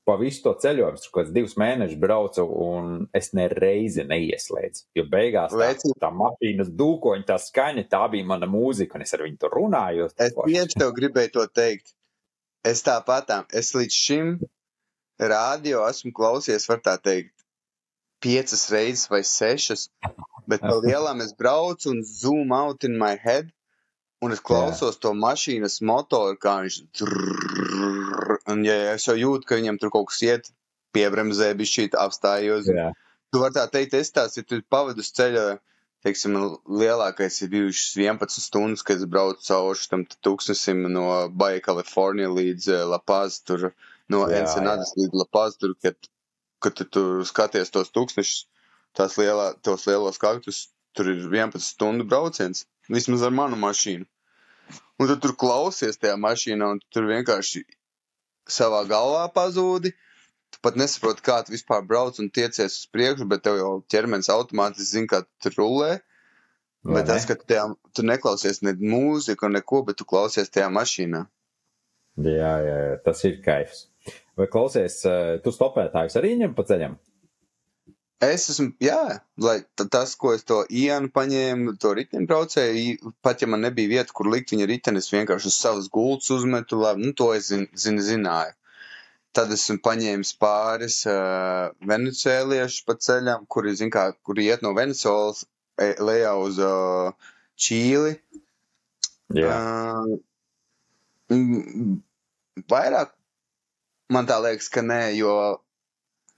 pa 0.09 0.15
visu 0.17 0.41
to 0.41 0.55
ceļojumu, 0.63 0.97
tur 0.97 1.11
kaut 1.11 1.19
kāds 1.19 1.35
divus 1.35 1.53
mēnešus 1.59 1.99
braucu, 2.01 2.45
un 2.65 2.95
es 3.15 3.29
nereizi 3.37 4.05
neieslēdzu. 4.09 4.87
Jo 4.97 5.05
beigās 5.11 5.53
tā, 5.53 5.93
tā 6.01 6.09
mašīnas 6.15 6.71
dūkoņa, 6.79 7.27
tā 7.29 7.37
skaņa, 7.43 7.85
tā 7.91 8.01
bija 8.15 8.25
mana 8.31 8.49
mūzika, 8.49 8.97
un 8.97 9.05
es 9.05 9.13
ar 9.13 9.25
viņu 9.27 9.39
tur 9.43 9.53
runāju. 9.59 10.09
es 10.17 10.33
tieši 10.39 10.81
tev 10.81 10.95
gribēju 10.97 11.35
to 11.37 11.45
teikt. 11.53 11.93
Es 12.67 12.83
tāpatām, 12.83 13.45
es 13.55 13.71
līdz 13.75 13.95
šim 13.95 14.33
rādio 15.19 15.83
esmu 15.87 16.11
klausies, 16.15 16.67
var 16.67 16.81
tā 16.83 16.97
teikt, 16.99 17.33
piecas 18.23 18.67
reizes 18.71 19.07
vai 19.11 19.21
sešas, 19.23 19.87
bet 20.49 20.63
pa 20.65 20.75
lielām 20.83 21.23
es 21.23 21.31
braucu 21.39 21.93
un 21.93 22.03
zoom 22.03 22.51
out 22.55 22.83
in 22.83 22.97
my 22.99 23.15
head, 23.15 23.51
un 24.21 24.35
es 24.35 24.43
klausos 24.43 24.99
to 24.99 25.13
mašīnas 25.15 25.79
motoru, 25.87 26.35
kā 26.35 26.59
viņš 26.65 26.79
drrrr, 26.99 28.39
un 28.51 28.65
ja 28.67 28.77
es 28.95 29.07
jau 29.07 29.15
jūtu, 29.15 29.47
ka 29.47 29.59
viņam 29.59 29.79
tur 29.79 29.93
kaut 29.95 30.11
kas 30.11 30.23
iet, 30.27 30.51
piebremzē, 30.95 31.53
šī 31.55 31.91
apstājos. 31.95 32.67
Jā, 32.67 32.91
Tu 33.29 33.37
vari 33.37 33.53
tā 33.53 33.67
teikt, 33.69 33.93
es 33.93 34.09
tās, 34.09 34.35
ja 34.39 34.43
tu 34.43 34.57
pavadu 34.73 35.03
uz 35.05 35.11
ceļa, 35.13 35.59
teiksim, 36.05 36.35
lielākais 36.81 37.41
ir 37.43 37.51
bijušas 37.53 37.97
11 37.99 38.43
stundas, 38.43 38.83
kad 38.87 39.01
es 39.01 39.07
braucu 39.09 39.43
cauri 39.45 39.89
tam 39.91 40.05
tūkstnesim 40.27 40.85
no 40.93 41.05
Baja 41.41 41.61
Kalifornija 41.65 42.31
līdz 42.33 42.69
uh, 42.71 42.83
La 42.93 42.99
Paz, 43.11 43.41
tur 43.43 43.71
no 44.11 44.25
Ensenadas 44.27 44.95
līdz 44.97 45.19
La 45.21 45.27
Paz, 45.37 45.57
tur, 45.59 45.75
kad, 45.83 45.97
kad 46.63 46.77
tu 46.79 46.87
tur 46.87 47.25
skaties 47.27 47.73
tos 47.75 47.91
tūkstnešus, 47.95 48.45
tās 48.97 49.17
lielā, 49.19 49.51
tos 49.65 49.85
lielos 49.89 50.21
kaktus, 50.21 50.67
tur 50.97 51.11
ir 51.11 51.25
11 51.27 51.63
stundu 51.63 52.07
brauciens, 52.07 52.65
vismaz 52.89 53.25
ar 53.27 53.35
manu 53.35 53.59
mašīnu. 53.59 54.07
Un 54.99 55.07
tu 55.07 55.15
tur 55.23 55.35
klausies 55.39 55.99
tajā 55.99 56.15
mašīnā, 56.19 56.73
un 56.75 56.81
tu 56.81 56.87
tur 56.95 57.07
vienkārši 57.09 57.63
savā 58.49 58.83
galvā 58.89 59.27
pazūdi. 59.35 59.93
Tu 60.49 60.59
pat 60.65 60.75
nesaproti, 60.75 61.21
kā 61.21 61.39
tu 61.45 61.53
vispār 61.53 61.83
brauc 61.85 62.17
un 62.19 62.29
tiecies 62.33 62.77
uz 62.79 62.85
priekšu, 62.93 63.27
bet 63.29 63.43
tev 63.45 63.57
jau 63.59 63.73
ķermenis 63.93 64.31
automātiski 64.33 64.87
zina, 64.95 65.07
kā 65.11 65.19
tu 65.43 65.49
rulē. 65.57 65.99
vai 66.83 67.01
Bet 67.01 67.07
tas, 67.11 67.25
ne? 67.25 67.27
ka 67.27 67.35
tu, 67.35 67.45
tajā, 67.51 67.65
tu 67.93 68.03
neklausies 68.07 68.61
ne 68.63 68.73
mūziku, 68.73 69.49
neko, 69.51 69.83
bet 69.85 69.97
tu 69.99 70.05
klausies 70.09 70.49
tajā 70.49 70.69
mašīnā. 70.71 71.25
Jā, 72.19 72.53
jā, 72.65 72.77
jā, 72.89 72.97
tas 73.03 73.21
ir 73.27 73.41
kaifs. 73.45 73.85
Vai 74.39 74.47
klausies, 74.47 75.05
eh, 75.05 75.37
tu 75.43 75.51
stopētājus 75.51 76.15
arī 76.19 76.33
ņem 76.39 76.55
pa 76.55 76.63
ceļam? 76.63 76.97
Es 78.19 78.49
esmu, 78.51 78.73
jā, 78.83 79.21
lai 79.39 79.59
ta- 79.79 79.85
tas, 79.87 80.15
ko 80.19 80.33
es 80.35 80.43
to 80.43 80.65
ienu 80.69 81.07
paņēmu, 81.15 81.77
to 81.79 81.93
riteņbraucēju, 81.95 82.75
i- 82.75 83.11
pat 83.23 83.41
ja 83.41 83.47
man 83.47 83.61
nebija 83.61 83.87
vieta, 83.87 84.11
kur 84.11 84.27
likt 84.27 84.51
viņa 84.51 84.67
riteni, 84.67 84.97
es 84.97 85.11
vienkārši 85.11 85.45
uz 85.47 85.55
savas 85.55 85.87
gultas 85.87 86.29
uzmetu, 86.35 86.79
labi, 86.81 87.05
nu, 87.05 87.13
to 87.13 87.31
es 87.33 87.47
zin, 87.47 87.67
zin, 87.75 87.97
zināju. 87.99 88.51
Tad 89.37 89.51
esmu 89.53 89.77
paņēmis 89.85 90.31
pāris 90.41 91.01
uh, 91.09 91.69
venecuēliešu 91.91 92.85
pa 92.87 92.95
ceļam, 93.07 93.45
kuri, 93.55 93.75
zin 93.77 93.91
kā, 93.93 94.07
kuri 94.25 94.47
iet 94.49 94.63
no 94.65 94.71
Venecuēlas 94.77 95.43
e, 95.77 95.91
lejā 96.01 96.31
uz 96.41 96.57
uh, 96.65 97.29
Čīli. 97.59 98.15
Jā, 99.37 99.53
Uh, 101.29 101.37
vairāk 102.73 103.11
man 104.09 104.25
tā 104.25 104.39
liekas, 104.41 104.71
ka 104.73 104.81
nē, 104.81 105.01
jo 105.19 105.33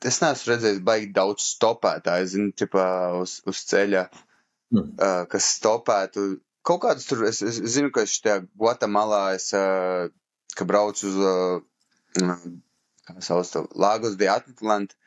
es 0.04 0.18
neesmu 0.20 0.52
redzējis 0.52 0.82
baigi 0.84 1.08
daudz 1.16 1.46
stopētāju, 1.54 2.28
zinu, 2.34 2.52
tipā 2.60 2.90
uz, 3.22 3.38
uz 3.48 3.64
ceļa, 3.72 4.10
Mm. 4.72 4.94
uh, 5.04 5.26
kas 5.28 5.50
stopētu. 5.58 6.22
Kaut 6.64 6.80
kādus 6.86 7.08
tur, 7.10 7.26
es, 7.28 7.42
es 7.44 7.58
zinu, 7.74 7.90
ka 7.92 8.06
šajā 8.08 8.38
Guatemalā 8.56 9.34
es, 9.36 9.50
uh, 9.58 10.08
ka 10.56 10.68
braucu 10.70 11.10
uz, 11.10 11.18
uh, 11.20 12.38
kā 13.08 13.18
sauc 13.26 13.52
to, 13.52 13.64
Lagos 13.76 14.18
de 14.20 14.30
Atlantu, 14.32 14.98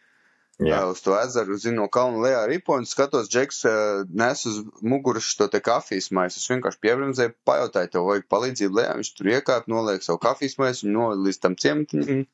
jā. 0.62 0.80
uz 0.90 1.02
to 1.02 1.14
ezeru, 1.18 1.56
zinu, 1.60 1.82
no 1.82 1.88
kalna 1.92 2.22
lejā 2.24 2.44
ripo 2.50 2.76
un 2.78 2.86
skatos, 2.88 3.30
Džeks 3.32 3.64
nes 4.22 4.44
uz 4.50 4.60
muguras 4.82 5.32
to 5.38 5.48
te 5.50 5.60
kafijas 5.64 6.10
maisu. 6.14 6.40
Es 6.42 6.50
vienkārši 6.52 6.80
piebremzēju, 6.86 7.34
pajautāju, 7.48 7.92
tev 7.94 8.08
vajag 8.10 8.30
palīdzību 8.30 8.80
lejā, 8.80 8.96
viņš 9.00 9.12
tur 9.18 9.30
iekāp, 9.34 9.68
noliek 9.70 10.06
savu 10.06 10.22
kafijas 10.22 10.58
maisu, 10.62 10.86
viņu 10.86 10.96
noved 10.98 11.26
līdz 11.26 11.42
tam 11.46 11.58
ciematiņam. 11.64 12.24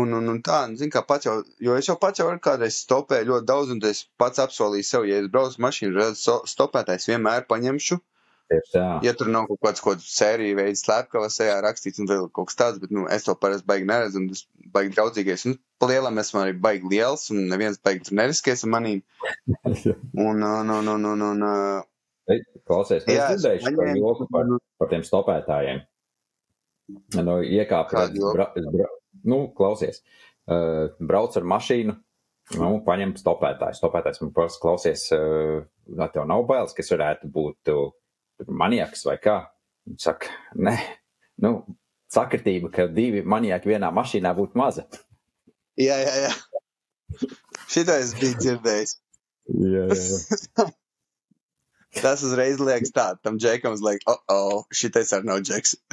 Un, 0.00 0.12
un, 0.16 0.28
un 0.32 0.38
tā, 0.40 0.62
un, 0.64 0.76
zin, 0.80 0.88
kā 0.92 1.02
pats 1.04 1.26
jau, 1.28 1.34
jo 1.60 1.74
es 1.76 1.88
jau 1.88 1.98
pats 2.00 2.22
jau 2.22 2.30
kādreiz 2.40 2.78
stopēju 2.80 3.28
ļoti 3.28 3.48
daudz, 3.50 3.72
un 3.74 3.82
es 3.84 4.06
pats 4.16 4.40
apsolīju 4.40 4.86
sev, 4.88 5.04
ja 5.04 5.18
es 5.20 5.28
braucu 5.34 5.60
mašīnu, 5.60 6.06
so, 6.16 6.38
stopētājs 6.48 7.10
vienmēr 7.10 7.44
paņemšu. 7.50 7.98
Ja 9.06 9.12
tur 9.18 9.28
nav 9.32 9.46
kaut 9.50 9.60
kāds, 9.66 9.82
kaut 9.84 10.02
sērija 10.04 10.56
veids, 10.58 10.82
slepkavas 10.86 11.38
ejā 11.44 11.58
rakstīts 11.64 12.02
un 12.02 12.08
vēl 12.10 12.26
kaut 12.34 12.50
kas 12.50 12.58
tāds, 12.60 12.80
bet, 12.82 12.90
nu, 12.94 13.06
es 13.12 13.24
to 13.26 13.34
parasti 13.38 13.66
baigi 13.68 13.88
neredzu, 13.88 14.20
un 14.22 14.28
tas 14.32 14.44
baigi 14.74 14.94
draudzīgais. 14.96 15.46
Un, 15.50 15.56
pa 15.82 15.88
lielam 15.90 16.18
esmu 16.22 16.42
arī 16.42 16.56
baigi 16.62 16.90
liels, 16.92 17.28
un 17.34 17.46
neviens 17.52 17.80
baigi 17.84 18.06
tur 18.08 18.18
neriskēs 18.20 18.66
ar 18.66 18.72
manīm. 18.76 19.00
Un, 20.26 20.42
un, 20.42 20.70
un, 20.70 20.88
un, 20.96 21.04
un, 21.14 21.22
un 21.30 21.42
uh, 21.46 21.80
Ei, 22.30 22.38
Klausies, 22.68 23.02
nu, 23.08 23.14
Jā, 23.16 23.24
es 23.32 23.40
es 23.40 23.42
dzirdēju 23.42 23.62
šo 23.64 23.70
paņēmu- 23.80 24.02
joku 24.04 24.26
par, 24.30 24.50
par 24.78 24.90
tiem 24.92 25.02
stopētājiem. 25.06 25.80
Nu, 27.18 27.34
iekāp, 27.42 27.88
Kādu 27.90 28.12
redz, 28.12 28.20
joku? 28.20 28.34
bra, 28.36 28.46
es 28.60 28.66
bra, 28.74 28.88
nu, 29.32 29.38
klausies, 29.58 30.02
uh, 30.50 30.92
brauc 31.02 31.36
ar 31.40 31.46
mašīnu, 31.54 31.96
nu, 32.60 32.68
paņem 32.86 33.16
stopētāju. 33.18 33.78
Stopētājs 33.80 34.22
man 34.22 34.32
prasa, 34.36 34.60
klausies, 34.62 35.08
uh, 35.16 35.64
tev 36.14 36.28
nav 36.30 36.44
bailes, 36.50 36.74
ka 36.76 36.84
es 36.84 36.92
varētu 36.94 37.30
būt 37.34 37.72
uh, 37.74 37.90
maniaks 38.48 39.06
vai 39.08 39.16
kā? 39.22 39.38
Viņš 39.88 40.04
saka, 40.06 40.32
nē, 40.58 40.74
nu, 41.44 41.54
sakritība, 42.12 42.70
ka 42.74 42.86
divi 42.92 43.22
maniaki 43.26 43.72
vienā 43.72 43.90
mašīnā 43.94 44.34
būtu 44.38 44.58
maza. 44.58 44.86
jā, 45.80 45.96
jā, 46.02 46.14
jā. 46.26 47.26
Šitā 47.72 47.98
es 48.02 48.14
biju 48.18 48.38
dzirdējis. 48.40 48.94
Jā, 49.52 49.88
jā, 49.88 49.98
jā. 49.98 50.68
Tas 51.92 52.22
uzreiz 52.24 52.56
liekas 52.56 52.92
tā, 52.96 53.10
tam 53.20 53.36
džekam 53.36 53.74
liekas, 53.76 54.06
oh, 54.08 54.20
oh, 54.32 54.62
šitais 54.72 55.12
arī 55.12 55.28
nav 55.28 55.42
džeks. 55.44 55.74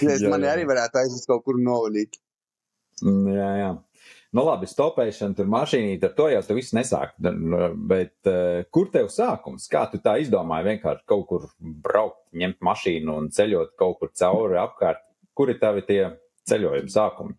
Es 0.00 0.24
jā. 0.24 0.32
arī 0.50 0.64
varētu 0.66 0.98
aizvest 0.98 1.28
kaut 1.30 1.44
kur 1.46 1.60
novalīt. 1.62 2.18
Mm, 3.06 3.28
Jā, 3.32 3.50
jā. 3.60 3.70
Nu, 4.30 4.44
labi, 4.46 4.68
stopēšana, 4.70 5.34
tur 5.34 5.48
mašīnīt, 5.50 6.04
ar 6.06 6.12
to 6.14 6.28
jau 6.30 6.40
tu 6.46 6.54
viss 6.54 6.74
nesāk. 6.76 7.16
Bet 7.18 8.30
uh, 8.30 8.60
kur 8.70 8.90
tev 8.94 9.08
sākums? 9.10 9.66
Kā 9.72 9.88
tu 9.90 9.98
tā 10.04 10.20
izdomāji 10.22 10.68
vienkārši 10.68 11.06
kaut 11.10 11.24
kur 11.26 11.48
braukt, 11.58 12.20
ņemt 12.38 12.60
mašīnu 12.62 13.16
un 13.18 13.26
ceļot 13.34 13.74
kaut 13.80 13.98
kur 13.98 14.12
cauri 14.14 14.60
apkārt? 14.62 15.02
Kur 15.34 15.50
ir 15.50 15.58
tavi 15.58 15.82
tie 15.88 16.00
ceļojuma 16.46 16.94
sākumi? 16.94 17.34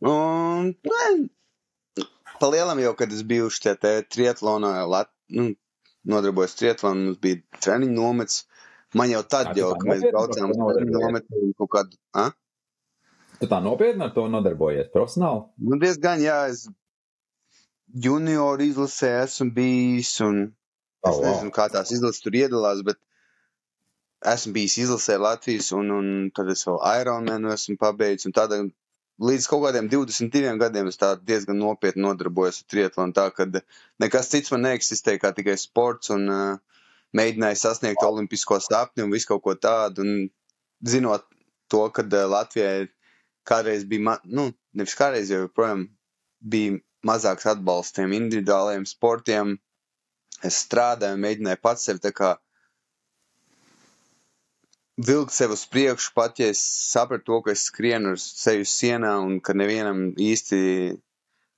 Ne, 0.00 1.04
pa 2.40 2.50
lielam 2.52 2.80
jau, 2.80 2.94
kad 2.96 3.12
es 3.12 3.20
biju 3.26 3.52
te 3.60 3.92
triatlonā, 4.08 4.72
lat, 4.88 5.12
nu, 5.36 5.50
nodarbojos 6.08 6.56
triatlonu, 6.56 7.10
mums 7.10 7.20
bija 7.20 7.42
treniņu 7.60 7.96
nomets. 7.96 8.46
Man 8.96 9.12
jau 9.12 9.20
tad 9.26 9.50
Ā, 9.50 9.52
tu 9.52 9.60
jau, 9.60 9.70
tā 9.74 9.82
kad 9.82 9.92
mēs 9.92 10.08
braucām 10.08 10.56
uz 10.56 10.64
treniņu 10.80 11.04
un 11.44 11.54
kaut 11.60 11.72
kādu, 11.76 12.00
a? 12.16 12.30
Tu 13.40 13.48
tā 13.50 13.60
nopietni 13.64 14.06
ar 14.06 14.12
to 14.16 14.26
nodarbojies 14.32 14.92
profesionāli? 14.94 15.44
Nu, 15.68 15.78
diezgan, 15.82 16.22
jā, 16.24 16.38
es 16.52 16.66
junioru 18.06 18.64
izlasē 18.66 19.12
esmu 19.24 19.50
bijis, 19.56 20.14
un 20.24 20.46
es 20.46 20.54
Oh, 21.06 21.20
wow. 21.20 21.26
nezinu, 21.28 21.52
kā 21.54 21.68
tās 21.70 21.92
izlases 21.94 22.22
tur 22.24 22.34
iedalās, 22.34 22.80
bet 22.86 22.98
esmu 24.26 24.56
bijis 24.56 24.78
izlasē 24.82 25.20
Latvijas, 25.22 25.68
un, 25.76 25.92
un 25.94 26.08
tad 26.34 26.50
es 26.50 26.64
vēl 26.66 26.80
Ironmanu 27.02 27.52
esmu 27.54 27.76
pabeidzis, 27.78 28.26
un 28.30 28.34
tādā 28.34 28.58
līdz 29.22 29.46
kaut 29.48 29.62
kādiem 29.64 29.88
22 29.92 30.56
gadiem 30.60 30.90
es 30.90 30.98
diezgan 31.28 31.60
nopietni 31.60 32.02
nodarbojos 32.04 32.62
ar 32.62 32.70
triatlonu, 32.72 33.14
tā 33.16 33.28
ka 33.32 33.46
nekas 34.02 34.32
cits 34.32 34.52
man 34.52 34.66
neeksistēja 34.66 35.22
kā 35.22 35.32
tikai 35.36 35.56
sports 35.60 36.10
un 36.12 36.26
uh, 36.28 36.58
mēģināju 37.16 37.60
sasniegt 37.60 38.04
olimpisko 38.04 38.58
sapni 38.60 39.04
un 39.04 39.14
visu 39.14 39.30
kaut 39.30 39.44
ko 39.44 39.54
tādu. 39.54 40.04
Un 40.04 40.28
zinot 40.84 41.24
to, 41.72 41.86
ka 41.96 42.04
uh, 42.04 42.26
Latvijai 42.28 42.88
kādreiz 43.48 43.84
bija, 43.88 44.04
ma 44.08 44.16
nu, 44.24 44.50
nevis 44.76 44.96
kādreiz, 44.98 45.30
jau 45.32 45.44
joprojām 45.44 45.86
bija 46.40 46.78
mazāks 47.06 47.46
atbalsts 47.52 47.96
tiem 47.96 48.14
individuālajiem 48.16 48.86
sportiem. 48.88 49.54
Es 50.44 50.58
strādāju, 50.66 51.16
mēģināju 51.22 51.62
pats 51.64 51.86
sevi 51.88 52.02
tā 52.04 52.12
kā 52.12 52.34
vilkt 54.96 55.34
sev 55.36 55.52
uz 55.52 55.64
priekšu, 55.68 56.12
pat 56.16 56.40
ja 56.40 56.48
es 56.52 56.60
sapratu 56.60 57.24
to, 57.28 57.40
ka 57.44 57.52
es 57.52 57.66
skrienu 57.68 58.14
ar 58.14 58.20
seju 58.20 58.64
sienā 58.68 59.12
un 59.20 59.38
ka 59.44 59.56
nevienam 59.56 60.10
īsti 60.16 60.60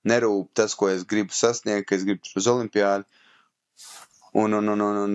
nerūp 0.09 0.51
tas, 0.55 0.75
ko 0.79 0.91
es 0.91 1.05
gribu 1.07 1.35
sasniegt, 1.35 1.89
ka 1.89 1.97
es 1.99 2.07
gribu 2.07 2.39
uz 2.39 2.51
olimpiādu. 2.51 3.07
Un, 4.35 4.55
un, 4.55 4.69
un, 4.75 4.83
un, 4.85 4.99
un 5.05 5.15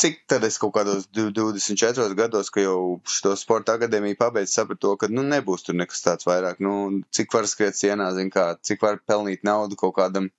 cik 0.00 0.24
tad 0.30 0.44
es 0.46 0.56
kaut 0.58 0.74
kādos 0.74 1.06
24 1.14 2.16
gados, 2.18 2.50
ka 2.54 2.62
jau 2.64 2.78
šo 3.08 3.34
sporta 3.38 3.76
akadēmiju 3.78 4.18
pabeidzu, 4.18 4.52
sapratu 4.56 4.82
to, 4.86 4.94
ka 5.00 5.10
nu, 5.12 5.22
nebūs 5.26 5.66
tur 5.66 5.76
nekas 5.78 6.02
tāds 6.04 6.26
vairāk. 6.28 6.62
Nu, 6.64 7.02
cik 7.14 7.34
var 7.34 7.46
skriet 7.50 7.78
sienā, 7.78 8.10
kā, 8.34 8.46
cik 8.62 8.82
var 8.82 8.98
pelnīt 9.06 9.46
naudu 9.46 9.78
kaut 9.80 9.94
kādam 9.98 10.30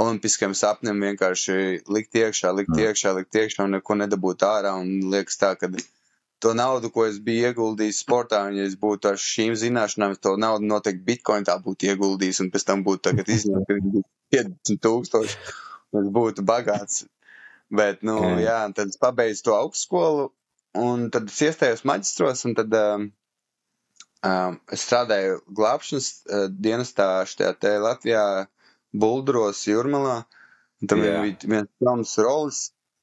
olimpiskiem 0.00 0.54
sapnim, 0.56 1.02
vienkārši 1.04 1.82
likt 1.92 2.14
iekšā, 2.16 2.52
likt 2.56 2.78
iekšā, 2.78 3.12
likt 3.18 3.40
iekšā 3.42 3.66
un 3.66 3.76
neko 3.76 3.98
nedabūt 4.04 4.46
ārā. 4.48 4.76
Un 4.80 5.10
liekas 5.12 5.40
tā, 5.40 5.52
ka 5.58 5.68
to 6.42 6.54
naudu, 6.58 6.90
ko 6.94 7.04
es 7.06 7.18
biju 7.22 7.50
ieguldījis 7.50 8.02
sportā, 8.06 8.44
un 8.48 8.56
ja 8.58 8.68
es 8.70 8.78
būtu 8.78 9.12
ar 9.12 9.20
šīm 9.20 9.58
zināšanām, 9.58 10.16
to 10.22 10.36
naudu 10.40 10.70
noteikti 10.70 11.04
bitkoin 11.10 11.46
tā 11.48 11.58
būtu 11.62 11.90
ieguldījis, 11.92 12.40
un 12.44 12.50
pēc 12.54 12.70
tam 12.70 12.86
būtu 12.86 13.10
tagad 13.10 13.30
izņemt 13.30 13.74
50 14.32 14.82
tūkstoši, 14.86 15.36
es 16.00 16.08
būtu 16.16 16.46
bagāts. 16.48 17.04
Bet, 17.72 18.02
nu, 18.04 18.18
mm. 18.20 18.42
jā, 18.44 18.58
tad 18.76 18.92
es 18.92 19.00
pabeidzu 19.00 19.46
to 19.46 19.56
augstskolu, 19.56 20.26
un 20.76 21.08
tad 21.14 21.30
es 21.32 21.38
iestājos 21.46 21.86
maģistros, 21.88 22.44
un 22.48 22.56
tad 22.58 22.74
um, 22.76 23.06
um, 24.28 24.58
es 24.76 24.84
strādāju 24.84 25.40
glābšanas 25.56 26.10
uh, 26.12 26.44
dienestā 26.52 27.08
šajā 27.30 27.54
te 27.64 27.72
Latvijā, 27.80 28.26
Bulduros, 28.92 29.64
Jurmalā. 29.70 30.22
Tam 30.84 31.00
yeah. 31.00 31.22
bija 31.22 31.48
viens 31.48 31.70
Toms 31.80 32.12
Rolis, 32.20 32.60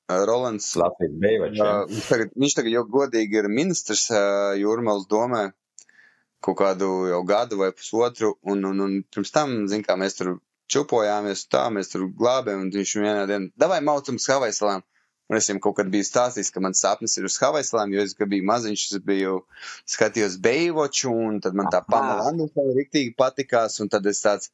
Rolands. 0.09 0.67
Latvijas 0.77 1.15
Beivačs. 1.23 1.63
Uh, 1.63 1.81
viņš, 1.89 2.09
tagad, 2.11 2.35
viņš 2.43 2.59
tagad 2.59 2.75
jau 2.75 2.85
godīgi 2.99 3.41
ir 3.41 3.49
ministrs 3.49 4.05
uh, 4.13 4.53
Jūrmals 4.59 5.09
domē 5.09 5.47
kaut 6.45 6.57
kādu 6.61 6.89
jau 7.09 7.23
gadu 7.27 7.59
vai 7.59 7.71
pusotru, 7.75 8.35
un, 8.47 8.63
un, 8.69 8.79
un 8.85 8.93
pirms 9.11 9.33
tam, 9.35 9.55
zin 9.71 9.83
kā, 9.83 9.97
mēs 9.99 10.15
tur 10.19 10.37
čupojāmies, 10.71 11.47
tā, 11.51 11.65
mēs 11.73 11.91
tur 11.93 12.07
glābējām, 12.19 12.67
un 12.67 12.71
viņš 12.73 12.95
vienā 13.01 13.25
dienā, 13.29 13.51
davai 13.59 13.81
maucam 13.85 14.19
uz 14.19 14.29
Havaisalām. 14.29 14.85
Un 15.29 15.37
es 15.37 15.45
viņam 15.45 15.59
kaut 15.61 15.75
kad 15.77 15.89
biju 15.93 16.05
stāstījis, 16.07 16.49
ka 16.49 16.61
mans 16.65 16.79
sapnis 16.81 17.13
ir 17.19 17.27
uz 17.27 17.35
Havaisalām, 17.37 17.91
jo 17.93 18.01
es, 18.01 18.15
kad 18.17 18.31
biju 18.31 18.47
maziņš, 18.49 18.85
es 18.95 19.03
biju 19.05 19.35
skatījos 19.93 20.39
Beivoču, 20.41 21.11
un 21.13 21.37
tad 21.43 21.57
man 21.57 21.69
tā 21.69 21.83
Pamela 21.85 22.25
Andersona 22.31 22.73
riktīgi 22.73 23.13
patikās, 23.17 23.77
un 23.83 23.91
tad 23.93 24.09
es 24.09 24.23
tāds, 24.25 24.49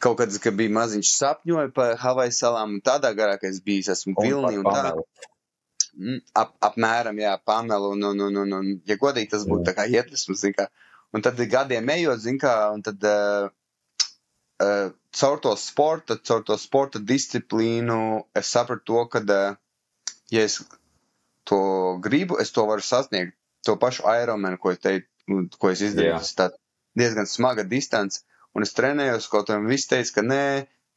kaut 0.00 0.16
kad, 0.22 0.32
kad 0.40 0.56
bija 0.56 0.72
maziņš 0.72 1.12
sapņoju 1.18 1.72
par 1.76 1.98
Havaju 2.00 2.32
salām, 2.32 2.78
un 2.78 2.84
tādā 2.84 3.12
garā, 3.18 3.36
ka 3.40 3.50
es 3.52 3.60
biju, 3.64 3.84
esmu 3.92 4.16
vilni 4.22 4.62
un 4.62 4.70
tā. 4.70 4.94
Mm, 5.96 6.24
ap, 6.36 6.56
apmēram, 6.70 7.20
jā, 7.20 7.36
Pamela, 7.44 7.92
un, 7.92 8.08
un, 8.08 8.24
un, 8.30 8.40
un, 8.40 8.56
un, 8.56 8.72
ja 8.88 8.96
godīgi, 9.00 9.30
tas 9.36 9.44
būtu 9.48 9.68
tā 9.68 9.76
kā 9.76 9.84
iedvesmas, 9.88 10.40
zin 10.44 10.56
kā. 10.56 10.68
Un 11.12 11.24
tad 11.24 11.40
gadiem 11.52 11.92
ejot, 11.92 12.24
zin 12.24 12.40
kā, 12.40 12.56
un 12.72 12.82
tad 12.84 13.04
uh, 13.04 13.52
uh, 14.62 14.90
caur 15.20 15.40
to 15.40 15.54
sporta, 15.56 16.16
caur 16.18 16.44
to 16.46 16.56
sporta 16.60 17.00
disciplīnu, 17.00 17.98
es 18.36 18.52
sapratu 18.52 18.84
to, 18.90 19.04
ka, 19.12 19.22
uh, 19.22 19.56
ja 20.32 20.44
es 20.44 20.60
to 21.46 21.98
gribu, 22.02 22.40
es 22.42 22.52
to 22.52 22.66
varu 22.66 22.84
sasniegt. 22.84 23.36
To 23.66 23.76
pašu 23.82 24.06
Ironmanu, 24.06 24.58
ko 24.62 24.74
teicu, 24.74 25.08
ko 25.58 25.70
es 25.72 25.82
izdarīju, 25.82 26.18
tas 26.20 26.34
tā 26.38 26.50
diezgan 26.98 27.26
smaga 27.26 27.64
distance. 27.66 28.22
Un 28.54 28.64
es 28.64 28.72
trenējos, 28.76 29.26
kaut 29.28 29.50
kā 29.50 29.58
viss 29.62 29.90
teica, 29.90 30.12
ka 30.16 30.22
nē, 30.24 30.44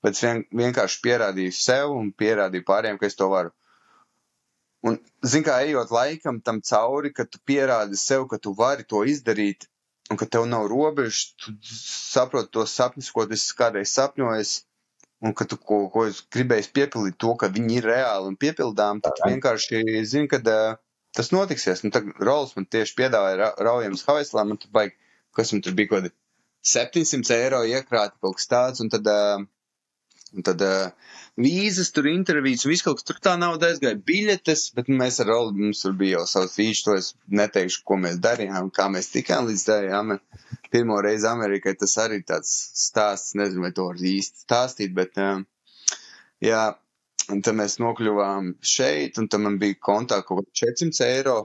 bet 0.05 0.15
es 0.15 0.21
vien, 0.23 0.43
vienkārši 0.61 1.01
pierādīju 1.03 1.55
sev 1.55 1.95
un 1.95 2.13
pierādīju 2.15 2.67
pārējiem, 2.67 2.99
ka 3.01 3.09
es 3.09 3.17
to 3.19 3.27
varu. 3.31 3.51
Un, 4.85 4.95
zin 5.27 5.43
kā, 5.43 5.57
ejot 5.67 5.91
laikam 5.91 6.39
tam 6.45 6.61
cauri, 6.63 7.11
ka 7.11 7.25
tu 7.27 7.41
pierādi 7.43 7.99
sev, 7.99 8.29
ka 8.31 8.39
tu 8.39 8.53
vari 8.55 8.85
to 8.87 9.01
izdarīt, 9.03 9.67
un 10.09 10.17
ka 10.17 10.25
tev 10.25 10.47
nav 10.49 10.67
robežu, 10.71 11.35
tu 11.37 11.53
saproti 11.69 12.51
tos 12.57 12.73
sapņus, 12.79 13.11
ko 13.13 13.25
es 13.35 13.45
kādreiz 13.57 13.93
sapņojis, 13.93 14.53
un 15.25 15.35
ka 15.37 15.45
tu 15.49 15.57
ko, 15.57 15.83
ko 15.93 16.05
es 16.09 16.21
gribēju 16.33 16.71
piepildīt, 16.77 17.17
to, 17.21 17.35
ka 17.39 17.51
viņi 17.53 17.81
ir 17.81 17.89
reāli 17.91 18.31
un 18.31 18.37
piepildām, 18.39 19.01
tad 19.05 19.19
vienkārši 19.25 19.83
zini, 20.07 20.29
ka 20.31 20.39
uh, 20.41 20.79
tas 21.15 21.31
notiksies. 21.35 21.83
Nu, 21.85 21.93
tad 21.93 22.09
Rols 22.23 22.55
man 22.57 22.67
tieši 22.71 22.95
piedāvāja 22.97 23.37
ra 23.41 23.51
raujams 23.69 24.05
Havaislā, 24.07 24.45
man 24.47 24.61
tur 24.61 24.73
baigi, 24.75 24.97
kas 25.35 25.53
man 25.53 25.63
tur 25.65 25.77
bija, 25.77 25.91
kaut 25.91 26.03
kādi 26.07 26.15
700 26.69 27.35
eiro 27.37 27.61
iekrāti 27.67 28.19
kaut 28.19 28.39
kas 28.39 28.49
tāds, 28.51 28.83
un 28.83 28.91
tad, 28.93 29.07
uh, 29.07 29.43
un 30.35 30.47
tad 30.47 30.65
uh, 30.65 31.13
vīzas, 31.39 31.91
tur 31.95 32.09
intervijas, 32.11 32.65
viss 32.67 32.83
kaut 32.85 32.99
kas 32.99 33.07
tur 33.07 33.19
tā 33.23 33.35
nauda 33.39 33.69
aizgāja, 33.71 33.99
biļetes, 34.09 34.65
bet 34.75 34.89
mēs 34.91 35.21
ar 35.23 35.31
Olu, 35.35 35.53
mums 35.55 35.83
tur 35.85 35.95
bija 35.99 36.17
jau 36.19 36.25
savs 36.33 36.57
vīčs, 36.59 36.83
to 36.85 36.97
es 36.99 37.13
neteikšu, 37.41 37.83
ko 37.87 37.99
mēs 38.01 38.19
darījām, 38.23 38.71
kā 38.75 38.89
mēs 38.91 39.11
tikām 39.13 39.47
līdz 39.49 39.63
darījām. 39.69 40.17
Pirmo 40.73 40.99
reizi 41.01 41.29
Amerikai 41.29 41.73
tas 41.79 41.95
arī 42.03 42.19
tāds 42.27 42.51
stāsts, 42.83 43.37
nezinu, 43.39 43.63
vai 43.65 43.71
to 43.75 43.87
var 43.87 44.03
īsti 44.11 44.43
stāstīt, 44.45 44.93
bet, 44.97 45.15
uh, 45.17 45.41
jā, 46.43 46.65
un 47.31 47.41
tad 47.45 47.57
mēs 47.57 47.79
nokļuvām 47.81 48.53
šeit, 48.75 49.17
un 49.21 49.29
tad 49.31 49.45
man 49.45 49.57
bija 49.61 49.79
kontā 49.89 50.21
kaut 50.27 50.49
kā 50.49 50.65
400 50.67 51.07
eiro. 51.07 51.39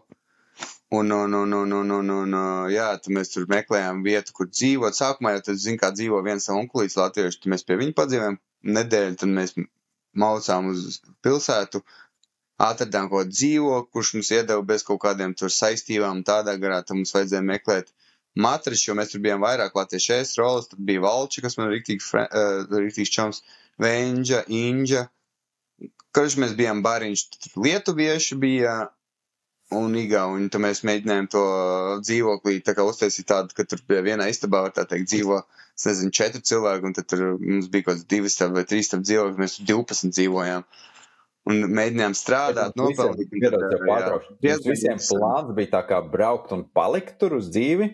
Un, 0.94 1.10
un, 1.10 1.32
un, 1.34 1.52
un, 1.56 1.72
un, 1.74 1.90
un, 1.90 2.10
un 2.14 2.34
jā, 2.70 2.90
tad 3.02 3.14
mēs 3.16 3.32
tur 3.32 3.48
meklējām 3.50 4.04
vietu, 4.06 4.34
kur 4.36 4.50
dzīvot. 4.50 4.94
Sākumā 4.94 5.32
jau 5.34 5.46
tas, 5.48 5.62
zin, 5.64 5.78
kā 5.80 5.90
dzīvo 5.94 6.20
viens 6.22 6.46
onkulīts 6.52 6.98
latviešu, 7.00 7.40
tad 7.42 7.54
mēs 7.54 7.66
pie 7.66 7.78
viņa 7.80 7.96
padzīvojam 7.98 8.36
nedēļu, 8.78 9.16
tad 9.18 9.32
mēs 9.34 9.56
maucām 10.20 10.70
uz 10.72 11.00
pilsētu, 11.24 11.82
atradām 12.64 13.10
kaut 13.10 13.32
dzīvo, 13.32 13.82
kurš 13.92 14.14
mums 14.16 14.30
iedeva 14.34 14.62
bez 14.66 14.86
kaut 14.86 15.02
kādiem 15.04 15.34
tur 15.38 15.52
saistībām 15.52 16.22
tādā 16.26 16.54
garā, 16.62 16.82
tad 16.82 16.98
mums 17.00 17.14
vajadzēja 17.16 17.42
meklēt 17.48 17.90
matriču, 18.34 18.90
jo 18.90 18.98
mēs 18.98 19.12
tur 19.14 19.22
bijām 19.24 19.42
vairāk 19.42 19.74
latviešu 19.78 20.14
ēst 20.18 20.38
rolas, 20.40 20.70
tad 20.70 20.80
bija 20.86 21.02
valči, 21.04 21.42
kas 21.44 21.58
man 21.58 21.70
riktīgi, 21.74 22.02
uh, 22.24 22.64
riktīgi 22.78 23.16
čoms, 23.18 23.42
Venģa, 23.82 24.44
Inģa, 24.54 25.08
Kurš 26.14 26.36
mēs 26.38 26.52
bijām 26.58 26.80
bariņš, 26.84 27.22
lietuvieši 27.58 28.36
bija 28.42 28.74
un 29.74 29.96
Igauni. 29.98 30.46
Tad 30.54 30.62
mēs 30.62 30.84
mēģinājām 30.86 31.28
to 31.32 31.42
dzīvoklī 32.04 32.60
tā 32.66 32.76
kā 32.78 32.84
uztaisīt 32.86 33.26
tādu, 33.32 33.56
ka 33.56 33.66
tur 33.66 33.82
vienā 34.06 34.28
istabā 34.30 34.60
var 34.66 34.74
tā 34.76 34.84
teikt 34.90 35.10
dzīvo, 35.10 35.40
es 35.78 35.86
nezinu, 35.88 36.14
četri 36.14 36.42
cilvēki, 36.46 36.88
un 36.88 36.96
tad 36.96 37.08
tur 37.10 37.22
mums 37.40 37.68
bija 37.72 37.88
kaut 37.88 37.98
kāds 37.98 38.08
divas 38.10 38.38
vai 38.56 38.64
trīs 38.70 38.90
tam 38.92 39.04
dzīvokļi, 39.06 39.40
mēs 39.42 39.56
tur 39.58 39.70
12 39.72 40.14
dzīvojām. 40.14 40.66
Un 41.44 41.66
mēģinājām 41.76 42.14
strādāt, 42.16 42.76
nopelnīt. 42.80 43.34
Visiem 44.64 45.00
plāns 45.02 45.50
bija 45.56 45.72
tā 45.74 45.82
kā 45.90 46.00
braukt 46.00 46.54
un 46.56 46.64
palikt 46.64 47.18
tur 47.20 47.36
uz 47.36 47.50
dzīvi? 47.52 47.90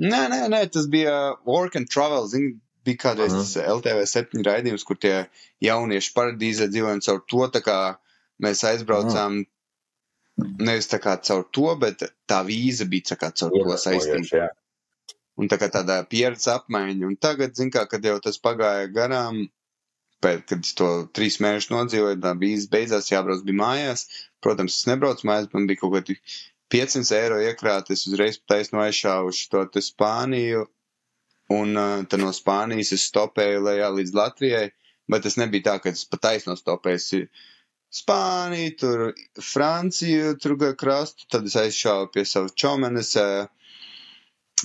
Nē, 0.00 0.20
nē, 0.32 0.44
nē, 0.52 0.60
tas 0.72 0.86
bija 0.88 1.16
work 1.48 1.74
and 1.76 1.90
travel, 1.90 2.28
zini, 2.30 2.54
bija 2.86 3.02
kādreiz 3.08 3.34
uh 3.34 3.42
-huh. 3.42 3.64
LTV 3.80 4.06
septiņu 4.06 4.46
raidījums, 4.46 4.84
kur 4.86 4.96
tie 4.96 5.26
jaunieši 5.60 6.14
paradīzē 6.14 6.70
dzīvoja, 6.70 6.94
un 6.94 7.04
caur 7.04 7.24
to 7.26 7.48
tā 7.58 7.60
kā 7.64 7.78
mēs 8.40 8.64
aizbraucām 8.64 9.32
uh 9.32 9.40
-huh 9.40 9.48
nevis 10.40 10.88
tā 10.90 11.00
kā 11.02 11.16
caur 11.22 11.44
to, 11.52 11.74
bet 11.80 12.02
tā 12.28 12.40
vīza 12.46 12.86
bija 12.88 13.16
caur 13.20 13.52
to 13.52 13.76
saistīta. 13.84 14.48
Un 15.38 15.48
tā 15.48 15.56
kā 15.60 15.68
tādā 15.72 16.00
pieredze 16.10 16.50
apmaiņa. 16.56 17.06
Un 17.06 17.16
tagad, 17.16 17.54
zin 17.56 17.70
kā, 17.72 17.86
kad 17.88 18.04
jau 18.04 18.16
tas 18.24 18.38
pagāja 18.42 18.88
garām, 18.92 19.44
pēc, 20.24 20.42
kad 20.50 20.64
es 20.66 20.74
to 20.78 20.88
trīs 21.16 21.38
mēnešus 21.44 21.70
nodzīvoju, 21.72 22.18
tā 22.24 22.32
vīza 22.40 22.68
beidzās, 22.74 23.10
jābrauc 23.12 23.44
bija 23.46 23.60
mājās. 23.62 24.06
Protams, 24.44 24.76
es 24.80 24.88
nebraucu 24.90 25.28
mājās, 25.30 25.48
man 25.54 25.68
bija 25.70 25.80
kaut 25.82 25.94
kādi 25.96 26.16
500 26.74 27.14
eiro 27.18 27.38
iekrāt, 27.42 27.90
es 27.94 28.04
uzreiz 28.10 28.38
taisnu 28.50 28.82
aizšāvu 28.84 29.32
šo 29.36 29.64
te 29.74 29.82
Spāniju, 29.84 30.66
un 31.56 31.80
tad 32.12 32.20
no 32.22 32.30
Spānijas 32.36 32.92
es 32.96 33.06
stopēju 33.10 33.64
lejā 33.66 33.88
līdz 33.96 34.12
Latvijai, 34.20 34.66
bet 35.10 35.24
tas 35.26 35.38
nebija 35.40 35.66
tā, 35.70 35.78
ka 35.82 35.94
es 35.96 36.04
pa 36.06 36.20
taisno 36.28 36.54
stopēju. 36.60 37.24
Spāniju, 38.00 38.74
tur 38.78 39.00
Franciju, 39.42 40.36
tur 40.38 40.54
krastu, 40.78 41.26
tad 41.34 41.48
es 41.50 41.56
aizšāvu 41.58 42.12
pie 42.14 42.22
savas 42.32 42.54
čomenes, 42.54 43.16
uh, 43.18 43.48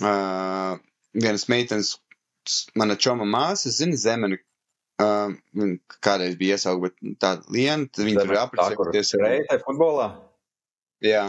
uh, 0.01 0.75
vienas 1.15 1.47
meitenes, 1.51 1.95
mana 2.77 2.97
čoma 2.99 3.27
māsa, 3.29 3.71
zina, 3.73 3.97
zemeni, 3.99 4.39
uh, 5.01 5.33
kādreiz 6.03 6.37
bija 6.39 6.59
iesauga, 6.59 6.89
bet 6.89 7.17
tā 7.21 7.35
liena, 7.53 7.87
tad 7.89 8.05
viņi 8.07 8.21
tur 8.21 8.35
ir 8.35 8.43
apprecējusies. 8.43 9.15
Reitē 9.23 9.59
futbolā? 9.63 10.11
Jā. 11.05 11.25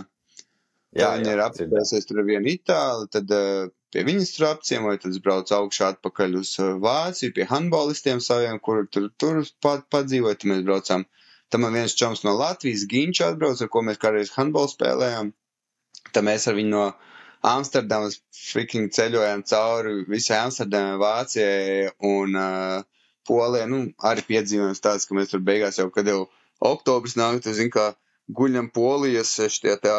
Jā, 0.96 1.10
viņa 1.18 1.32
ir 1.34 1.42
apprecējusies 1.44 2.08
tur 2.08 2.22
vienu 2.24 2.48
itāli, 2.54 3.08
tad 3.12 3.32
uh, 3.36 3.66
pie 3.92 4.04
viņas 4.06 4.32
tur 4.36 4.46
apciemoju, 4.50 5.00
tad 5.02 5.12
es 5.12 5.22
braucu 5.24 5.56
augšā 5.58 5.90
atpakaļ 5.94 6.38
uz 6.40 6.54
uh, 6.62 6.76
Vāciju 6.80 7.34
pie 7.36 7.46
handbolistiem 7.50 8.22
saviem, 8.24 8.60
kur 8.62 8.86
tur, 8.88 9.10
tur 9.20 9.42
pat, 9.64 9.84
padzīvoju, 9.92 10.38
tad 10.40 10.52
mēs 10.52 10.64
braucām. 10.68 11.04
Tam 11.52 11.62
man 11.62 11.76
viens 11.76 11.94
čoms 11.94 12.24
no 12.26 12.32
Latvijas, 12.34 12.86
Ginčs 12.90 13.22
atbrauc, 13.22 13.60
ar 13.62 13.68
ko 13.70 13.82
mēs 13.86 14.00
kādreiz 14.02 14.32
handbolu 14.34 14.72
spēlējām. 14.72 15.30
Tad 16.10 16.26
mēs 16.26 16.48
ar 16.50 16.56
viņu 16.56 16.72
no 16.72 16.86
Amsterdamas 17.46 18.18
freaking 18.34 18.90
ceļojām 18.94 19.44
cauri 19.46 20.00
visai 20.10 20.40
Amsterdamai, 20.46 20.96
Vācijai 21.02 21.92
un 22.08 22.34
uh, 22.40 22.80
Polijai. 23.28 23.68
Nu, 23.70 23.82
arī 24.10 24.24
piedzīvojums 24.26 24.82
tāds, 24.82 25.06
ka 25.06 25.14
mēs 25.18 25.30
tur 25.32 25.44
beigās 25.46 25.78
jau, 25.80 25.86
kad 25.94 26.08
jau 26.10 26.24
oktobris 26.64 27.16
nāk, 27.18 27.38
tu 27.44 27.54
zini, 27.54 27.72
kā 27.74 27.92
guļam 28.38 28.70
Polijas 28.74 29.36
šitie 29.38 29.76
tā 29.82 29.96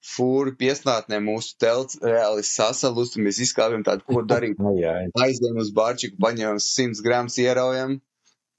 fūri 0.00 0.54
piesnātnē 0.60 1.18
mūsu 1.20 1.56
telts 1.60 1.98
reāli 2.00 2.44
sasalus, 2.46 3.12
un 3.16 3.26
mēs 3.26 3.40
izkāpjam 3.44 3.84
tādu, 3.84 4.06
ko 4.08 4.22
darīt. 4.24 4.60
Aizējām 5.24 5.60
uz 5.60 5.72
bārčiku, 5.76 6.16
paņēmām 6.24 6.62
100 6.64 7.04
grams 7.04 7.36
ieraujam, 7.42 7.98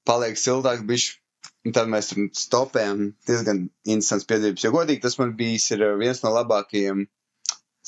paliek 0.06 0.38
siltāk 0.38 0.84
bišķi, 0.86 1.18
un 1.66 1.74
tad 1.74 1.90
mēs 1.90 2.12
tur 2.12 2.28
stopējam. 2.38 3.08
Diezgan 3.26 3.64
interesants 3.82 4.28
piedzīvības, 4.30 4.68
jo 4.68 4.72
godīgi 4.76 5.02
tas 5.02 5.18
man 5.18 5.34
bijis 5.38 5.66
ir 5.74 5.84
viens 5.98 6.22
no 6.22 6.30
labākajiem 6.36 7.06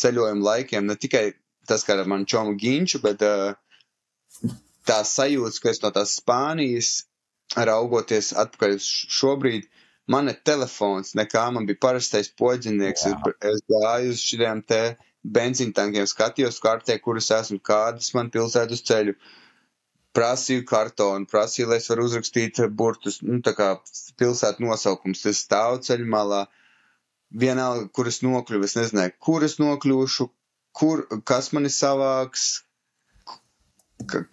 ceļojuma 0.01 0.47
laikiem, 0.49 0.87
ne 0.89 0.97
tikai 1.01 1.27
tas, 1.69 1.85
kā 1.87 1.97
ar 1.97 2.09
manu 2.11 2.29
čomu 2.29 2.57
ginču, 2.61 3.01
bet 3.05 3.23
uh, 3.25 3.55
tās 4.89 5.15
sajūtas, 5.17 5.61
ka 5.63 5.73
es 5.73 5.83
no 5.85 5.91
tās 5.95 6.19
Spānijas 6.21 6.91
raugoties 7.57 8.33
atpakaļ 8.41 8.77
šobrīd, 9.19 9.69
man 10.11 10.29
ir 10.33 10.41
telefons, 10.49 11.15
nekā 11.19 11.47
man 11.55 11.69
bija 11.69 11.81
parastais 11.87 12.31
poģinieks. 12.41 13.07
Es, 13.11 13.35
es 13.53 13.63
gāju 13.71 14.15
uz 14.15 14.25
šiem 14.25 14.63
te 14.67 14.83
benzīntankiem, 15.25 16.07
skatījos 16.09 16.61
kartē, 16.65 16.99
kuras 17.01 17.31
esmu, 17.33 17.61
kādas 17.65 18.13
man 18.17 18.31
pilsētas 18.35 18.85
ceļu. 18.89 19.17
Prasīju 20.15 20.63
kartonu, 20.71 21.27
prasīju, 21.27 21.73
lai 21.73 21.81
es 21.81 21.89
varu 21.91 22.05
uzrakstīt 22.07 22.61
burtus, 22.79 23.17
nu, 23.27 23.41
tā 23.43 23.51
kā 23.59 23.73
pilsētu 24.21 24.63
nosaukums. 24.63 25.25
Es 25.27 25.41
stāvu 25.43 25.81
ceļu 25.83 26.07
malā, 26.13 26.45
vienalga, 27.35 27.89
kuras 27.95 28.21
nokļuvu, 28.25 28.69
es 28.69 28.77
nezināju, 28.79 29.15
kuras 29.23 29.59
nokļūšu, 29.63 30.29
kur, 30.75 31.05
kas 31.29 31.51
mani 31.57 31.71
savāks, 31.73 32.47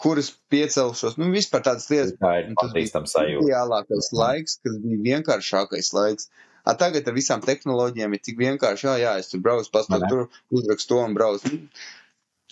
kuras 0.01 0.31
piecelšos, 0.51 1.17
nu, 1.21 1.29
vispār 1.33 1.63
tādas 1.65 1.89
lietas. 1.91 2.15
Tā 2.21 2.33
ir 2.41 2.53
patīstama 2.59 3.09
sajūta. 3.09 3.45
Ideālākais 3.47 4.11
laiks, 4.17 4.57
kas 4.65 4.79
bija 4.83 5.03
vienkāršākais 5.09 5.91
laiks. 5.97 6.31
A 6.67 6.75
tagad 6.77 7.07
ar 7.09 7.15
visām 7.17 7.41
tehnoloģijām 7.41 8.13
ir 8.13 8.21
tik 8.21 8.37
vienkārši, 8.41 8.85
jā, 8.85 8.97
jā, 9.01 9.13
es 9.21 9.31
tur 9.31 9.41
braucu, 9.41 9.71
pastāv 9.73 10.05
tur, 10.09 10.27
uzrakstu 10.53 10.93
to 10.93 10.99
un 11.01 11.15
braucu. 11.17 11.49
Nu, 11.49 11.87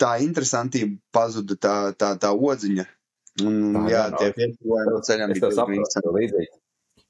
tā 0.00 0.16
interesantība 0.24 0.98
pazuda, 1.14 1.58
tā, 1.60 1.74
tā, 1.98 2.14
tā 2.18 2.32
odziņa. 2.34 2.86
Un, 3.46 3.60
tā, 3.76 3.84
jā, 3.92 4.00
jā, 4.00 4.18
tie 4.18 4.32
piedzīvojumi 4.38 4.96
no 4.96 5.02
ceļām 5.06 5.34
bija 5.36 6.14
līdzīgi. 6.16 6.59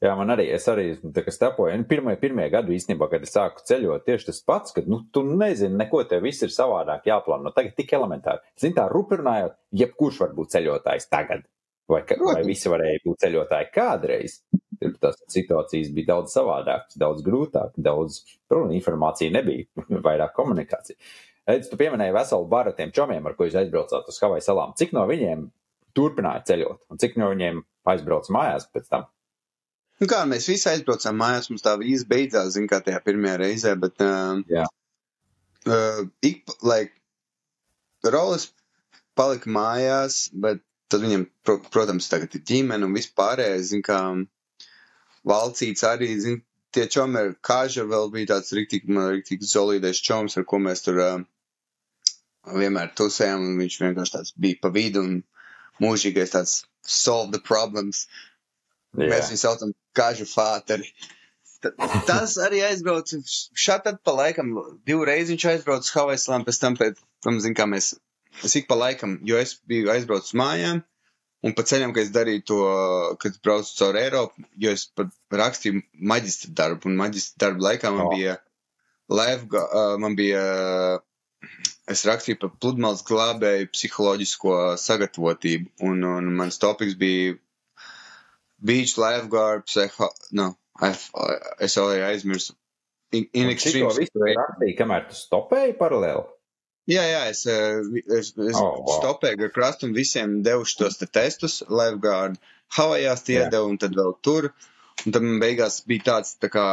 Jā, 0.00 0.14
man 0.16 0.32
arī, 0.32 0.46
es 0.56 0.64
arī 0.72 0.94
stepoju. 0.96 1.74
Nu, 1.76 1.84
pirmie, 1.88 2.14
pirmie 2.20 2.46
gadi 2.52 2.72
īstenībā, 2.72 3.10
kad 3.12 3.24
es 3.26 3.34
sāku 3.34 3.60
ceļot, 3.68 4.06
tieši 4.06 4.30
tas 4.30 4.38
pats, 4.48 4.72
ka, 4.72 4.84
nu, 4.88 5.02
tu 5.12 5.20
nezini, 5.28 5.76
neko 5.76 6.00
tev 6.08 6.24
viss 6.24 6.40
ir 6.46 6.54
savādāk 6.54 7.04
jāplāno. 7.10 7.52
Tagad 7.52 7.74
tik 7.76 7.92
elementāri. 7.98 8.40
Zini, 8.60 8.78
tā 8.78 8.86
rupinājot, 8.88 9.58
jebkurš 9.76 10.22
var 10.24 10.32
būt 10.38 10.54
ceļotājs 10.56 11.10
tagad. 11.12 11.44
Vai, 11.90 12.00
ka, 12.08 12.16
vai 12.22 12.40
visi 12.46 12.72
varēja 12.72 13.02
būt 13.04 13.26
ceļotāji 13.26 13.70
kādreiz? 13.74 14.38
Tās 15.02 15.20
situācijas 15.28 15.92
bija 15.92 16.14
daudz 16.14 16.32
savādākas, 16.32 16.96
daudz 16.96 17.20
grūtākas, 17.26 17.76
daudz, 17.76 18.22
protams, 18.48 18.78
informācija 18.78 19.36
nebija, 19.36 19.68
vairāk 20.08 20.32
komunikācija. 20.38 20.96
Edz, 21.50 21.68
tu 21.68 21.76
pieminēji 21.76 22.16
veselu 22.16 22.48
baru 22.48 22.72
tiem 22.78 22.94
čomiem, 22.96 23.26
ar 23.26 23.36
ko 23.36 23.44
jūs 23.44 23.58
aizbraucāt 23.60 24.08
uz 24.08 24.20
Havaju 24.22 24.48
salām. 24.48 24.72
Cik 24.80 24.96
no 24.96 25.04
viņiem 25.10 25.48
turpināja 25.98 26.46
ceļot, 26.54 26.86
un 26.88 27.00
cik 27.02 27.20
no 27.20 27.32
viņiem 27.34 27.64
aizbrauca 27.90 28.32
mājās 28.38 28.70
pēc 28.72 28.88
tam? 28.88 29.10
Nu 30.00 30.08
kā 30.08 30.22
mēs 30.28 30.48
visi 30.48 30.68
aizbraucām 30.70 31.18
mājās, 31.20 31.50
mums 31.52 31.64
tā 31.64 31.74
vīza 31.80 32.06
beidzās, 32.08 32.54
zin, 32.54 32.68
kā 32.70 32.80
tajā 32.84 33.02
pirmajā 33.04 33.36
reizē, 33.42 33.74
bet, 33.80 34.00
uh, 34.00 34.40
Jā. 34.48 34.64
uh, 35.68 36.02
ik, 36.24 36.54
like, 36.64 36.96
Rolis 38.08 38.46
palika 39.18 39.50
mājās, 39.52 40.30
bet 40.32 40.62
tad 40.90 41.04
viņam, 41.04 41.26
pro, 41.44 41.58
protams, 41.74 42.08
tagad 42.08 42.32
ir 42.38 42.46
ģimene 42.48 42.88
un 42.88 42.96
vispārējais, 42.96 43.66
zin, 43.74 43.82
kā 43.84 43.98
valcīts 45.28 45.84
arī, 45.84 46.14
zin, 46.22 46.40
tie 46.72 46.86
čomi, 46.88 47.26
kāža 47.44 47.84
vēl 47.90 48.08
bija 48.14 48.32
tāds 48.32 48.54
riktīgi, 48.56 48.88
man 48.94 49.10
riktīgi 49.18 49.50
zolīdais 49.52 50.00
čoms, 50.06 50.38
ar 50.40 50.46
ko 50.48 50.62
mēs 50.62 50.84
tur 50.86 51.02
uh, 51.04 51.20
vienmēr 52.56 52.94
tusējām, 52.96 53.44
un 53.50 53.60
viņš 53.60 53.78
vienkārši 53.84 54.16
tāds 54.16 54.34
bija 54.40 54.62
pa 54.62 54.72
vidu 54.74 55.04
un 55.04 55.20
mūžīgais 55.82 56.34
tāds 56.34 56.56
solve 56.86 57.34
the 57.36 57.42
problems. 57.44 58.06
Jā. 58.96 59.06
Mēs 59.12 59.30
viņu 59.30 59.42
saucam 59.44 59.74
kažu 60.00 60.26
fāteri. 60.30 60.90
Tas 62.08 62.38
arī 62.40 62.62
aizbrauca 62.64 63.18
šādi 63.28 63.86
tad 63.90 63.98
pa 64.04 64.14
laikam, 64.16 64.54
divreiz 64.88 65.28
viņš 65.28 65.48
aizbrauca 65.54 65.84
uz 65.84 65.96
Havaislām, 65.96 66.46
pēc 66.46 66.60
tam, 66.62 66.78
pēc 66.80 67.02
tam, 67.24 67.40
zin, 67.44 67.56
kā 67.56 67.66
mēs, 67.68 67.92
es 68.46 68.56
ik 68.56 68.68
pa 68.70 68.78
laikam, 68.80 69.18
jo 69.28 69.36
es 69.40 69.58
biju 69.68 69.92
aizbraucis 69.92 70.36
mājām, 70.40 70.80
un 71.44 71.56
pa 71.56 71.64
ceļam, 71.68 71.92
kad 71.96 72.06
es 72.06 72.14
darīju 72.14 72.46
to, 72.48 72.60
kad 73.20 73.36
braucu 73.44 73.76
caur 73.76 73.98
Eiropu, 74.00 74.46
jo 74.64 74.72
es 74.72 74.86
pat 74.96 75.12
rakstīju 75.42 75.84
maģistra 76.12 76.54
darbu, 76.62 76.88
un 76.88 76.96
maģistra 77.00 77.44
darbu 77.46 77.68
laikā 77.68 77.92
man 77.96 78.06
oh. 78.08 78.16
bija 78.16 78.38
uh, 79.10 79.98
man 79.98 80.16
bija, 80.16 80.42
es 81.90 82.04
rakstīju 82.06 82.40
par 82.40 82.52
pludmales 82.62 83.04
glābēju 83.06 83.70
psiholoģisko 83.74 84.56
sagatavotību, 84.80 85.72
un, 85.88 86.04
un 86.04 86.32
mans 86.40 86.60
topiks 86.62 86.96
bija 87.00 87.36
beach 88.64 88.96
lifeguard, 89.00 89.66
psiho, 89.68 90.10
no, 90.36 90.52
es 90.84 91.76
vēl 91.78 92.04
aizmirsu. 92.08 92.56
In, 93.10 93.26
in 93.34 93.50
extreme 93.50 93.90
situation. 93.90 94.68
Kamēr 94.78 95.08
tu 95.10 95.16
stopēji 95.18 95.74
paralēli? 95.80 96.28
Jā, 96.90 97.02
jā, 97.06 97.24
es, 97.30 97.42
eh, 97.50 97.80
es, 98.16 98.32
es 98.34 98.56
oh, 98.58 98.80
wow. 98.82 98.96
stopēju 99.00 99.46
ar 99.46 99.52
krastu 99.54 99.88
un 99.88 99.94
visiem 99.94 100.40
devu 100.46 100.64
šos 100.66 100.98
te 100.98 101.06
testus, 101.10 101.60
lifeguard 101.68 102.38
Havajās 102.76 103.24
tie 103.26 103.36
yeah. 103.40 103.50
devu 103.50 103.72
un 103.72 103.78
tad 103.82 103.96
vēl 103.98 104.14
tur. 104.22 104.52
Un 105.02 105.14
tad 105.14 105.24
man 105.26 105.40
beigās 105.42 105.80
bija 105.90 106.06
tāds 106.10 106.36
tā 106.38 106.50
kā 106.52 106.66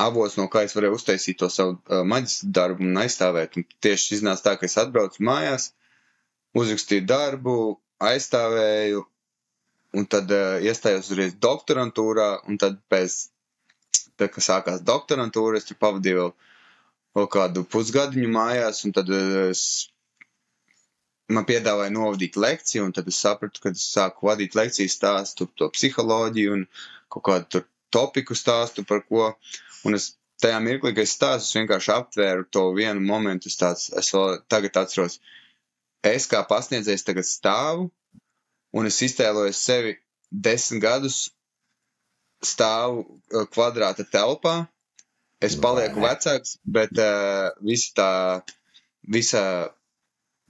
avots, 0.00 0.36
no 0.38 0.46
kā 0.52 0.64
es 0.66 0.74
varēju 0.76 0.98
uztaisīt 0.98 1.40
to 1.40 1.48
savu 1.50 1.74
uh, 1.78 2.02
maģistra 2.06 2.50
darbu 2.60 2.86
un 2.86 3.00
aizstāvēt. 3.02 3.58
Un 3.58 3.66
tieši 3.82 4.18
iznāca 4.18 4.48
tā, 4.48 4.54
ka 4.60 4.68
es 4.68 4.78
atbraucu 4.78 5.24
mājās, 5.26 5.72
uzrakstīju 6.54 7.06
darbu, 7.10 7.56
aizstāvēju 8.12 9.02
un 9.94 10.06
tad 10.10 10.30
uh, 10.34 10.58
iestājos 10.64 11.10
uzreiz 11.10 11.36
doktorantūrā, 11.42 12.28
un 12.50 12.58
tad 12.60 12.80
pēc, 12.90 13.16
tad, 14.18 14.30
kad 14.34 14.44
sākās 14.46 14.82
doktorantūra, 14.86 15.60
es 15.60 15.68
tur 15.68 15.78
pavadīju 15.80 16.28
vēl 17.14 17.28
kādu 17.30 17.64
pusgadiņu 17.70 18.30
mājās, 18.34 18.82
un 18.88 18.94
tad 18.96 19.10
uh, 19.14 19.36
es, 19.52 19.64
man 21.32 21.46
piedāvāja 21.48 21.94
novadīt 21.94 22.38
lekciju, 22.40 22.88
un 22.88 22.96
tad 22.96 23.08
es 23.10 23.20
sapratu, 23.26 23.62
kad 23.64 23.78
es 23.78 23.86
sāku 23.94 24.28
vadīt 24.30 24.58
lekciju 24.58 24.92
stāstu 24.92 25.48
to 25.58 25.70
psiholoģiju 25.76 26.58
un 26.58 26.66
kaut 27.14 27.26
kādu 27.30 27.50
tur 27.54 27.66
topiku 27.94 28.36
stāstu 28.36 28.84
par 28.88 29.04
ko, 29.06 29.30
un 29.86 29.96
es 29.98 30.12
tajā 30.42 30.58
mirklī, 30.64 30.92
kad 30.96 31.06
es 31.06 31.14
stāstu, 31.16 31.48
es 31.48 31.58
vienkārši 31.60 31.94
aptvēru 31.94 32.48
to 32.52 32.66
vienu 32.76 33.04
momentu, 33.06 33.48
es 33.52 33.60
tāds, 33.60 33.88
es 33.94 34.10
vēl 34.14 34.40
tagad 34.50 34.82
atceros, 34.82 35.20
es 36.04 36.26
kā 36.30 36.42
pasniedzējs 36.50 37.06
tagad 37.06 37.28
stāvu, 37.28 37.88
un 38.74 38.90
es 38.90 39.00
iztēlojos 39.06 39.60
sevi 39.68 39.96
desmit 40.30 40.82
gadus 40.82 41.18
stāvu 42.44 43.04
uh, 43.04 43.46
kvadrāta 43.54 44.06
telpā. 44.10 44.64
Es 45.44 45.56
palieku 45.60 46.00
vecāks, 46.00 46.56
bet 46.64 46.94
uh, 47.00 47.52
visa 47.60 47.90
tā, 47.98 48.10
visa 49.16 49.44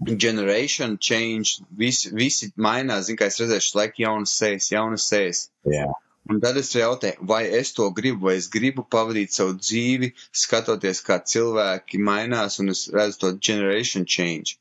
generation 0.05 0.99
change, 0.99 1.65
visi, 1.71 2.11
visi 2.15 2.51
mainās, 2.57 3.09
zin, 3.09 3.19
kā 3.19 3.29
es 3.31 3.41
redzēšu, 3.41 3.77
laik 3.79 3.99
jaunas 4.03 4.35
sejas, 4.39 4.71
jaunas 4.71 5.09
sejas. 5.09 5.49
Yeah. 5.67 5.95
Un 6.31 6.41
tad 6.41 6.57
es 6.57 6.71
jautāju, 6.73 7.27
vai 7.29 7.43
es 7.59 7.75
to 7.77 7.91
gribu, 7.93 8.29
vai 8.31 8.39
es 8.41 8.49
gribu 8.53 8.85
pavadīt 8.91 9.35
savu 9.35 9.59
dzīvi, 9.59 10.13
skatoties, 10.33 11.03
kā 11.05 11.19
cilvēki 11.21 12.01
mainās, 12.01 12.57
un 12.63 12.73
es 12.73 12.87
redzu 12.93 13.21
to 13.21 13.33
generation 13.37 14.07
change. 14.07 14.57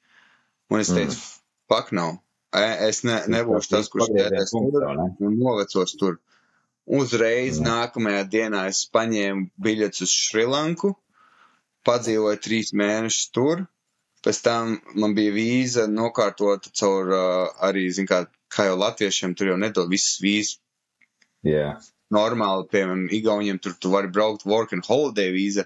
Un 0.71 0.83
es 0.83 0.91
teicu, 0.91 1.15
mm. 1.15 1.29
fuck 1.71 1.93
no, 1.95 2.09
Es 2.53 3.01
ne, 3.07 3.17
nebūšu 3.33 3.71
tas, 3.71 3.89
kurš 3.89 4.11
tur 4.13 4.85
un 4.93 5.37
novecos 5.39 5.95
tur. 5.97 6.19
Uzreiz 6.83 7.57
mm. 7.59 7.65
nākamajā 7.65 8.23
dienā 8.29 8.65
es 8.69 8.83
paņēmu 8.93 9.47
biļetes 9.65 10.03
uz 10.05 10.13
Šrilanku, 10.13 10.91
padzīvoju 11.87 12.41
trīs 12.43 12.73
mēnešus 12.75 13.29
tur, 13.35 13.63
pēc 14.23 14.41
tam 14.45 14.75
man 14.99 15.15
bija 15.17 15.33
vīza 15.35 15.87
nokārtota 15.91 16.71
caur 16.75 17.13
uh, 17.15 17.63
arī, 17.65 17.87
zin 17.95 18.09
kā, 18.09 18.25
kā 18.53 18.67
jau 18.67 18.75
latviešiem, 18.81 19.33
tur 19.39 19.53
jau 19.53 19.57
nedod 19.59 19.89
visas 19.91 20.19
vīzas. 20.23 20.59
Yeah. 21.47 21.79
Normāli, 22.13 22.67
piemēram, 22.71 23.07
Igauniem 23.15 23.57
tur 23.63 23.73
tu 23.79 23.89
vari 23.95 24.11
braukt 24.11 24.45
work 24.45 24.75
and 24.75 24.85
holiday 24.85 25.31
vīza, 25.33 25.65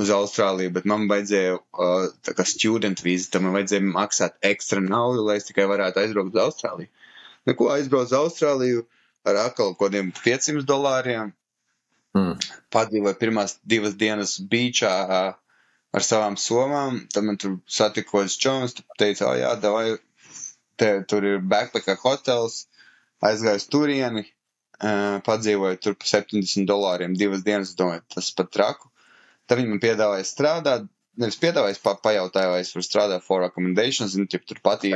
uz 0.00 0.10
Austrāliju, 0.14 0.72
bet 0.76 0.86
man 0.88 1.06
vajadzēja 1.10 1.56
uh, 1.58 2.06
tā 2.26 2.34
kā 2.36 2.46
student 2.48 3.02
vīzu, 3.04 3.28
tam 3.32 3.46
man 3.46 3.58
vajadzēja 3.58 3.84
maksāt 3.88 4.38
ekstra 4.50 4.82
naudu, 4.84 5.26
lai 5.26 5.36
es 5.40 5.48
tikai 5.48 5.66
varētu 5.70 6.02
aizbraukt 6.02 6.34
uz 6.34 6.42
Austrāliju. 6.46 6.90
Neko 7.48 7.68
aizbraucu 7.74 8.08
uz 8.08 8.16
Austrāliju 8.20 8.86
ar 9.28 9.42
atkal 9.46 9.74
kaut 9.74 9.90
kādiem 9.90 10.12
500 10.16 10.64
dolāriem. 10.68 11.34
Mm. 12.16 12.34
Padzīvoju 12.74 13.18
pirmās 13.20 13.58
divas 13.72 13.94
dienas 13.98 14.34
beigā 14.52 14.94
uh, 15.04 15.38
ar 15.96 16.06
savām 16.06 16.36
somām. 16.40 17.04
Tad 17.12 17.26
man 17.26 17.38
tur 17.40 17.58
satikos 17.70 18.38
Čons, 18.40 18.76
teica, 18.98 19.30
oh, 19.30 19.38
jā, 19.38 19.54
davai, 19.62 19.98
te, 20.80 20.92
tur 21.10 21.26
ir 21.26 21.40
backpacker 21.52 21.98
hotels, 22.02 22.64
aizgāju 23.26 23.62
uz 23.62 23.66
turieni, 23.70 24.24
uh, 24.80 25.18
padzīvoju 25.26 25.80
tur 25.84 25.98
par 26.00 26.12
70 26.14 26.68
dolāriem 26.70 27.16
divas 27.18 27.44
dienas, 27.46 27.76
domāju, 27.78 28.06
tas 28.16 28.32
pat 28.36 28.52
traku. 28.56 28.89
Tad 29.50 29.58
viņi 29.58 29.72
man 29.72 29.82
piedāvāja 29.82 30.26
strādāt, 30.28 30.86
nevis 31.18 31.38
piedāvāja, 31.42 31.78
pa, 31.82 31.96
pajautāja, 32.04 32.52
vai 32.52 32.60
es 32.62 32.70
varu 32.76 32.86
strādāt 32.86 33.24
for 33.26 33.42
recommendations, 33.42 34.14
un 34.14 34.28
ja 34.30 34.38
tur 34.46 34.60
patīk. 34.62 34.94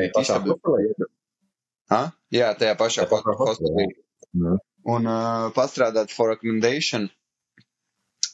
Jā, 2.34 2.52
tajā 2.61 2.76
pašā 2.78 3.09
hostelī. 3.11 3.88
Mm. 4.34 4.62
Un 4.94 5.09
uh, 5.11 5.48
pastrādāt 5.57 6.12
for 6.14 6.30
recommendation. 6.32 7.09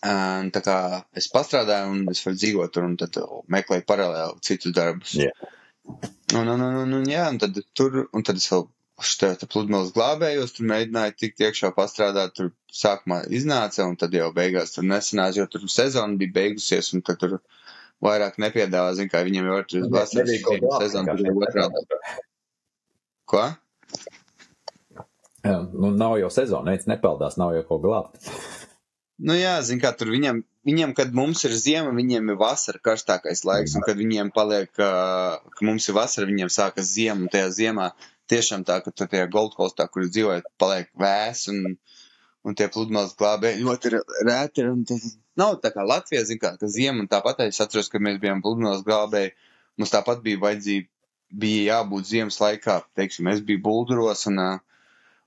Un, 0.01 0.49
tā 0.55 0.63
kā 0.65 0.77
es 1.17 1.29
pastrādāju, 1.33 1.91
un 1.93 2.13
es 2.13 2.23
varu 2.25 2.39
dzīvot 2.41 2.73
tur, 2.73 2.87
un 2.89 2.95
tad 3.01 3.17
meklēju 3.53 3.85
paralēli 3.89 4.45
citus 4.47 4.77
darbus. 4.77 5.17
Jā. 5.21 5.33
Un, 6.37 6.47
un, 6.47 6.55
un, 6.55 6.77
un, 6.85 6.95
un, 7.01 7.09
jā, 7.11 7.27
un 7.33 7.41
tad 7.43 7.59
tur, 7.77 8.07
un 8.13 8.25
tad 8.25 8.41
es 8.41 8.49
vēl 8.53 8.69
šeit 9.07 9.45
pludmales 9.53 9.93
glābējos, 9.97 10.55
tur 10.57 10.69
mēģināju 10.71 11.17
tikt 11.19 11.43
iekšā 11.47 11.73
pastrādāt, 11.77 12.35
tur 12.37 12.51
sākumā 12.75 13.23
iznāca, 13.37 13.87
un 13.89 13.97
tad 14.01 14.15
jau 14.17 14.31
beigās 14.37 14.75
tur 14.77 14.87
nesanāca, 14.89 15.41
jo 15.41 15.47
tur 15.51 15.67
sezona 15.73 16.19
bija 16.21 16.37
beigusies, 16.37 16.93
un 16.97 17.05
tad 17.07 17.21
tur 17.23 17.39
vairāk 18.05 18.39
nepiedāvā, 18.43 18.95
zin 18.99 19.11
kā 19.13 19.25
viņiem 19.27 19.51
jau 19.51 19.59
ir 19.63 19.69
tur 19.73 19.89
vasaras 19.93 20.33
sezona, 20.85 21.17
tur 21.17 21.27
jau 21.29 21.37
otrādā. 21.41 21.85
Ko? 23.31 23.45
Jā, 25.45 25.59
nu, 25.73 25.91
nav 25.97 26.19
jau 26.21 26.31
sezona, 26.33 26.69
neviens 26.69 26.89
nepeldās, 26.91 27.39
nav 27.41 27.55
jau 27.57 27.67
ko 27.69 27.81
glābt. 27.85 28.33
Nu 29.21 29.37
jā, 29.37 29.59
zin 29.65 29.81
kā 29.81 29.93
tur 29.97 30.09
viņam, 30.13 30.41
viņiem, 30.65 30.95
kad 30.97 31.13
mums 31.17 31.45
ir 31.45 31.53
ziema, 31.57 31.93
viņiem 31.97 32.33
ir 32.33 32.39
vasara 32.41 32.81
karstākais 32.81 33.45
laiks, 33.45 33.77
un 33.77 33.85
kad 33.85 33.99
viņiem 34.01 34.33
paliek, 34.37 34.71
ka 34.77 35.67
mums 35.67 35.89
ir 35.89 35.97
vasara, 35.97 36.29
viņiem 36.29 36.53
sākas 36.53 36.89
ziema, 36.95 37.27
un 37.27 37.33
tajā 37.33 37.51
ziemā 37.59 37.91
tiešām 38.31 38.65
tā, 38.69 38.81
ka 38.85 38.93
tur 38.95 39.11
tajā 39.11 39.29
Gold 39.33 39.57
Coastā, 39.59 39.87
kur 39.91 40.05
jūs 40.05 40.15
dzīvojat, 40.15 40.49
paliek 40.61 40.91
vēs, 41.01 41.47
un, 41.53 41.77
un 42.47 42.57
tie 42.59 42.71
pludmales 42.73 43.17
glābēji 43.19 43.65
ļoti 43.67 43.93
rēti 44.29 44.65
ir, 44.65 44.73
tas 44.89 45.11
nav 45.41 45.59
tā 45.65 45.73
kā 45.75 45.85
Latvijā, 45.87 46.25
zin 46.29 46.41
kā, 46.43 46.55
ka 46.61 46.71
ziema, 46.71 47.03
un 47.03 47.11
tāpat 47.11 47.45
es 47.47 47.61
atceros, 47.63 47.91
kad 47.93 48.05
mēs 48.05 48.21
bijām 48.23 48.43
pludmales 48.45 48.87
glābēji, 48.87 49.35
mums 49.81 49.95
tāpat 49.95 50.25
bija 50.25 50.43
vajadzība, 50.47 50.91
bija 51.43 51.67
jābūt 51.75 52.09
ziemas 52.11 52.41
laikā, 52.43 52.81
teiksim, 52.99 53.31
es 53.31 53.43
biju 53.47 53.63
bulduros, 53.67 54.27
un 54.31 54.43
uh, 54.43 54.59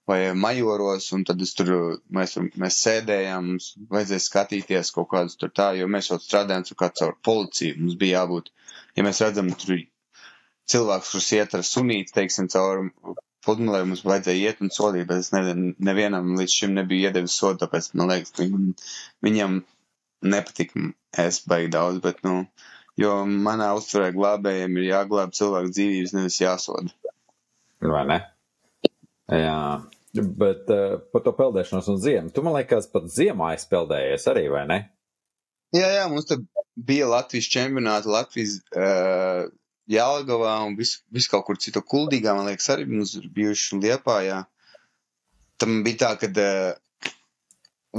vai 0.06 0.34
majoros, 0.36 1.12
un 1.16 1.24
tad 1.28 1.40
tur, 1.58 1.72
mēs, 2.12 2.36
mēs 2.60 2.80
sēdējām, 2.86 3.54
mums 3.54 3.70
vajadzēja 3.92 4.26
skatīties 4.26 4.92
kaut 4.96 5.10
kādus 5.14 5.40
tur 5.40 5.54
tā, 5.56 5.72
jo 5.80 5.88
mēs 5.88 6.12
jau 6.12 6.20
strādājām 6.20 6.66
tur 6.68 6.80
kā 6.82 6.90
caur 7.00 7.16
policiju, 7.24 7.78
mums 7.80 7.96
bija 8.00 8.24
jābūt, 8.24 8.52
ja 8.98 9.06
mēs 9.08 9.22
redzam 9.24 9.52
tur 9.56 9.78
cilvēks, 10.72 11.12
kurš 11.14 11.30
iet 11.38 11.56
ar 11.58 11.66
sunīti, 11.68 12.14
teiksim, 12.16 12.50
caur 12.52 12.86
pludmalē, 13.44 13.84
mums 13.88 14.04
vajadzēja 14.08 14.52
iet 14.52 14.62
un 14.64 14.72
sodīt, 14.74 15.08
bet 15.10 15.24
es 15.24 15.32
ne, 15.36 15.74
nevienam 15.84 16.34
līdz 16.40 16.58
šim 16.60 16.76
nebiju 16.78 17.10
iedevis 17.10 17.36
sodu, 17.40 17.64
tāpēc 17.64 17.92
man 18.00 18.14
liekas, 18.14 18.32
ka 18.38 18.48
viņam 19.28 19.60
nepatīk 20.34 20.76
es 21.20 21.42
baigi 21.50 21.74
daudz, 21.74 22.00
bet, 22.04 22.22
nu, 22.28 22.46
jo 23.00 23.16
manā 23.28 23.74
uztverē 23.78 24.14
glābējiem 24.16 24.80
ir 24.80 24.90
jāglāb 24.92 25.34
cilvēku 25.36 25.74
dzīvības, 25.76 26.16
nevis 26.16 26.40
jāsoda. 26.40 26.94
Vai 27.84 28.06
ne? 28.08 28.20
Jā, 29.34 29.60
bet 30.14 30.72
uh, 30.72 31.00
par 31.12 31.24
to 31.26 31.34
peldēšanos 31.36 31.90
un 31.92 32.00
ziemu. 32.00 32.32
Tu 32.32 32.44
man 32.46 32.56
liekas, 32.56 32.88
pat 32.92 33.10
ziemā 33.12 33.54
aizpeldējies 33.58 34.28
arī, 34.32 34.46
vai 34.54 34.64
ne? 34.70 34.80
Jā, 35.74 35.90
jā, 35.98 36.08
mums 36.12 36.30
te 36.30 36.38
bija 36.78 37.10
Latvijas 37.10 37.50
čempionāti, 37.52 38.12
Latvijas 38.14 38.60
uh, 38.78 39.50
Jālgavā 39.92 40.54
un 40.68 40.78
vis, 40.80 41.02
vis 41.12 41.28
kaut 41.32 41.46
kur 41.48 41.60
citur 41.60 41.84
kuldīgā, 41.84 42.36
man 42.38 42.48
liekas, 42.48 42.70
arī 42.72 42.86
mums 42.88 43.16
ir 43.20 43.28
bijuši 43.36 43.80
Liepā, 43.84 44.20
jā. 44.24 44.40
Tam 45.60 45.82
bija 45.86 46.00
tā, 46.06 46.12
ka 46.22 46.30
uh, 46.32 47.12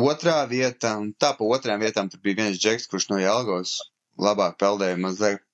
otrā 0.09 0.39
vietā, 0.51 0.95
un 1.01 1.13
tā 1.13 1.35
pa 1.37 1.45
otrām 1.57 1.83
vietām 1.85 2.09
tur 2.11 2.23
bija 2.25 2.43
viens 2.43 2.61
džeks, 2.61 2.89
kurš 2.91 3.11
no 3.13 3.21
Jālgavas 3.21 3.77
labāk 4.21 4.57
peldēja 4.63 4.97
mazliet 5.01 5.45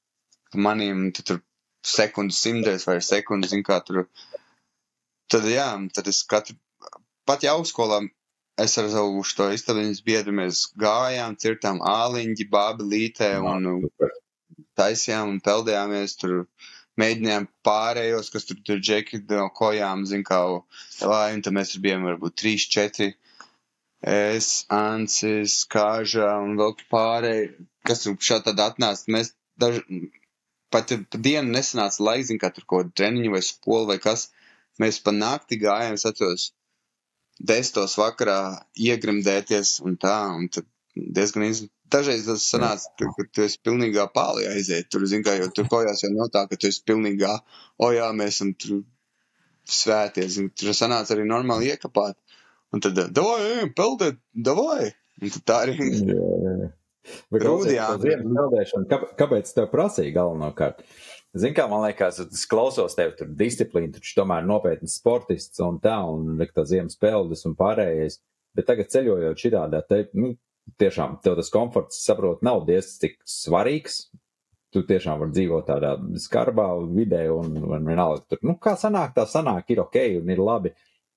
maniem, 0.54 1.10
tad 1.16 1.26
tur 1.26 1.42
sekundes 1.86 2.40
simtais 2.42 2.86
vai 2.86 3.00
sekundes, 3.02 3.50
zin 3.54 3.62
kā 3.66 3.80
tur 3.84 4.04
tad 5.30 5.46
jā, 5.48 5.68
tad 5.94 6.08
es 6.10 6.22
katru, 6.28 6.56
pat 7.26 7.44
jau 7.46 7.60
skolā 7.64 8.02
es 8.60 8.76
ar 8.78 8.88
savu 8.92 9.22
to 9.36 9.46
istabiņas 9.54 10.02
biedru 10.04 10.34
mēs 10.36 10.66
gājām, 10.80 11.36
cirtām 11.40 11.80
āliņģi, 11.86 12.48
bābi 12.50 12.88
lītē 12.94 13.30
un 13.40 13.86
taisījām 14.80 15.34
un 15.36 15.40
peldējāmies 15.46 16.16
tur. 16.20 16.36
Mēģinājām 17.00 17.46
pārējos, 17.64 18.28
kas 18.34 18.44
tur 18.48 18.58
tur 18.66 18.80
džeki 18.82 19.22
no 19.30 19.46
kojām, 19.56 20.02
zin 20.10 20.24
kā, 20.26 20.40
lai, 21.06 21.28
un 21.36 21.40
tad 21.46 21.54
mēs 21.56 21.70
tur 21.72 21.84
bijām 21.86 22.02
varbūt 22.04 22.34
trīs, 22.42 22.66
četri. 22.74 23.14
Es, 24.12 24.48
Ansis, 24.72 25.60
Kāža 25.70 26.32
un 26.42 26.58
vēl 26.60 26.74
pārēji, 26.92 27.50
kas 27.88 28.04
tur 28.04 28.16
šā 28.28 28.40
tad 28.44 28.60
atnāca. 28.64 29.06
Mēs 29.16 29.32
daži, 29.60 29.82
pat 30.74 30.92
pa 31.12 31.20
dienu 31.28 31.54
nesanāca 31.56 32.04
laiks, 32.08 32.30
zin 32.30 32.40
kā 32.42 32.50
tur 32.54 32.66
kaut 32.72 32.94
treniņu 32.96 33.32
vai 33.34 33.42
skolu 33.44 33.90
vai 33.92 33.98
kas. 34.02 34.28
Mēs 34.80 35.00
pa 35.04 35.12
nakti 35.12 35.58
gājām, 35.60 35.98
es 35.98 36.06
atceros, 36.08 36.50
desmitos 37.40 37.96
vakarā 38.00 38.40
iegrimdēties 38.88 39.78
un 39.84 39.96
tā, 40.00 40.16
un 40.36 40.48
tad 40.52 40.68
diezgan 40.96 41.46
iz... 41.48 41.64
Dažreiz 41.90 42.22
tas 42.28 42.44
sanāca, 42.46 42.86
ka 43.02 43.24
tu 43.34 43.42
esi 43.42 43.58
pilnīgā 43.66 44.04
pālī 44.14 44.44
aiziet. 44.46 44.86
Tur, 44.94 45.02
zin 45.10 45.24
kā, 45.26 45.34
jo 45.40 45.48
tur 45.54 45.66
kojās 45.72 46.04
jau 46.04 46.10
nav 46.14 46.28
tā, 46.30 46.44
ka 46.46 46.54
tu 46.54 46.68
esi 46.70 46.84
pilnīgā, 46.86 47.32
o 47.82 47.88
jā, 47.90 48.06
mēs 48.14 48.36
esam 48.36 48.52
tur 48.54 48.84
svēties. 49.66 50.36
Un 50.38 50.52
tur 50.54 50.70
sanāca 50.76 51.16
arī 51.16 51.24
normāli 51.26 51.72
iekapāt. 51.72 52.14
Un 52.70 52.84
tad, 52.84 53.00
davai, 53.10 53.40
ejam, 53.48 53.72
peldēt, 53.74 54.20
davai. 54.46 54.92
Un 55.18 55.34
tad 55.34 55.46
tā 55.50 55.56
arī. 55.66 55.74
Jā, 55.80 56.28
jā. 56.54 56.68
Ziemas 58.04 58.36
peldēšana, 58.36 58.86
kāp- 58.90 59.08
kāpēc 59.18 59.50
tev 59.56 59.66
prasīja 59.72 60.14
galvenokārt? 60.14 60.84
Zini, 61.34 61.54
kā 61.56 61.64
man 61.70 61.82
liekas, 61.86 62.20
es 62.22 62.46
klausos 62.50 62.94
tev 62.98 63.16
tur 63.18 63.30
disciplīnu, 63.38 63.94
taču 63.96 64.16
tomēr 64.18 64.46
nopietns 64.46 64.96
sportists 65.00 65.62
un 65.64 65.78
tā, 65.82 65.96
un 66.06 66.38
tā 66.38 66.64
ziemas 66.66 66.98
peldes 67.00 67.42
un 67.48 67.56
pārējais. 67.58 68.20
Bet 68.54 68.66
tagad 68.70 68.90
ceļojot 68.90 69.42
šitādā, 69.42 69.82
te, 69.86 70.04
nu, 70.18 70.32
tiešām 70.78 71.18
tev 71.24 71.38
tas 71.38 71.50
komforts, 71.52 72.02
saprot, 72.04 72.42
nav 72.46 72.64
diezgan 72.68 73.06
tik 73.06 73.18
svarīgs. 73.28 74.04
Tu 74.70 74.84
tiešām 74.86 75.18
vari 75.18 75.34
dzīvot 75.34 75.66
tādā 75.66 75.96
skarbā 76.22 76.68
vidē, 76.94 77.24
un, 77.34 77.56
un 77.58 77.88
vienalga, 77.88 78.22
tur, 78.30 78.38
nu, 78.46 78.54
kā 78.62 78.76
sanāk, 78.78 79.16
tā 79.16 79.24
sanāk, 79.26 79.72
ir 79.74 79.82
ok, 79.82 79.98
un 80.20 80.30
ir 80.30 80.42
labi. 80.46 80.70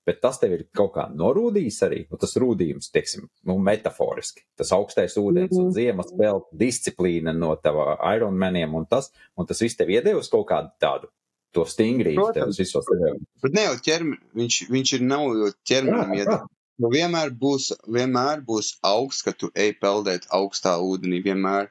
Bet 0.03 0.17
tas 0.19 0.39
tev 0.41 0.51
ir 0.57 0.63
kaut 0.75 0.91
kā 0.97 1.05
norūdījis 1.15 1.77
arī, 1.85 1.99
un 2.11 2.19
tas 2.19 2.33
rūdījums, 2.41 2.89
teiksim, 2.91 3.27
nu, 3.47 3.55
metaforiski. 3.63 4.43
Tas 4.59 4.73
augstais 4.75 5.15
ūdens 5.21 5.53
un 5.55 5.69
ziemas 5.75 6.09
vēl 6.19 6.41
disciplīna 6.59 7.31
no 7.37 7.53
tava 7.61 7.93
Ironmaniem 8.15 8.73
un 8.75 8.89
tas, 8.89 9.13
un 9.39 9.47
tas 9.47 9.61
viss 9.63 9.79
tev 9.79 9.93
iedevis 9.93 10.31
kaut 10.33 10.49
kādu 10.49 10.73
tādu, 10.83 11.07
to 11.55 11.63
stingrību 11.69 12.25
tev 12.33 12.49
Protams. 12.49 12.59
visos 12.59 12.89
tev. 12.89 13.21
Bet 13.45 13.55
ne 13.55 13.63
jau 13.69 13.77
ķermenis, 13.85 14.25
viņš, 14.41 14.59
viņš 14.73 14.93
ir 14.97 15.07
nav 15.07 15.29
jau 15.29 15.53
ķermenim 15.71 16.17
iet. 16.19 16.33
Nu, 16.81 16.89
vienmēr 16.89 17.33
būs, 17.37 17.69
vienmēr 17.85 18.41
būs 18.45 18.77
augsts, 18.87 19.23
kad 19.25 19.37
tu 19.37 19.49
ej 19.53 19.75
peldēt 19.81 20.25
augstā 20.33 20.73
ūdenī. 20.81 21.21
Vienmēr, 21.25 21.69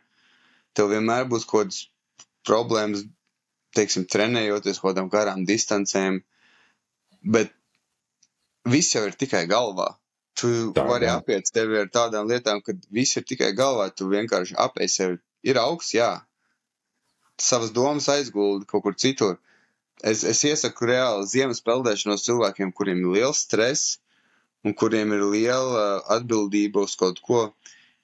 tev 0.79 0.93
vienmēr 0.93 1.27
būs 1.31 1.47
kaut 1.49 1.67
kādas 1.67 1.81
problēmas, 2.47 3.03
teiksim, 3.75 4.07
trenējoties 4.07 4.79
kaut 4.79 4.93
kādām 4.93 5.11
garām 5.11 5.43
distancēm. 5.49 6.21
Bet 7.23 7.51
viss 8.69 8.95
jau 8.95 9.05
ir 9.09 9.19
tikai 9.19 9.47
galvā. 9.51 9.89
Tu 10.39 10.49
Tā, 10.75 10.85
vari 10.89 11.09
jā. 11.09 11.17
apiet 11.19 11.51
sevi 11.51 11.77
ar 11.81 11.91
tādām 11.93 12.31
lietām, 12.31 12.63
ka 12.65 12.75
viss 12.95 13.19
ir 13.19 13.27
tikai 13.27 13.51
galvā. 13.59 13.91
Tu 13.91 14.07
vienkārši 14.09 14.57
apēj 14.67 14.91
sevi. 14.91 15.19
Ir 15.43 15.59
augsts, 15.59 15.97
jā. 15.99 16.13
Savas 17.43 17.75
domas 17.75 18.07
aizguldi 18.13 18.69
kaut 18.71 18.87
kur 18.87 18.95
citur. 18.95 19.41
Es, 20.03 20.23
es 20.27 20.41
iesaku 20.47 20.87
reāli 20.89 21.27
ziemas 21.31 21.61
peldēšanos 21.67 22.25
cilvēkiem, 22.27 22.71
kuriem 22.75 23.03
ir 23.03 23.19
liels 23.19 23.43
stress 23.45 23.99
un 24.65 24.77
kuriem 24.79 25.15
ir 25.17 25.25
liela 25.35 25.87
atbildība 26.17 26.85
uz 26.87 26.97
kaut 27.01 27.21
ko. 27.27 27.43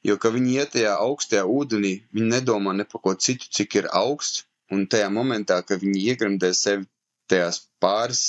Jo, 0.06 0.16
kad 0.22 0.34
viņi 0.34 0.56
iet 0.58 0.74
tajā 0.76 0.94
augstajā 1.02 1.44
ūdenī, 1.58 1.94
viņi 2.14 2.32
nedomā 2.34 2.74
ne 2.76 2.86
par 2.88 3.02
ko 3.04 3.14
citu, 3.14 3.50
cik 3.50 3.80
ir 3.82 3.90
augsts. 3.92 4.44
Un 4.70 4.84
tajā 4.92 5.08
momentā, 5.08 5.62
kad 5.64 5.80
viņi 5.80 6.02
iegremdē 6.12 6.50
sevi 6.52 6.84
tajās 7.30 7.62
pāris 7.80 8.26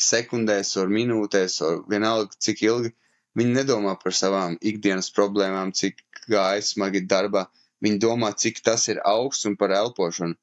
sekundēs, 0.00 0.72
vai 0.78 0.86
minūtēs, 0.94 1.58
vai 1.60 1.74
vienalga, 1.92 2.38
cik 2.46 2.62
ilgi, 2.64 2.94
Viņi 3.38 3.54
nedomā 3.54 3.94
par 4.02 4.14
savām 4.18 4.56
ikdienas 4.70 5.12
problēmām, 5.14 5.70
cik 5.80 6.00
gāja 6.32 6.62
smagi 6.64 7.04
darbā. 7.12 7.44
Viņi 7.84 8.00
domā, 8.02 8.32
cik 8.34 8.62
tas 8.66 8.88
ir 8.90 8.98
augsts 9.06 9.46
un 9.46 9.54
par 9.60 9.74
elpošanu. 9.76 10.34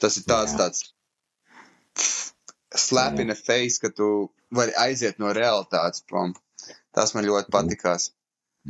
Tas 0.00 0.16
ir 0.16 0.24
tāds, 0.30 0.54
tāds 0.56 0.86
slap 2.84 3.20
in 3.20 3.28
the 3.28 3.36
face, 3.36 3.76
ka 3.82 3.90
tu 3.92 4.30
vari 4.54 4.74
aiziet 4.78 5.20
no 5.22 5.34
realitātes 5.36 6.04
prom. 6.06 6.34
Tas 6.94 7.14
man 7.14 7.26
ļoti 7.26 7.52
patikās. 7.54 8.10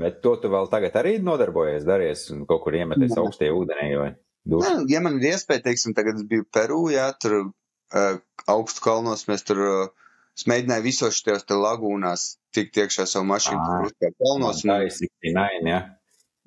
Bet 0.00 0.20
to 0.24 0.36
tu 0.38 0.50
vēl 0.52 0.68
tagad 0.70 0.96
arī 1.00 1.16
nodarbojies, 1.24 1.86
daries 1.88 2.28
un 2.34 2.44
kaut 2.48 2.62
kur 2.64 2.76
iemeties 2.78 3.16
Jā. 3.16 3.22
augstie 3.24 3.48
ūdenī 3.50 3.88
vai. 3.98 4.10
Nu, 4.50 4.60
ja 4.88 5.00
man 5.04 5.18
ir 5.18 5.32
iespēja, 5.34 5.64
teiksim, 5.66 5.94
tagad 5.96 6.20
es 6.20 6.26
biju 6.28 6.46
Peru, 6.54 6.84
jā, 6.92 7.08
tur 7.20 7.34
uh, 7.40 8.20
augstu 8.48 8.84
kalnos, 8.84 9.26
mēs 9.28 9.44
tur 9.48 9.60
uh, 9.66 10.12
es 10.38 10.46
mēģināju 10.48 10.86
visos 10.86 11.18
šajos 11.18 11.44
te 11.48 11.58
lagūnās 11.58 12.26
tikt 12.54 12.78
iekšā 12.80 13.08
savu 13.10 13.28
mašīnu, 13.32 13.60
Ā. 13.60 13.66
tur 13.66 13.90
uzkāpt 13.90 14.22
kalnos. 14.22 14.62
Tā 14.64 14.78
ir 14.86 14.94
69, 14.94 15.68
jā. 15.74 15.80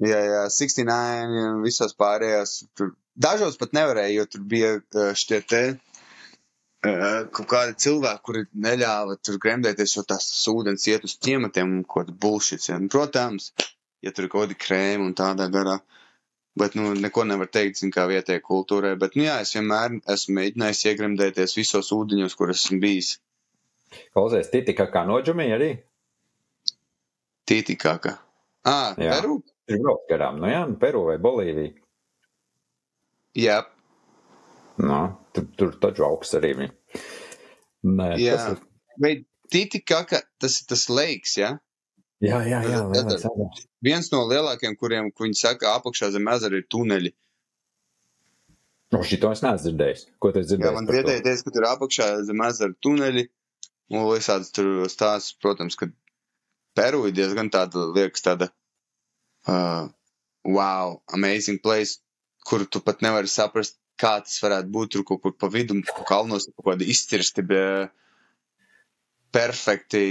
jā, 0.08 0.24
jā, 0.32 0.44
69, 0.56 1.38
un 1.52 1.62
visos 1.68 1.94
pārējās. 2.00 2.56
Tur, 2.80 2.96
dažos 3.28 3.60
pat 3.62 3.76
nevarēja, 3.78 4.16
jo 4.22 4.30
tur 4.32 4.48
bija 4.56 4.78
uh, 4.80 5.12
šitie 5.20 5.44
te 5.46 5.64
uh, 5.76 5.93
kaut 6.84 7.48
kādi 7.48 7.78
cilvēki, 7.80 8.22
kuri 8.28 8.44
neļāva 8.66 9.16
tur 9.24 9.40
gremdēties, 9.40 9.96
jo 9.96 10.04
tās 10.08 10.28
ūdens 10.52 10.88
iet 10.92 11.06
uz 11.08 11.16
ciematiem 11.24 11.78
un 11.80 11.84
kaut 11.84 12.10
kāda 12.10 12.18
bullshit. 12.26 12.66
Ja. 12.68 12.80
Protams, 12.92 13.54
ja 14.04 14.12
tur 14.12 14.28
ir 14.28 14.34
kaut 14.34 14.48
kādi 14.48 14.60
krēmi 14.60 15.08
un 15.08 15.14
tādā 15.18 15.48
garā. 15.54 15.80
Bet, 16.60 16.76
nu, 16.78 16.92
neko 16.94 17.24
nevar 17.26 17.48
teikt, 17.50 17.80
zin, 17.80 17.90
kā 17.94 18.04
vietējai 18.12 18.44
kultūrai. 18.46 18.94
Bet, 19.02 19.16
nu, 19.18 19.24
jā, 19.26 19.40
es 19.42 19.56
vienmēr 19.56 19.96
esmu 20.14 20.36
mēģinājis 20.38 20.84
iegremdēties 20.92 21.56
visos 21.58 21.90
ūdeņos, 21.96 22.36
kur 22.38 22.54
esmu 22.54 22.78
bijis. 22.84 23.16
Klausies, 24.14 24.52
Titika 24.54 24.86
kā 24.94 25.02
noģumī 25.08 25.48
arī. 25.56 25.72
Tītikākā. 27.50 28.14
Ah, 28.70 28.94
Jā. 29.02 29.18
Peru? 29.18 29.40
Ir 29.72 29.80
braukt 29.82 30.12
garām, 30.12 30.38
nu 30.44 30.52
jā, 30.52 30.62
nu 30.68 30.78
Peru 30.80 31.08
vai 31.08 31.18
Bolīvija. 31.24 31.74
Jā, 33.40 33.58
Nu, 34.82 35.02
tur, 35.36 35.46
tur 35.58 35.76
taču 35.82 36.06
augsts 36.08 36.40
arī 36.40 36.54
bija. 36.58 36.74
Nē, 37.84 38.10
Jā. 38.22 38.38
tas 38.38 38.56
ir. 38.56 38.64
vai 39.04 39.14
Tītikākā, 39.54 40.24
tas 40.42 40.56
ir 40.62 40.70
tas 40.72 40.88
leiks, 40.90 41.36
jā? 41.38 41.52
Jā, 42.24 42.40
jā, 42.48 42.62
jā. 42.66 42.80
Ezers. 42.98 43.26
Viens 43.84 44.08
no 44.14 44.24
lielākajiem, 44.30 44.78
kuriem, 44.80 45.12
ko 45.14 45.28
viņi 45.28 45.38
saka, 45.38 45.76
apakšā 45.78 46.10
zem 46.16 46.30
ezera 46.32 46.58
ir 46.58 46.66
tuneļi. 46.72 47.12
O, 48.94 49.02
šito 49.06 49.30
es 49.34 49.44
neesmu 49.44 49.62
dzirdējis. 49.66 50.06
Ko 50.22 50.32
tu 50.32 50.42
esi 50.42 50.58
Jā, 50.58 50.72
man 50.74 50.88
vietēji 50.90 51.26
teica, 51.26 51.46
ka 51.46 51.54
tur 51.56 51.68
apakšā 51.70 52.08
zem 52.30 52.42
ezera 52.48 52.78
tuneļi. 52.86 53.26
Un 53.94 54.08
visāds 54.08 54.54
tur 54.56 54.88
stāsts, 54.90 55.36
protams, 55.44 55.78
ka 55.78 55.90
Peru 56.78 57.04
ir 57.10 57.14
diezgan 57.14 57.52
tāda, 57.54 57.84
liekas, 57.94 58.24
tāda, 58.26 58.48
uh, 59.52 59.92
wow, 60.48 60.96
amazing 61.14 61.60
place, 61.62 62.00
kur 62.48 62.64
tu 62.66 62.82
pat 62.82 63.04
nevari 63.06 63.30
saprast, 63.30 63.78
kā 64.00 64.16
tas 64.26 64.40
varētu 64.44 64.72
būt 64.74 64.92
tur 64.96 65.04
kaut 65.08 65.22
kur 65.24 65.34
pa 65.38 65.48
vidu, 65.54 65.78
kalnos, 66.10 66.48
kaut 66.56 66.72
kādi 66.74 66.88
izcirsti, 66.94 67.44
be, 67.46 67.64
perfekti, 69.34 70.04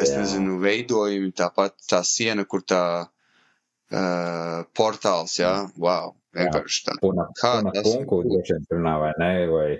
es 0.00 0.10
Jā. 0.12 0.22
nezinu, 0.22 0.58
veidojumi, 0.62 1.32
tāpat 1.36 1.76
tā 1.90 2.00
siena, 2.06 2.44
kur 2.48 2.62
tā 2.66 2.82
uh, 3.06 4.58
portāls, 4.76 5.36
jā, 5.40 5.52
wow, 5.80 6.14
vienkārši 6.36 6.84
tā. 6.88 6.96
Puna, 7.02 7.28
Kā 7.38 7.58
puna 7.60 7.74
tas- 7.76 7.86
punku 7.86 8.22
droši 8.26 8.56
vien 8.56 8.66
tur 8.70 8.82
nav, 8.84 9.00
vai 9.06 9.12
ne? 9.20 9.32
Vai, 9.50 9.70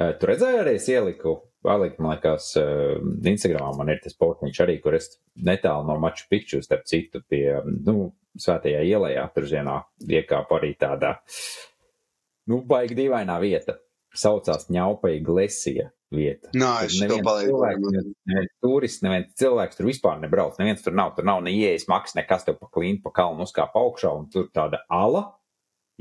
uh, 0.00 0.12
tu 0.20 0.30
redzēji 0.30 0.62
arī 0.62 0.74
es 0.78 0.88
ieliku, 0.90 1.36
palikt, 1.66 1.98
man 2.00 2.16
liekas, 2.16 2.52
uh, 2.56 3.02
Instagramā 3.34 3.74
man 3.76 3.90
ir 3.92 4.00
tas 4.04 4.16
postiņš 4.16 4.62
arī, 4.64 4.78
kur 4.82 4.96
es 4.96 5.10
netālu 5.36 5.86
no 5.90 5.98
Maču 6.00 6.26
Pikču, 6.30 6.62
starp 6.64 6.86
citu, 6.88 7.20
pie, 7.28 7.44
nu, 7.84 8.12
svētajā 8.40 8.84
ielējā, 8.86 9.26
tur 9.34 9.48
vienā 9.50 9.80
iekāpa 10.06 10.60
arī 10.60 10.76
tādā, 10.78 11.16
nu, 12.50 12.60
baigi 12.66 12.98
dīvainā 12.98 13.38
vieta. 13.42 13.78
Saucās 14.10 14.66
ņaupai 14.74 15.20
Glesija 15.22 15.90
vieta. 16.10 16.50
Nā, 16.58 16.72
es 16.88 16.96
to 16.98 17.06
cilvēks, 17.22 17.84
neviens- 17.94 18.48
turists, 18.64 19.02
neviens 19.06 19.28
cilvēks 19.38 19.78
tur 19.78 19.86
vispār 19.86 20.18
nebrauc. 20.20 20.58
Neviens 20.58 20.82
tur 20.82 20.96
nav, 20.98 21.14
tur 21.14 21.24
nav 21.28 21.42
ne 21.46 21.52
ieejas 21.54 21.86
maks, 21.88 22.16
nekas 22.18 22.44
tev 22.44 22.58
pa 22.58 22.66
klīnu, 22.66 23.02
pa 23.04 23.12
kalnu 23.14 23.46
uzkāp 23.46 23.76
augšā, 23.78 24.10
un 24.18 24.26
tur 24.28 24.48
tāda 24.50 24.82
ala, 24.90 25.36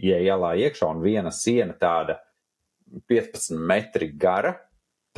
ieej 0.01 0.25
ielā 0.31 0.55
iekšā, 0.57 0.89
un 0.89 1.03
viena 1.03 1.31
siena 1.31 1.73
tāda 1.77 2.17
15 3.07 3.57
metri 3.59 4.09
gara. 4.17 4.55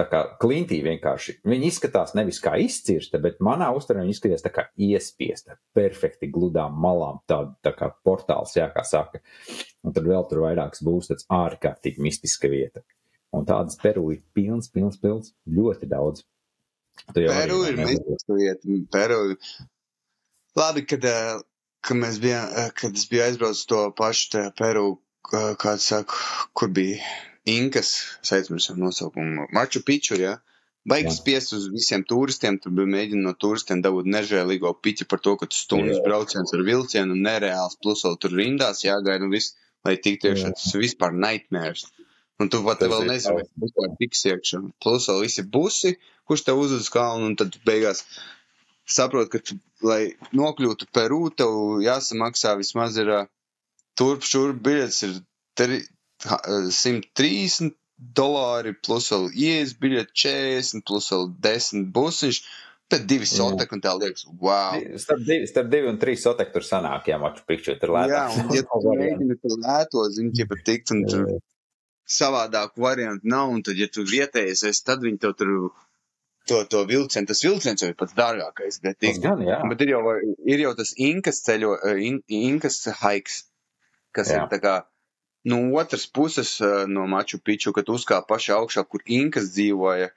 Tā 0.02 0.08
kā 0.10 0.22
klintī 0.42 0.80
vienkārši. 0.82 1.36
Viņi 1.46 1.68
izskatās 1.70 2.16
nevis 2.18 2.40
kā 2.42 2.56
izcirsta, 2.64 3.20
bet 3.22 3.42
manā 3.44 3.68
uztverē 3.78 4.02
viņi 4.02 4.16
izskatās 4.16 4.42
tā 4.42 4.50
kā 4.56 4.64
iespiesta, 4.82 5.60
perfekti 5.78 6.30
gludām 6.34 6.80
malām, 6.82 7.20
tāda 7.30 7.54
tā 7.68 7.76
kā 7.78 7.92
portāls, 8.08 8.56
jā, 8.58 8.66
kā 8.74 8.82
saka. 8.88 9.22
Un 9.86 9.94
tad 9.94 10.10
vēl 10.10 10.26
tur 10.30 10.42
vairākas 10.48 10.82
būs 10.88 11.12
tāds 11.12 11.28
ārkārtīgi 11.38 12.02
mistiska 12.02 12.50
vieta. 12.50 12.82
Un 13.38 13.46
tādas 13.48 13.78
Peru 13.80 14.08
ir 14.16 14.24
pilns, 14.34 14.72
pilns, 14.74 14.98
pilns, 15.00 15.36
ļoti 15.46 15.92
daudz. 15.92 16.26
Peru 17.14 17.62
ir 17.70 17.78
mistiska 17.78 18.40
vieta. 18.40 18.82
Peru. 18.92 19.20
Labi, 20.58 20.86
kad, 20.90 21.06
eh, 21.06 21.36
kad 21.86 21.98
mēs 22.02 22.18
bijām, 22.24 22.50
eh, 22.58 22.72
kad 22.76 22.98
es 22.98 23.06
biju 23.12 23.28
aizbraucis 23.30 23.70
to 23.70 23.92
pašu 23.98 24.50
Peru, 24.58 24.98
kā- 25.30 25.56
kāds 25.56 25.92
saka, 25.94 26.18
kur 26.58 26.74
bija 26.74 26.98
Inkas, 27.50 27.92
es 28.22 28.32
aizmirsu 28.38 28.76
nosaukumu, 28.78 29.48
Maču 29.56 29.82
Piču, 29.86 30.18
jā. 30.20 30.38
Baigi 30.90 31.12
Jā. 31.12 31.14
spiest 31.14 31.54
uz 31.54 31.68
visiem 31.70 32.04
turistiem, 32.10 32.58
tur 32.62 32.74
bija 32.74 32.90
mēģina 32.90 33.22
no 33.28 33.34
turistiem 33.38 33.84
dabūt 33.86 34.08
nežēlīgo 34.10 34.72
piķi 34.82 35.06
par 35.10 35.22
to, 35.22 35.36
ka 35.38 35.46
tu 35.50 35.58
stundas 35.58 36.00
Jā. 36.00 36.06
brauciens 36.08 36.54
ar 36.58 36.64
vilcienu 36.66 37.14
un 37.14 37.22
nereāls, 37.26 37.78
plus 37.82 38.02
vēl 38.06 38.18
tur 38.22 38.34
rindās 38.34 38.82
jāgaida 38.86 39.28
un 39.28 39.34
viss, 39.34 39.54
lai 39.86 39.98
tiktu 40.02 40.32
iekšā. 40.32 40.50
Jā. 40.50 40.58
Tas 40.58 40.74
vispār 40.82 41.14
nightmares. 41.14 41.86
Un 42.42 42.50
tu 42.50 42.64
pat 42.66 42.82
Tas 42.82 42.90
vēl 42.90 43.06
nezini, 43.12 43.36
vai 43.38 43.46
tu 43.46 43.66
vispār 43.66 43.94
tiks 44.00 44.26
iekšā. 44.32 44.62
Plus 44.82 45.06
vēl 45.10 45.22
visi 45.28 45.46
busi, 45.58 45.94
kurš 46.26 46.46
tev 46.48 46.62
uzved 46.64 46.82
uz 46.82 46.90
kalnu, 46.94 47.30
un 47.30 47.38
tad 47.38 47.58
beigās 47.68 48.02
saproti, 48.90 49.30
ka, 49.36 49.42
tu, 49.46 49.60
lai 49.86 50.16
nokļūtu 50.34 50.90
Peru, 50.94 51.28
tev 51.30 51.82
jāsamaksā 51.86 52.56
vismaz 52.58 52.98
ir 53.02 53.14
ā, 53.14 53.22
turp 53.98 54.26
šurp 54.26 54.62
biļets 54.66 55.04
ir 55.06 55.20
130 56.26 57.76
dolāri, 58.18 58.74
plus 58.74 59.12
vēl 59.14 59.30
ielas 59.38 59.76
biļeti 59.78 60.18
40, 60.24 60.84
plus 60.88 61.12
vēl 61.14 61.30
10 61.46 61.88
busiņš, 61.96 62.42
tad 62.92 63.06
divi 63.08 63.28
Jā. 63.28 63.36
sotek, 63.38 63.72
un 63.76 63.84
tā 63.84 63.94
liekas, 63.96 64.26
wow. 64.42 64.80
Starp 65.00 65.22
divi, 65.28 65.48
starp 65.50 65.70
divi 65.72 65.90
un 65.92 66.00
trīs 66.02 66.26
sotek 66.26 66.52
tur 66.56 66.66
sanāk, 66.66 67.08
jā, 67.12 67.20
maču 67.22 67.46
pikču 67.48 67.78
tur 67.80 67.94
lētāk. 67.96 68.16
Jā, 68.16 68.26
un 68.42 68.56
ja 68.58 68.66
tu 68.72 68.96
mēģini 68.98 69.38
to 69.40 69.60
lēto, 69.62 70.08
zini, 70.18 70.34
ja 70.42 70.50
pat 70.50 70.66
tikt, 70.68 70.92
un 70.96 71.06
tur 71.08 71.30
savādāku 72.12 72.84
variantu 72.84 73.32
nav, 73.32 73.54
un 73.54 73.64
tad, 73.64 73.80
ja 73.80 73.88
tu 73.88 74.04
vietējais 74.08 74.66
esi, 74.68 74.84
tad 74.88 75.06
viņi 75.06 75.22
tev 75.22 75.38
tur 75.40 75.54
to, 76.50 76.64
to 76.68 76.84
vilcienu, 76.90 77.30
tas 77.30 77.44
vilciens 77.46 77.84
jau 77.84 77.92
ir 77.92 77.98
pats 78.00 78.18
dārgākais, 78.18 78.82
bet, 78.84 79.08
gan, 79.24 79.46
bet 79.72 79.86
ir, 79.86 79.94
jau, 79.94 80.02
ir 80.52 80.66
jau 80.66 80.74
tas 80.76 80.96
inkas 81.00 81.44
ceļo, 81.46 81.78
eh, 81.88 82.02
in, 82.10 82.20
inkas 82.28 82.82
haiks, 83.04 83.44
kas 84.16 84.34
Jā. 84.34 84.44
ir 84.44 84.64
kā 84.64 84.82
no 85.44 85.74
otras 85.80 86.06
puses 86.08 86.60
eh, 86.62 86.86
no 86.88 87.08
Maču 87.08 87.40
Piču, 87.40 87.74
kad 87.74 87.90
uzkāp 87.90 88.28
paši 88.30 88.54
augšā, 88.58 88.86
kur 88.88 89.04
inkas 89.06 89.52
dzīvoja, 89.56 90.12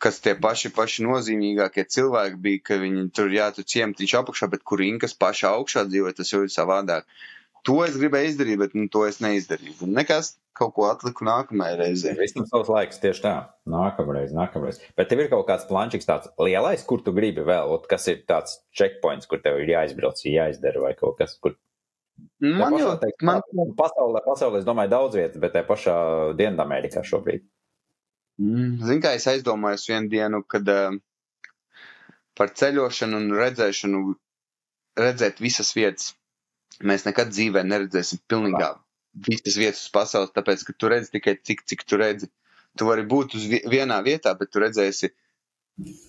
kas 0.00 0.20
tie 0.24 0.34
paši, 0.36 0.72
paši 0.76 1.04
nozīmīgākie 1.06 1.84
cilvēki 1.96 2.40
bija, 2.44 2.62
ka 2.70 2.80
viņi 2.80 3.08
tur, 3.16 3.32
jā, 3.32 3.50
tu 3.56 3.64
ciematiņš 3.64 4.16
apakšā, 4.22 4.48
bet 4.52 4.64
kur 4.64 4.82
inkas 4.84 5.16
paši 5.16 5.48
augšā 5.50 5.84
dzīvoja, 5.88 6.16
tas 6.20 6.32
jau 6.32 6.44
ir 6.46 6.52
savādāk. 6.52 7.08
To 7.68 7.82
es 7.84 7.96
gribēju 8.00 8.30
izdarīt, 8.30 8.56
bet 8.62 8.76
nu, 8.76 8.86
to 8.88 9.02
es 9.04 9.18
neizdarīju. 9.20 9.84
Nekas, 9.92 10.30
kaut 10.56 10.72
ko 10.76 10.86
atliku 10.88 11.26
nākamajai 11.28 11.76
reizei. 11.76 12.14
Visam 12.16 12.46
savs 12.48 12.70
laiks 12.72 13.00
tieši 13.02 13.20
tā. 13.26 13.34
Nākamreiz, 13.68 14.32
nākamreiz. 14.32 14.80
Bet 14.96 15.10
tev 15.12 15.20
ir 15.20 15.28
kaut 15.32 15.44
kāds 15.50 15.66
plančiks 15.68 16.08
tāds 16.08 16.30
lielais, 16.40 16.84
kur 16.88 17.04
tu 17.04 17.12
gribi 17.16 17.44
vēl, 17.44 17.68
ot, 17.76 17.84
kas 17.90 18.08
ir 18.08 18.22
tāds 18.28 18.62
checkpoints, 18.76 19.28
kur 19.28 19.42
tev 19.44 19.60
ir 19.60 19.74
jāizbrauc, 19.74 20.24
jāizdara 20.24 20.86
vai 20.86 20.94
kaut 20.96 21.20
kas, 21.20 21.36
kur 21.36 21.58
Man 22.60 22.76
jau, 22.78 22.92
teikt, 23.02 23.22
man, 23.26 23.42
pasaulē, 23.78 24.22
pasaulē, 24.26 24.60
es 24.62 24.66
domāju, 24.68 24.92
daudz 24.94 25.16
vietas, 25.18 25.40
bet 25.42 25.54
te 25.56 25.62
pašā 25.68 25.96
Dienvidamerikā 26.38 27.02
šobrīd. 27.06 27.44
Mm, 28.40 28.78
Zini, 28.86 29.02
kā 29.04 29.14
es 29.18 29.26
aizdomājos 29.30 29.86
vienu 29.90 30.08
dienu, 30.12 30.42
kad 30.48 30.68
uh, 30.72 30.96
par 32.38 32.52
ceļošanu 32.56 33.20
un 33.20 33.32
redzēšanu, 33.36 34.02
redzēt 35.00 35.42
visas 35.44 35.74
vietas. 35.76 36.14
Mēs 36.86 37.04
nekad 37.08 37.32
dzīvē 37.34 37.64
neredzēsim 37.68 38.22
pilnībā 38.30 38.70
visas 39.28 39.56
vietas 39.60 39.82
uz 39.84 39.92
pasaules, 39.94 40.32
tāpēc, 40.36 40.64
ka 40.66 40.74
tu 40.78 40.90
redzi 40.92 41.12
tikai 41.16 41.36
cik, 41.44 41.64
cik 41.68 41.84
tu 41.88 41.98
redzi. 42.00 42.30
Tu 42.78 42.86
vari 42.86 43.02
būt 43.08 43.34
uz 43.36 43.44
vi- 43.50 43.64
vienā 43.68 43.98
vietā, 44.06 44.32
bet 44.38 44.52
tu 44.52 44.60
redzēsi 44.62 45.10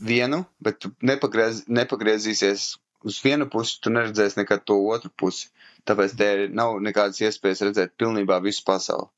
vienu, 0.02 0.46
bet 0.62 0.80
tu 0.84 0.92
nepagriez, 1.02 1.66
nepagriezīsies 1.68 2.66
uz 3.08 3.20
vienu 3.26 3.48
pusi, 3.50 3.80
tu 3.82 3.90
neredzēsi 3.90 4.38
nekad 4.42 4.66
to 4.66 4.78
otru 4.94 5.12
pusi. 5.18 5.50
Tāpēc 5.90 6.18
te 6.18 6.30
nav 6.54 6.78
nekādas 6.84 7.22
iespējas 7.24 7.64
redzēt 7.68 7.96
pilnībā 8.00 8.38
visu 8.44 8.64
pasauli. 8.68 9.10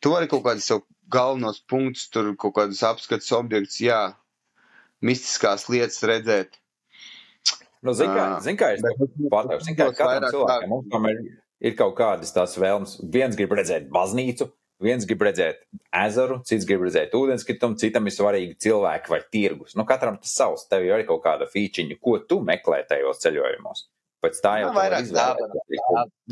Tu 0.00 0.12
vari 0.12 0.28
kaut 0.30 0.44
kādus 0.44 0.68
sev 0.68 0.84
galvenos 1.12 1.62
punktus, 1.70 2.06
tur 2.12 2.34
kaut 2.38 2.54
kādus 2.58 2.82
apskatus 2.86 3.32
objektus, 3.36 3.80
jā, 3.82 4.00
mistiskās 5.04 5.66
lietas 5.72 6.02
redzēt. 6.06 6.60
Nu, 7.86 7.94
zin 7.94 8.12
kā, 8.12 8.28
zin 8.42 8.58
kā 8.58 8.72
es 8.74 8.84
pateiktu, 8.84 9.64
zin 9.64 9.76
kā 9.78 9.90
katram 9.94 10.30
cilvēkam 10.32 10.72
mums 10.72 10.88
tomēr 10.92 11.18
ir 11.64 11.74
kaut 11.78 11.96
kādas 11.98 12.32
tās 12.34 12.56
vēlmes. 12.60 12.96
Viens 13.12 13.36
grib 13.38 13.54
redzēt 13.56 13.88
baznīcu, 13.92 14.48
viens 14.82 15.06
grib 15.08 15.22
redzēt 15.26 15.62
ezeru, 16.04 16.40
cits 16.48 16.66
grib 16.68 16.84
redzēt 16.86 17.14
ūdenskritumu, 17.16 17.78
citam 17.80 18.08
ir 18.08 18.16
svarīgi 18.16 18.56
cilvēki 18.66 19.12
vai 19.12 19.20
tirgus. 19.32 19.76
Nu, 19.78 19.86
katram 19.88 20.18
tas 20.20 20.34
savs, 20.36 20.66
tev 20.70 20.86
ir 20.88 21.06
kaut 21.08 21.22
kāda 21.24 21.48
fīčiņa, 21.52 22.00
ko 22.02 22.18
tu 22.28 22.40
meklē 22.44 22.82
tajos 22.88 23.22
ceļojumos. 23.24 23.86
Pēc 24.26 24.42
tā 24.42 24.54
jau 24.62 24.70
nu, 24.72 24.76
vairāk 24.76 25.10
daba. 25.14 25.50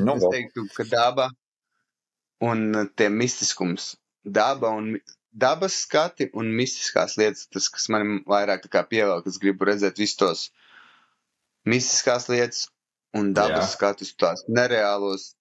Nu, 0.01 0.17
es 0.19 0.27
teiktu, 0.27 0.67
ka 0.75 0.87
daba 0.91 1.29
un 2.45 2.89
tie 2.99 3.11
mistiskums, 3.13 3.95
daba 4.27 4.73
un 4.75 4.97
dabas 5.35 5.81
skati 5.85 6.29
un 6.39 6.51
mistiskās 6.55 7.17
lietas, 7.19 7.49
tas, 7.51 7.69
kas 7.73 7.89
man 7.93 8.21
vairāk 8.31 8.67
pievelk, 8.91 9.27
es 9.27 9.41
gribu 9.43 9.67
redzēt 9.71 9.99
visus 9.99 10.19
tos 10.21 10.45
mistiskās 11.67 12.29
lietas 12.31 12.69
un 13.15 13.33
dabas 13.35 13.71
Jā. 13.71 13.73
skatus, 13.77 14.13
tās 14.19 14.45
nereālos 14.49 15.33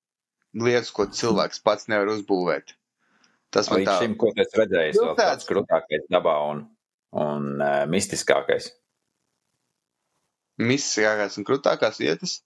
lietas, 0.54 0.92
ko 0.94 1.08
cilvēks 1.10 1.62
pats 1.66 1.90
nevar 1.92 2.14
uzbūvēt. 2.14 2.76
Tas 3.54 3.70
man 3.70 3.86
tā... 3.86 4.00
šim, 4.02 4.16
ko 4.18 4.32
es 4.34 4.54
redzēju, 4.58 4.94
ir 4.98 5.18
tāds 5.18 5.50
krūtākais 5.50 6.08
dabā 6.14 6.38
un, 6.54 6.64
un 7.14 7.50
uh, 7.62 7.84
mistiskākais. 7.90 8.72
Mistiskākās 10.62 11.38
un 11.40 11.48
krūtākās 11.48 12.00
vietas? 12.02 12.38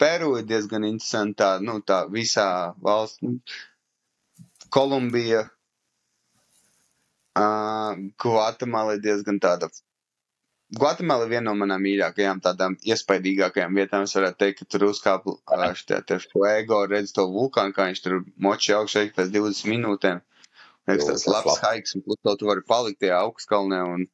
Peru 0.00 0.34
ir 0.38 0.46
diezgan 0.48 0.84
interesanta, 0.88 1.58
nu, 1.60 1.80
tā 1.84 2.02
visā 2.12 2.74
valsts. 2.80 3.20
Nu, 3.24 3.38
Kolumbija, 4.72 5.44
uh, 7.40 8.00
Gvatemala 8.24 8.96
ir 8.96 9.02
diezgan 9.04 9.40
tāda 9.42 9.70
Gvatemala 10.70 11.26
ir 11.26 11.32
viena 11.32 11.48
no 11.48 11.56
manām 11.58 11.82
mīļākajām, 11.82 12.40
tādām 12.44 12.76
iespaidīgākajām 12.86 13.78
vietām. 13.78 14.04
Es 14.06 14.14
varētu 14.14 14.38
teikt, 14.42 14.60
ka 14.60 14.66
tur 14.70 14.84
uzkāpa 14.86 15.32
šie 15.80 15.98
te 16.06 16.18
fuego, 16.22 16.84
redz 16.92 17.10
to 17.16 17.24
vulkānu, 17.32 17.74
kā 17.74 17.88
viņš 17.88 18.02
tur 18.04 18.20
moči 18.46 18.76
augšā 18.76 19.02
pēc 19.16 19.32
20 19.34 19.66
minūtēm. 19.72 20.20
Liekas, 20.86 21.08
tas 21.08 21.26
labs 21.26 21.58
haiks, 21.64 21.96
un 21.98 22.04
plus 22.06 22.20
to 22.22 22.36
tu 22.38 22.46
vari 22.46 22.62
palikt 22.70 23.00
tajā 23.02 23.18
augstkalnē, 23.24 23.80
un 23.96 24.06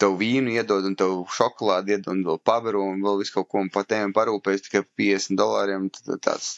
tev 0.00 0.16
vīnu 0.20 0.54
iedod, 0.54 0.86
un 0.88 0.96
tev 0.98 1.14
šokolādi 1.36 1.96
iedod, 1.96 2.10
un 2.14 2.24
vēl 2.26 2.40
paberu, 2.46 2.82
un 2.92 3.02
vēl 3.04 3.20
visu 3.20 3.36
kaut 3.36 3.50
ko, 3.52 3.62
un 3.64 3.70
pat 3.72 3.90
tiem 3.92 4.14
parūpēs 4.16 4.66
tikai 4.66 4.84
50 4.98 5.38
dolāriem. 5.40 5.88
Tāds, 6.24 6.50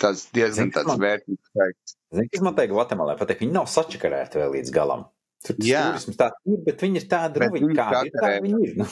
tāds, 0.00 0.26
diezgan 0.36 0.72
tāds 0.74 0.96
vērtīgs 1.00 1.54
haiks. 1.60 1.96
Zini, 2.10 2.30
kas 2.32 2.44
man 2.44 2.56
teikt, 2.58 2.72
Gvatemalā 2.74 3.16
patīk, 3.20 3.44
viņi 3.44 3.54
nav 3.54 3.68
sačakarēti 3.70 4.40
vēl 4.40 4.54
līdz 4.56 4.74
galam. 4.74 5.06
Tur 5.46 5.56
tas 5.56 5.68
turisms 5.70 6.18
tāds 6.20 6.52
ir, 6.52 6.60
bet 6.66 6.82
viņi 6.84 7.00
ir 7.00 7.08
tādi, 7.08 7.40
nu, 7.40 7.52
viņi 7.54 7.76
kādi 7.78 8.10
ir, 8.10 8.16
tā 8.18 8.32
viņi 8.44 8.62
ir. 8.66 8.72
Nu. 8.80 8.88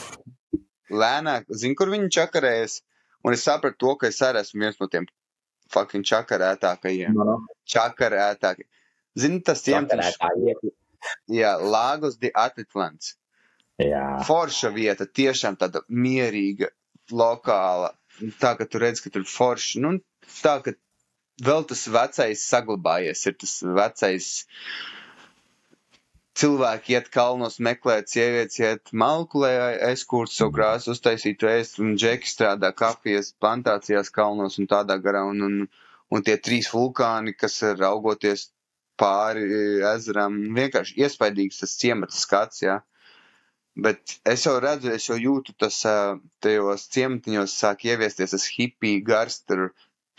Lēnāk, 1.03 1.45
zinu, 1.53 1.77
kur 1.77 1.91
viņi 1.93 2.09
čakarējas, 2.15 2.79
un 3.27 3.35
es 3.35 3.45
sapratu 3.45 3.77
to, 3.83 3.93
ka 4.01 4.09
es 4.09 4.21
arī 4.25 4.41
esmu 4.41 4.63
viens 4.63 4.79
no 4.81 4.87
tiem 4.89 5.05
fucking 5.69 6.07
čakarētākajiem. 6.09 7.13
No. 7.13 7.37
Čakarētākajiem. 7.69 8.69
Zini, 9.19 9.41
tas 9.45 9.61
ciematiņš. 9.67 10.73
Jā, 11.31 11.53
Lagos 11.61 12.17
de 12.19 12.31
Atitlants. 12.35 13.18
Jā. 13.79 14.19
Forša 14.27 14.73
vieta, 14.75 15.07
tiešām 15.07 15.55
tāda 15.59 15.81
mierīga, 15.87 16.67
lokāla. 17.11 17.93
Tā, 18.41 18.55
ka 18.59 18.65
tu 18.67 18.81
redz, 18.83 18.99
ka 18.99 19.11
tur 19.13 19.23
forši, 19.23 19.79
nu, 19.85 19.93
tā, 20.41 20.57
ka 20.65 20.73
vēl 21.45 21.63
tas 21.69 21.85
vecais 21.87 22.43
saglabājies, 22.51 23.21
ir 23.29 23.37
tas 23.39 23.53
vecais. 23.79 24.27
Cilvēki 26.39 26.95
iet 26.95 27.07
kalnos, 27.11 27.57
meklēt 27.63 28.11
sievietes, 28.11 28.59
iet 28.59 28.91
malku, 28.95 29.41
lai 29.43 29.53
aizkūrtu 29.89 30.35
savu 30.35 30.53
krāsu, 30.55 30.93
uztaisītu 30.95 31.49
ēst, 31.51 31.79
un 31.83 31.95
džeki 31.99 32.29
strādā 32.31 32.71
kafijas 32.75 33.33
plantācijās 33.43 34.11
kalnos 34.15 34.59
un 34.59 34.69
tādā 34.71 34.99
garā, 35.03 35.25
un, 35.31 35.43
un, 35.47 35.57
un 36.11 36.27
tie 36.27 36.37
trīs 36.39 36.71
vulkāni, 36.75 37.35
kas 37.35 37.59
ir 37.67 37.83
augoties 37.87 38.49
pāri 38.99 39.47
ezeram, 39.95 40.39
vienkārši 40.55 40.99
iespaidīgs 41.03 41.63
tas 41.63 41.75
ciemats 41.79 42.23
skats, 42.23 42.63
jā. 42.67 42.79
Bet 43.85 44.15
es 44.27 44.45
jau 44.47 44.55
redzu, 44.63 44.91
es 44.95 45.05
jau 45.09 45.17
jūtu 45.19 45.53
tas, 45.59 45.81
tajos 46.43 46.87
ciematiņos 46.93 47.53
sāk 47.61 47.85
ieviesties 47.87 48.33
tas 48.35 48.47
hipija 48.55 49.03
gars, 49.05 49.41
tur 49.47 49.69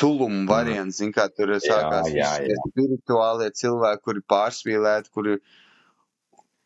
tulumu 0.01 0.47
variants, 0.49 1.01
zin 1.03 1.11
kā 1.13 1.27
tur 1.29 1.53
sākās 1.59 2.09
jā, 2.09 2.31
jā, 2.41 2.53
jā. 2.53 2.61
spirituālie 2.71 3.51
cilvēki, 3.63 4.05
kuri 4.07 4.23
pārspīlēti, 4.33 5.13
kuri 5.13 5.41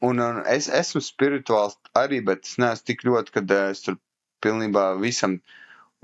Un, 0.04 0.18
un 0.20 0.40
es 0.50 0.66
esmu 0.68 1.00
spirituāls 1.04 1.76
arī, 1.96 2.20
bet 2.28 2.44
es 2.48 2.58
neesmu 2.60 2.88
tik 2.90 3.04
ļoti, 3.08 3.32
ka 3.34 3.42
es 3.70 3.84
tur 3.86 3.96
pilnībā 4.44 4.86
visam. 5.00 5.38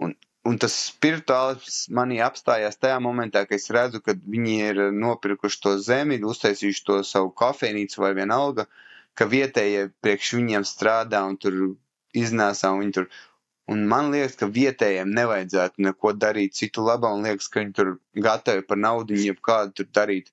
Un, 0.01 0.15
un 0.49 0.61
tas 0.63 0.77
spirituāls 0.87 1.83
manī 1.99 2.21
apstājās 2.25 2.81
tajā 2.81 3.01
momentā, 3.05 3.43
kad 3.49 3.59
es 3.59 3.69
redzu, 3.77 4.01
ka 4.05 4.15
viņi 4.37 4.55
ir 4.69 4.81
nopirkuši 5.03 5.61
to 5.67 5.75
zemi, 5.85 6.21
uztaisījuši 6.33 6.87
to 6.87 7.01
savu 7.05 7.35
kafejnīcu 7.43 8.01
vai 8.05 8.15
vienalga, 8.17 8.67
ka 9.21 9.29
vietējie 9.29 9.91
priekš 10.01 10.33
viņiem 10.39 10.65
strādā 10.65 11.21
un 11.29 11.37
tur 11.37 11.57
iznēsā 12.17 12.73
un 12.73 12.87
viņi 12.87 12.97
tur. 12.99 13.11
Un 13.71 13.85
man 13.87 14.09
liekas, 14.11 14.35
ka 14.41 14.49
vietējiem 14.51 15.13
nevajadzētu 15.15 15.85
neko 15.87 16.15
darīt 16.19 16.57
citu 16.59 16.83
labā, 16.87 17.13
un 17.15 17.29
liekas, 17.29 17.47
ka 17.53 17.61
viņi 17.61 17.75
tur 17.77 17.93
gatavi 18.27 18.65
par 18.67 18.81
naudu, 18.81 19.19
jau 19.21 19.37
kādu 19.47 19.77
tur 19.81 19.91
darīt 20.01 20.33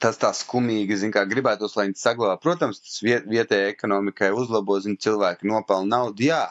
tas 0.00 0.16
tā 0.20 0.30
skumīgi, 0.36 0.96
zin, 1.00 1.12
kā 1.14 1.24
gribētos, 1.28 1.74
lai 1.76 1.88
viņi 1.88 2.00
saglabā. 2.00 2.38
Protams, 2.40 2.80
tas 2.80 3.00
viet, 3.04 3.26
vietējai 3.30 3.72
ekonomikai 3.74 4.30
uzlabo, 4.34 4.78
zin, 4.80 4.96
cilvēki 5.00 5.48
nopelna 5.50 5.98
naudu, 5.98 6.24
jā, 6.30 6.42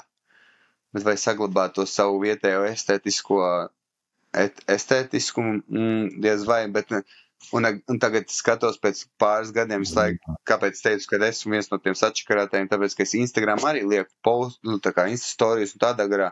bet 0.94 1.08
vai 1.08 1.16
saglabāt 1.20 1.74
to 1.78 1.88
savu 1.90 2.22
vietējo 2.24 2.68
estētisko, 2.70 3.40
et, 4.46 4.62
estētiskumu, 4.78 5.64
mm, 5.66 6.22
diez 6.24 6.46
vai, 6.50 6.62
bet, 6.78 6.94
un, 7.52 7.68
un 7.92 8.00
tagad 8.02 8.30
skatos 8.32 8.80
pēc 8.82 9.04
pāris 9.22 9.52
gadiem, 9.56 9.84
es 9.88 9.94
laiku, 9.98 10.38
kāpēc 10.50 10.80
teicu, 10.84 11.10
ka 11.12 11.20
esmu 11.28 11.56
viens 11.56 11.70
no 11.72 11.80
tiem 11.84 11.98
sačakarētājiem, 11.98 12.70
tāpēc, 12.72 12.96
ka 12.98 13.06
es 13.08 13.16
Instagram 13.20 13.66
arī 13.68 13.84
lieku 13.88 14.12
post, 14.26 14.62
nu, 14.68 14.80
tā 14.84 14.94
kā 14.96 15.10
Insta 15.12 15.34
stories 15.34 15.76
un 15.76 15.84
tādā 15.84 16.08
garā 16.12 16.32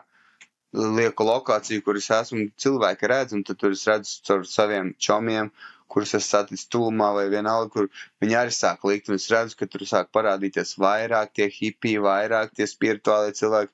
lieku 0.72 1.26
lokāciju, 1.28 1.84
kur 1.84 1.98
es 2.00 2.08
esmu, 2.16 2.48
cilvēki 2.64 3.10
redz, 3.12 3.36
un 3.36 3.44
tad 3.44 3.60
tur 3.60 3.74
es 3.76 3.84
redzu 3.88 4.22
caur 4.26 4.46
saviem 4.48 4.94
čomiem, 4.96 5.50
kurus 5.92 6.14
es 6.16 6.28
satiku 6.32 6.64
tūmā 6.72 7.10
vai 7.18 7.26
vienalga, 7.32 7.68
kur 7.74 7.88
viņi 8.24 8.38
arī 8.40 8.54
sāk 8.56 8.86
likt, 8.88 9.10
un 9.10 9.18
es 9.20 9.28
redzu, 9.32 9.58
ka 9.58 9.68
tur 9.68 9.84
sāk 9.88 10.08
parādīties 10.16 10.78
vairāk 10.80 11.34
tie 11.36 11.50
hipiji, 11.52 12.00
vairāk 12.06 12.56
tie 12.56 12.68
spirituālie 12.70 13.36
cilvēki. 13.36 13.72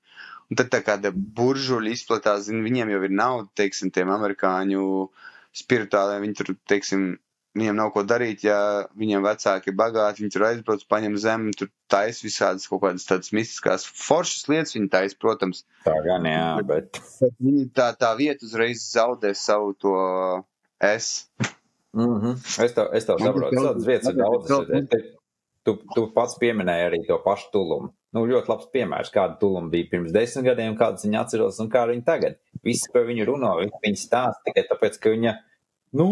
Un 0.49 0.59
tad 0.59 0.71
tā 0.73 0.81
kāda 0.83 1.13
buržuļa 1.13 1.93
izplatās, 1.93 2.47
zin, 2.49 2.65
viņiem 2.65 2.91
jau 2.95 3.01
ir 3.05 3.15
nauda, 3.15 3.51
teiksim, 3.61 3.93
tiem 3.95 4.11
amerikāņu 4.15 4.83
spirituāliem, 5.61 6.25
viņi 6.25 6.39
tur, 6.41 6.55
teiksim, 6.73 7.05
viņiem 7.59 7.77
nav 7.79 7.91
ko 7.95 8.05
darīt, 8.07 8.45
ja 8.47 8.59
viņiem 8.99 9.25
vecāki 9.27 9.71
ir 9.71 9.77
bagāti, 9.79 10.23
viņi 10.23 10.35
tur 10.35 10.47
aizbrauc, 10.49 10.85
paņem 10.91 11.19
zemi, 11.21 11.55
tur 11.59 11.71
taisa 11.91 12.27
visādas 12.27 12.69
kaut 12.71 12.83
kādas 12.85 13.07
tādas 13.09 13.33
mistiskās 13.37 13.87
foršas 13.87 14.49
lietas, 14.51 14.75
viņi 14.77 14.91
taisa, 14.93 15.19
protams. 15.21 15.65
Tā 15.85 15.97
gan, 16.07 16.27
jā, 16.29 16.49
bet. 16.69 17.01
bet 17.21 17.37
viņi 17.43 17.69
tā, 17.77 17.91
tā 17.99 18.15
vieta 18.19 18.47
uzreiz 18.49 18.85
zaudē 18.95 19.35
savu 19.37 19.75
to 19.75 19.95
es. 20.81 21.29
Mm 21.93 22.19
-hmm. 22.21 22.65
Es 22.65 22.75
tev, 22.75 22.91
es 22.95 23.07
tev 23.07 23.19
saprotu, 23.19 23.57
tādas 23.57 23.87
vietas 23.87 24.09
ir 24.09 24.15
daudz. 24.15 25.15
Tu, 25.65 25.75
tu 25.95 26.07
pats 26.15 26.39
pieminēji 26.41 26.85
arī 26.89 26.99
to 27.07 27.19
pašu 27.25 27.51
tulumu. 27.53 27.91
Nu, 28.17 28.23
ļoti 28.25 28.49
labs 28.49 28.69
piemērs, 28.73 29.11
kāda 29.13 29.37
tuluma 29.41 29.69
bija 29.69 29.89
pirms 29.91 30.13
desmit 30.13 30.47
gadiem, 30.47 30.77
kādas 30.77 31.05
viņa 31.05 31.21
atceros 31.21 31.59
un 31.61 31.69
kā 31.69 31.83
viņa 31.91 32.05
tagad. 32.07 32.39
Visi 32.65 32.89
par 32.93 33.05
viņu 33.05 33.27
runā, 33.29 33.51
viņi 33.85 34.01
stāsta 34.01 34.49
tikai 34.49 34.65
tāpēc, 34.71 34.97
ka 35.03 35.13
viņa, 35.13 35.35
nu, 36.01 36.07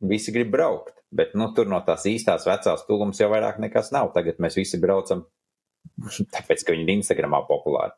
visi 0.00 0.34
grib 0.34 0.52
braukt. 0.54 0.96
Bet, 1.10 1.34
nu, 1.34 1.48
tur 1.56 1.66
no 1.70 1.80
tās 1.86 2.06
īstās 2.06 2.46
vecās 2.46 2.84
tulumas 2.86 3.18
jau 3.18 3.30
vairāk 3.32 3.58
nekas 3.62 3.90
nav. 3.94 4.12
Tagad 4.14 4.38
mēs 4.42 4.56
visi 4.58 4.78
braucam, 4.82 5.24
tāpēc, 6.36 6.64
ka 6.64 6.76
viņi 6.76 6.86
ir 6.86 6.94
Instagramā 7.00 7.42
populāri. 7.48 7.96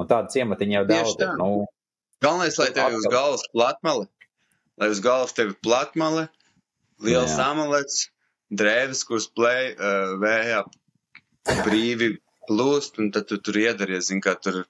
Un 0.00 0.08
tāda 0.10 0.32
ciematiņa 0.32 0.78
jau 0.80 0.86
daudz. 0.88 1.16
Ir, 1.20 1.34
nu, 1.38 1.50
Galvenais, 2.24 2.56
lai 2.58 2.70
tev 2.72 2.94
uz 2.96 3.04
galvas 3.12 3.44
platmale, 3.52 4.06
lai 4.80 4.88
uz 4.88 5.00
galvas 5.04 5.34
tev 5.36 5.52
platmale, 5.62 6.28
liels 7.04 7.34
amalets, 7.42 8.06
drēbes, 8.48 9.02
kuras 9.08 9.26
plēj 9.36 9.74
uh, 9.74 10.14
vējā 10.22 10.62
brīvi 11.66 12.14
plūst, 12.48 13.00
un 13.02 13.10
tad 13.12 13.28
tu 13.28 13.38
tur 13.44 13.58
iedaries, 13.60 14.08
zin, 14.08 14.22
kā 14.24 14.36
tur 14.40 14.62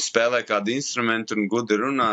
spēlē 0.00 0.42
kādu 0.48 0.74
instrumentu 0.74 1.38
un 1.38 1.48
gudi 1.52 1.78
runā. 1.80 2.10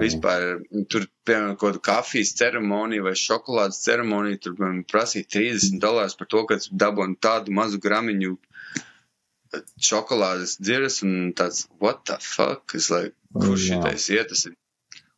Vispār 0.00 0.44
tur, 0.92 1.06
piemēram, 1.28 1.56
kaut 1.60 1.76
kāda 1.76 1.82
kafijas 1.88 2.32
ceremonija 2.38 3.04
vai 3.04 3.14
šokolādes 3.18 3.82
ceremonija, 3.84 4.40
tur 4.46 4.56
man 4.60 4.82
prasīja 4.88 5.28
30 5.36 5.80
dolārus 5.82 6.16
par 6.18 6.30
to, 6.32 6.44
ka 6.48 6.58
dabūnu 6.84 7.18
tādu 7.20 7.54
mazu 7.56 7.80
gramiņu 7.82 8.36
šokolādes 9.90 10.56
dziras 10.62 11.00
un 11.06 11.34
tāds, 11.36 11.66
what 11.82 12.04
the 12.06 12.16
fuck, 12.22 12.74
es 12.78 12.88
lai, 12.92 13.10
kurš 13.34 13.66
šitais 13.72 14.08
iet, 14.14 14.30
tas 14.32 14.46
ir. 14.48 14.56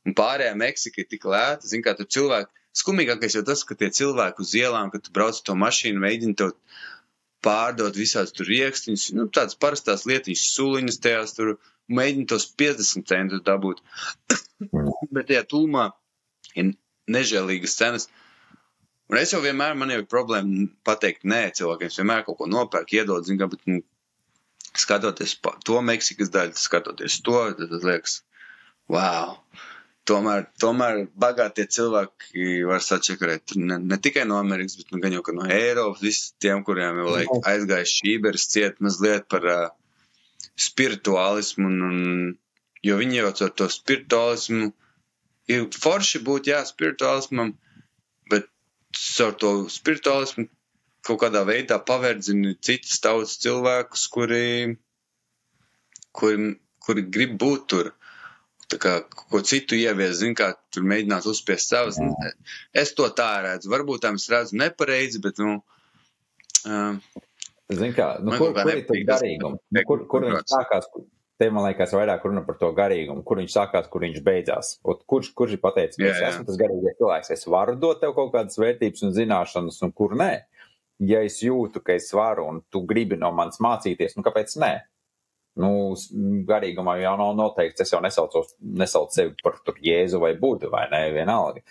Un 0.08 0.16
pārējā 0.18 0.56
Meksika 0.58 1.02
ir 1.02 1.08
tik 1.10 1.28
lēta, 1.30 1.68
zin, 1.68 1.84
kā 1.84 1.94
tur 1.98 2.08
cilvēki 2.10 2.50
Skumīgākais 2.72 3.34
jau 3.36 3.42
tas, 3.44 3.62
ka 3.68 3.76
tie 3.76 3.90
cilvēki 3.92 4.40
uz 4.40 4.54
ielām, 4.56 4.88
kad 4.92 5.04
tu 5.04 5.12
brauc 5.12 5.36
ar 5.36 5.44
to 5.48 5.56
mašīnu, 5.60 6.00
mēģina 6.00 6.38
to 6.40 6.48
pārdot 7.44 7.98
visādas 7.98 8.32
tur 8.36 8.48
rīkstiņas, 8.48 9.10
nu, 9.18 9.26
tādas 9.36 9.58
parastās 9.60 10.06
lietiņas, 10.08 10.44
suliņas 10.54 11.00
tajās 11.04 11.36
tur, 11.36 11.52
mēģina 11.90 12.28
tos 12.30 12.48
50 12.58 13.08
centus 13.08 13.44
dabūt. 13.46 13.82
Bet 15.14 15.28
tajā 15.30 15.44
tūmā 15.50 15.88
ir 16.54 16.74
nežēlīgas 17.10 17.78
cenas. 17.78 18.08
Un 19.12 19.18
es 19.20 19.32
jau 19.34 19.42
vienmēr, 19.44 19.74
man 19.76 19.90
ir 19.92 20.06
problēma 20.08 20.68
pateikt 20.86 21.26
nē 21.28 21.42
cilvēkiem. 21.58 21.90
Es 21.90 21.98
vienmēr 22.00 22.22
kaut 22.26 22.38
ko 22.38 22.48
nopērku, 22.48 22.96
iedod, 22.96 23.26
zinu, 23.26 23.48
bet 23.52 23.66
nu, 23.68 23.82
skatoties 24.78 25.34
to 25.66 25.82
Meksikas 25.84 26.32
daļu, 26.32 26.56
skatoties 26.56 27.18
to, 27.26 27.42
tad 27.58 27.76
liekas, 27.84 28.22
wow! 28.92 29.36
Tomēr, 30.08 30.48
tomēr 30.58 31.04
bagātie 31.22 31.68
cilvēki 31.70 32.64
var 32.66 32.80
sačakarēt 32.82 33.52
ne, 33.54 33.76
ne 33.78 33.98
tikai 34.02 34.24
no 34.26 34.40
Amerikas, 34.40 34.80
bet 34.80 34.88
nu, 34.90 34.98
gan 35.04 35.14
jau 35.14 35.22
no 35.36 35.44
Eiropas. 35.46 36.00
Visiem 36.02 36.40
tiem, 36.42 36.64
kuriem 36.66 36.98
jau 36.98 37.12
laik, 37.12 37.30
aizgājis 37.52 37.92
šķīberis, 38.00 38.48
ciet 38.50 38.80
mazliet 38.82 39.28
par 39.30 39.46
uh, 39.46 39.60
spirituālismu. 40.58 41.68
Un, 41.68 41.82
un, 41.88 41.98
jo 42.84 42.98
viņi 43.00 43.20
jau 43.20 43.28
ar 43.30 43.54
to 43.60 43.68
spirituālismu 43.72 44.72
ir 45.52 45.68
forši 45.84 46.22
būt, 46.26 46.50
jā, 46.52 46.62
spirituālismam, 46.68 47.54
bet 48.30 48.48
ar 49.26 49.38
to 49.42 49.54
spirituālismu 49.72 50.48
kaut 51.02 51.18
kādā 51.24 51.42
veidā 51.46 51.80
paverdzina 51.82 52.54
citas 52.62 53.00
tautas 53.02 53.38
cilvēkus, 53.42 54.06
kuri, 54.14 54.44
kuri, 56.14 56.52
kuri 56.86 57.04
grib 57.10 57.34
būt 57.42 57.66
tur 57.72 57.90
tā 58.72 58.78
kā 58.80 58.92
ko 59.04 59.42
citu 59.44 59.76
ievies, 59.76 60.16
zin, 60.22 60.36
kā 60.38 60.52
tur 60.72 60.86
mēģināt 60.88 61.26
uzspiest 61.28 61.72
savas. 61.74 61.98
Es 62.72 62.94
to 62.96 63.08
tā 63.16 63.30
redzu. 63.44 63.70
Varbūt 63.72 64.04
tam 64.06 64.18
es 64.20 64.28
redzu 64.32 64.56
nepareizi, 64.60 65.20
bet, 65.24 65.40
nu. 65.42 65.58
Uh, 66.62 66.96
Zin 67.70 67.94
kā, 67.96 68.14
nu, 68.24 68.34
kur, 68.36 68.52
kur 68.56 68.70
ir 68.74 68.84
tas 68.88 69.02
garīgums? 69.08 69.60
Nu, 69.72 69.82
kur, 69.88 70.06
kur 70.10 70.26
viņš 70.26 70.46
sākās? 70.50 70.88
Te 71.40 71.48
man 71.50 71.64
liekas, 71.66 71.94
vairāk 71.96 72.24
runa 72.26 72.42
par 72.46 72.58
to 72.60 72.68
garīgumu, 72.76 73.24
kur 73.26 73.40
viņš 73.40 73.54
sākās, 73.54 73.88
kur 73.90 74.04
viņš 74.04 74.20
beidzās. 74.26 74.76
Ot, 74.86 75.02
kurš, 75.08 75.32
kurš 75.38 75.56
ir 75.56 75.62
pateicis, 75.62 75.98
ka 75.98 76.10
es 76.10 76.20
esmu 76.28 76.46
tas 76.46 76.58
garīgais 76.60 76.98
cilvēks, 77.00 77.32
es 77.34 77.48
varu 77.50 77.74
dot 77.80 78.02
tev 78.02 78.14
kaut 78.18 78.30
kādas 78.34 78.60
vērtības 78.60 79.06
un 79.08 79.14
zināšanas, 79.16 79.80
un 79.86 79.94
kur 79.96 80.14
nē? 80.18 80.30
Ja 81.02 81.22
es 81.26 81.40
jūtu, 81.42 81.82
ka 81.82 81.96
es 81.96 82.12
varu 82.14 82.46
un 82.50 82.60
tu 82.70 82.84
gribi 82.86 83.18
no 83.18 83.32
manis 83.34 83.58
mācīties, 83.64 84.14
nu 84.18 84.26
kāpēc 84.26 84.54
nē? 84.62 84.72
Nu, 85.62 85.72
garīgumā 86.48 86.96
jau 87.02 87.16
nav 87.20 87.34
noteikts, 87.36 87.84
es 87.84 87.90
jau 87.92 88.00
nesaucu, 88.04 88.44
nesaucu 88.78 89.16
sevi 89.16 89.34
par 89.44 89.58
jēzu 89.84 90.20
vai 90.22 90.32
būdu, 90.38 90.70
vai 90.72 90.86
ne, 90.92 91.02
vienalga. 91.16 91.64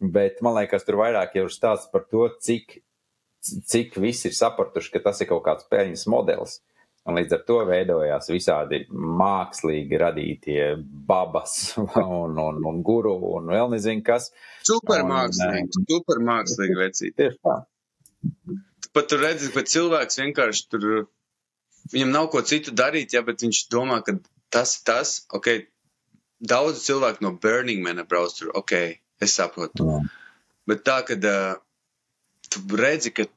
Bet 0.00 0.38
man 0.44 0.56
liekas, 0.60 0.84
tur 0.86 1.00
vairāk 1.00 1.34
jau 1.36 1.48
ir 1.48 1.52
stāsts 1.52 1.90
par 1.92 2.06
to, 2.08 2.28
cik, 2.44 2.78
cik 3.70 3.98
visi 4.02 4.30
ir 4.30 4.36
sapratuši, 4.36 4.92
ka 4.94 5.04
tas 5.08 5.20
ir 5.22 5.30
kaut 5.30 5.44
kāds 5.46 5.68
peļņas 5.70 6.06
modelis. 6.12 6.60
Un 7.06 7.14
līdz 7.20 7.36
ar 7.36 7.42
to 7.46 7.60
veidojās 7.68 8.26
visādi 8.32 8.80
mākslīgi 8.90 9.98
radītie 10.02 10.62
babas 11.06 11.76
un, 11.82 12.34
un, 12.34 12.62
un 12.66 12.80
guru 12.86 13.14
un 13.36 13.52
vēl 13.54 13.70
nezinu 13.76 14.02
kas. 14.06 14.32
Supermākslīgi, 14.66 15.84
supermākslīgi 15.86 16.78
vecīt. 16.82 17.14
Tieši 17.20 17.42
tā. 17.46 17.60
Pat 18.96 19.10
tur 19.12 19.22
redzi, 19.22 19.52
ka 19.54 19.62
cilvēks 19.62 20.18
vienkārši 20.22 20.66
tur 20.72 20.88
viņam 21.92 22.10
nav 22.14 22.30
ko 22.32 22.42
citu 22.42 22.74
darīt, 22.74 23.14
ja, 23.14 23.22
bet 23.26 23.44
viņš 23.44 23.62
domā, 23.70 24.00
ka 24.02 24.16
tas 24.50 24.78
ir 24.78 24.84
tas, 24.88 25.14
ok, 25.36 25.50
daudz 26.40 26.82
cilvēku 26.86 27.22
no 27.22 27.36
Burning 27.42 27.84
Man 27.84 28.02
brauc 28.08 28.34
tur, 28.34 28.50
ok, 28.58 28.74
es 29.22 29.36
saprotu. 29.38 29.86
Jā. 29.86 30.00
Bet 30.66 30.82
tā, 30.86 30.98
kad 31.06 31.22
uh, 31.28 31.58
tu 32.50 32.62
redzi, 32.78 33.12
ka 33.14 33.28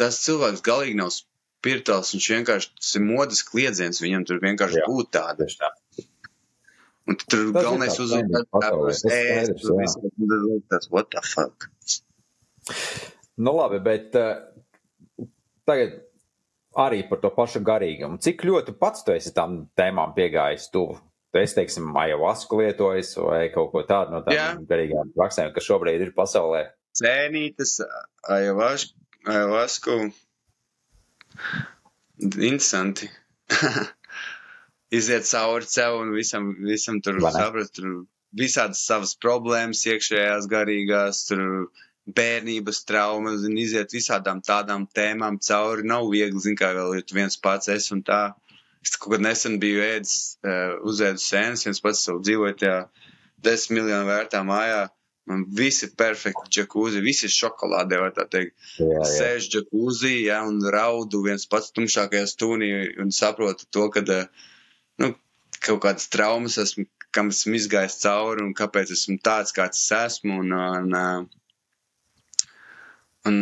tas 0.00 0.20
cilvēks 0.24 0.64
galīgi 0.66 0.98
nav 0.98 1.12
spirituāls, 1.14 2.12
viņš 2.14 2.28
vienkārši, 2.34 2.72
tas 2.80 2.94
ir 2.98 3.06
modas 3.06 3.42
kliedziens, 3.48 4.02
viņam 4.04 4.26
tur 4.28 4.42
vienkārši 4.42 4.82
Jā. 4.82 4.88
būt 4.90 5.10
tāda. 5.16 5.48
Tā. 5.60 5.70
Un 7.04 7.18
tur 7.20 7.50
tas 7.52 7.66
galvenais 7.66 8.00
uzmanības 8.00 8.48
tāpēc 8.52 9.04
ēst, 9.12 9.54
tur 9.60 9.80
viss 9.80 9.98
tas, 10.72 10.88
what 10.92 11.10
the 11.12 11.22
fuck. 11.24 11.68
Nu 13.36 13.52
labi, 13.58 13.80
bet 13.84 14.14
uh, 14.16 15.26
tagad 15.68 15.98
arī 16.80 17.02
par 17.08 17.20
to 17.22 17.30
pašu 17.34 17.62
garīgumu. 17.64 18.20
Cik 18.24 18.46
ļoti 18.48 18.76
pats 18.78 19.04
tu 19.06 19.14
esi 19.14 19.34
tam 19.36 19.64
tēmām 19.78 20.14
piegājis 20.16 20.70
tuvu? 20.74 20.96
Tu 21.34 21.42
esi, 21.42 21.56
teiksim, 21.58 21.90
ayahuasku 21.98 22.60
lietojis 22.60 23.16
vai 23.18 23.48
kaut 23.54 23.72
ko 23.72 23.82
tādu 23.88 24.14
no 24.14 24.22
tādām 24.26 24.62
garīgām 24.70 25.10
praksēm, 25.16 25.50
kas 25.54 25.66
šobrīd 25.66 26.04
ir 26.06 26.12
pasaulē? 26.16 26.68
Cēnītas, 26.94 27.80
ayahuasku, 29.26 29.90
ayahuasku. 29.90 30.12
Interesanti. 32.20 33.10
Iziet 34.98 35.26
cauri 35.26 35.66
sev 35.66 36.00
un 36.00 36.12
visam, 36.14 36.54
visam 36.62 37.00
tur 37.02 37.18
saprast, 37.20 37.74
tur 37.78 38.04
visādas 38.38 38.84
savas 38.86 39.14
problēmas 39.24 39.82
iekšējās 39.90 40.46
garīgās, 40.52 41.24
tur 41.28 41.42
bērnības 42.18 42.82
traumas, 42.88 43.40
zin, 43.42 43.56
iziet 43.58 43.94
visādām 43.96 44.42
tādām 44.44 44.86
tēmām 44.98 45.38
cauri. 45.48 45.86
Nav 45.88 46.10
viegli, 46.12 46.40
zin, 46.46 46.56
kā 46.60 46.72
vēl 46.76 46.98
ir 47.00 47.04
viens 47.16 47.38
pats 47.40 47.70
es 47.74 47.90
un 47.94 48.02
tā. 48.06 48.22
Es 48.84 48.98
kaut 49.00 49.14
kad 49.16 49.24
nesen 49.24 49.56
biju 49.62 49.80
ēdis, 49.84 50.16
uh, 50.44 50.74
uzēdis 50.90 51.28
sēnes, 51.32 51.64
viens 51.66 51.80
pats 51.80 52.04
savu 52.04 52.20
dzīvoju 52.26 52.58
tajā 52.60 52.80
desmit 53.46 53.80
miljonu 53.80 54.10
vērtā 54.10 54.42
mājā. 54.44 54.82
Man 55.30 55.44
viss 55.56 55.86
ir 55.86 55.94
perfekti, 55.96 56.50
džekūzi, 56.52 57.00
viss 57.04 57.24
ir 57.24 57.32
šokolādē, 57.32 58.00
vai 58.02 58.10
tā 58.16 58.26
teikt. 58.28 58.56
Jā, 58.76 58.88
jā. 58.92 59.04
Sēž 59.08 59.46
džekūzi, 59.54 60.12
jā, 60.26 60.42
un 60.48 60.58
raudu 60.74 61.22
viens 61.24 61.48
pats 61.48 61.72
tumšākajā 61.76 62.26
stūnī 62.28 62.72
un 63.00 63.14
saprotu 63.14 63.64
to, 63.72 63.86
ka, 63.94 64.04
nu, 65.00 65.14
kaut 65.64 65.80
kādas 65.86 66.10
traumas 66.12 66.58
esmu, 66.60 66.84
kam 67.14 67.32
esmu 67.32 67.56
izgājis 67.56 68.02
cauri 68.02 68.44
un 68.44 68.52
kāpēc 68.58 68.92
esmu 68.92 69.16
tāds, 69.24 69.54
kāds 69.56 69.80
es 69.80 69.96
esmu. 70.02 70.42
Un, 70.44 70.52
un, 70.58 70.92
un, 71.00 71.32
Un, 73.28 73.36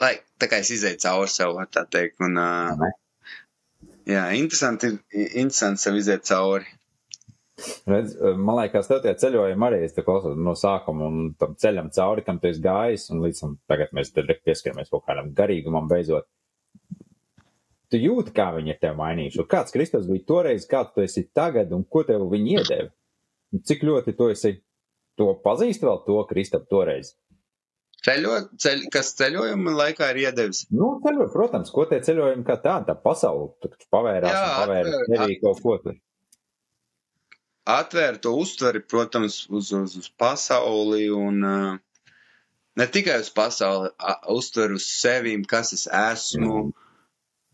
lai, 0.00 0.14
tā 0.40 0.48
kā 0.48 0.62
es 0.62 0.70
izēju 0.72 1.02
cauri 1.02 1.32
sev, 1.32 1.54
var 1.58 1.68
tā 1.72 1.84
teikt. 1.92 2.16
Un, 2.24 2.38
uh, 2.40 2.86
jā, 4.08 4.24
interesanti, 4.40 4.94
interesanti 5.12 5.84
sev 5.84 5.98
iziet 6.00 6.24
cauri. 6.28 6.77
Redz, 7.88 8.14
man 8.38 8.60
liekas, 8.60 8.86
tev 8.90 9.00
tie 9.02 9.14
ceļojumi 9.18 9.66
arī 9.66 9.80
ir 9.86 10.04
klausos 10.06 10.36
no 10.38 10.54
sākuma 10.58 11.08
un 11.10 11.32
tam 11.38 11.56
ceļam 11.58 11.90
cauri, 11.94 12.24
kam 12.26 12.38
tu 12.38 12.50
esi 12.50 12.62
gājis, 12.62 13.08
un 13.14 13.22
līdz 13.24 13.42
tam 13.42 13.56
tagad 13.70 13.94
mēs 13.96 14.12
pieskaramies 14.14 14.92
kaut 14.92 15.06
kādam 15.08 15.32
garīgumam 15.36 15.90
beidzot. 15.90 16.28
Tu 17.88 18.02
jūti, 18.02 18.34
kā 18.36 18.50
viņi 18.54 18.74
ir 18.74 18.80
tev 18.82 18.98
mainījuši. 18.98 19.46
Kāds 19.48 19.72
Kristus 19.74 20.06
bija 20.06 20.26
toreiz, 20.28 20.66
kāds 20.68 20.92
tu 20.94 21.02
esi 21.02 21.24
tagad, 21.34 21.72
un 21.72 21.86
ko 21.88 22.04
tev 22.06 22.26
viņi 22.30 22.58
iedeva? 22.58 22.90
Cik 23.64 23.86
ļoti 23.88 24.12
tu 24.18 24.28
esi 24.28 24.58
to 25.18 25.32
pazīst 25.44 25.82
vēl 25.82 26.02
to 26.04 26.18
Kristapu 26.28 26.68
toreiz? 26.70 27.14
Ceļo, 28.04 28.34
ceļ, 28.62 28.84
kas 28.94 29.10
ceļojuma 29.18 29.72
laikā 29.74 30.12
ir 30.12 30.20
iedevis? 30.28 30.66
Nu, 30.70 30.92
ceļo, 31.02 31.26
protams, 31.32 31.72
ko 31.74 31.88
tie 31.90 31.98
ceļojumi 32.04 32.44
kā 32.46 32.58
tāda, 32.62 32.92
tā 32.92 32.94
pasaule, 33.02 33.48
tur 33.62 33.74
pavērās 33.90 34.36
Jā, 34.36 34.44
un 34.44 34.60
pavēra 34.62 35.00
tevī 35.08 35.38
kaut 35.42 35.64
ko 35.64 35.74
tur. 35.82 35.96
Atvēra 37.68 38.16
to 38.24 38.32
uztveri, 38.40 38.80
protams, 38.80 39.42
uz, 39.52 39.72
uz, 39.76 39.96
uz 40.00 40.08
pasauli 40.20 41.08
un 41.12 41.42
ne 41.42 42.86
tikai 42.94 43.18
uz 43.20 43.28
pasauli, 43.34 43.90
uztver 44.32 44.72
uz 44.76 44.86
sevīm, 44.88 45.44
kas 45.48 45.74
es 45.76 45.84
esmu. 45.86 46.70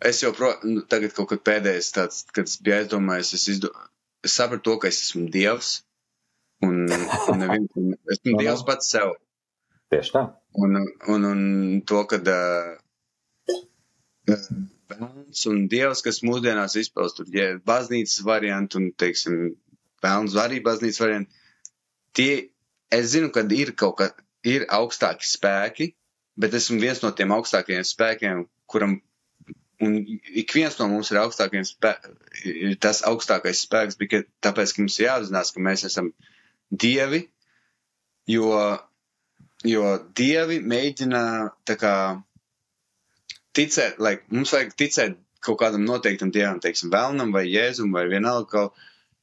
Es 0.05 0.21
pro, 0.37 0.53
nu, 0.69 0.85
tagad 0.91 1.15
kaut 1.17 1.31
kad 1.33 1.43
pēdējais 1.49 1.91
tāds, 1.97 2.23
kad 2.37 2.51
es 2.51 2.59
biju 2.63 2.77
aizdomājies, 2.77 3.33
es, 3.39 3.49
izdo, 3.57 3.73
es 4.27 4.37
sapratu 4.37 4.69
to, 4.69 4.77
ka 4.83 4.91
es 4.93 5.01
esmu 5.07 5.27
Dievs. 5.35 5.75
Un, 6.65 6.85
un 6.91 7.41
nevien, 7.41 7.67
esmu 8.15 8.37
Dievs 8.39 8.65
pats 8.69 8.91
sev. 8.95 9.17
Tieši 9.95 10.15
tā. 10.15 10.27
Un, 10.61 10.79
un, 11.11 11.27
un 11.31 11.43
to, 11.89 12.05
ka 12.11 12.21
uh, 12.21 12.75
vēlns 14.93 15.45
un 15.51 15.65
dievs, 15.73 16.03
kas 16.05 16.23
mūsdienās 16.27 16.77
izpauž 16.81 17.17
tur, 17.17 17.31
ja 17.35 17.55
baznīcas 17.71 18.23
variantu 18.27 18.81
un, 18.81 18.91
teiksim, 19.01 19.55
vēlns 20.05 20.37
arī 20.41 20.61
baznīcas 20.65 21.01
variantu, 21.03 21.43
tie, 22.17 22.31
es 22.93 23.11
zinu, 23.15 23.33
ka 23.35 23.45
ir 23.57 23.75
kaut 23.81 23.99
kā, 24.01 24.11
ir 24.47 24.67
augstāki 24.79 25.27
spēki, 25.29 25.91
bet 26.41 26.55
esmu 26.55 26.81
viens 26.83 27.03
no 27.03 27.11
tiem 27.17 27.35
augstākajiem 27.35 27.85
spēkiem, 27.89 28.47
kuram, 28.71 28.99
un 29.85 29.99
ik 30.05 30.55
viens 30.57 30.77
no 30.79 30.89
mums 30.93 31.13
ir 31.13 31.23
augstākajiem 31.23 31.69
spēkiem, 31.69 32.17
ir 32.55 32.81
tas 32.83 33.05
augstākais 33.09 33.65
spēks, 33.67 33.99
bet 34.01 34.31
tāpēc, 34.45 34.75
ka 34.75 34.85
mums 34.85 35.01
jāapzinās, 35.03 35.55
ka 35.55 35.65
mēs 35.69 35.87
esam 35.91 36.13
dievi, 36.71 37.25
jo 38.31 38.51
jo 39.65 39.85
dievi 40.17 40.61
mēģina 40.61 41.21
tā 41.69 41.77
kā 41.81 41.95
ticēt, 43.57 44.01
lai 44.03 44.19
mums 44.29 44.53
vajag 44.55 44.75
ticēt 44.81 45.21
kaut 45.45 45.59
kādam 45.61 45.85
noteiktam 45.89 46.33
dievam, 46.33 46.61
teiksim, 46.61 46.93
vēlnam 46.93 47.33
vai 47.35 47.45
jēzum 47.49 47.93
vai 47.95 48.07
vienalga, 48.11 48.49
ka 48.51 48.63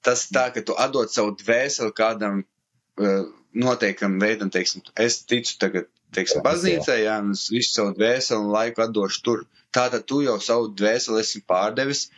tas 0.06 0.28
tā, 0.34 0.50
ka 0.54 0.64
tu 0.66 0.76
atdod 0.80 1.12
savu 1.14 1.36
dvēseli 1.40 1.94
kādam 1.98 2.44
uh, 2.44 3.24
noteikam 3.54 4.20
veidam, 4.22 4.50
teiksim, 4.54 4.84
es 5.00 5.22
ticu 5.28 5.58
tagad 5.62 5.90
teiksim, 6.16 6.44
baznīcai, 6.46 7.02
jā, 7.06 7.18
un 7.24 7.34
es 7.36 7.48
visu 7.52 7.76
savu 7.78 7.96
dvēseli 7.98 8.40
un 8.44 8.52
laiku 8.56 8.86
atdošu 8.86 9.24
tur. 9.26 9.44
Tātad 9.72 10.06
tu 10.08 10.20
jau 10.26 10.38
savu 10.44 10.72
dvēseli 10.76 11.22
esi 11.24 11.42
pārdevis 11.48 12.10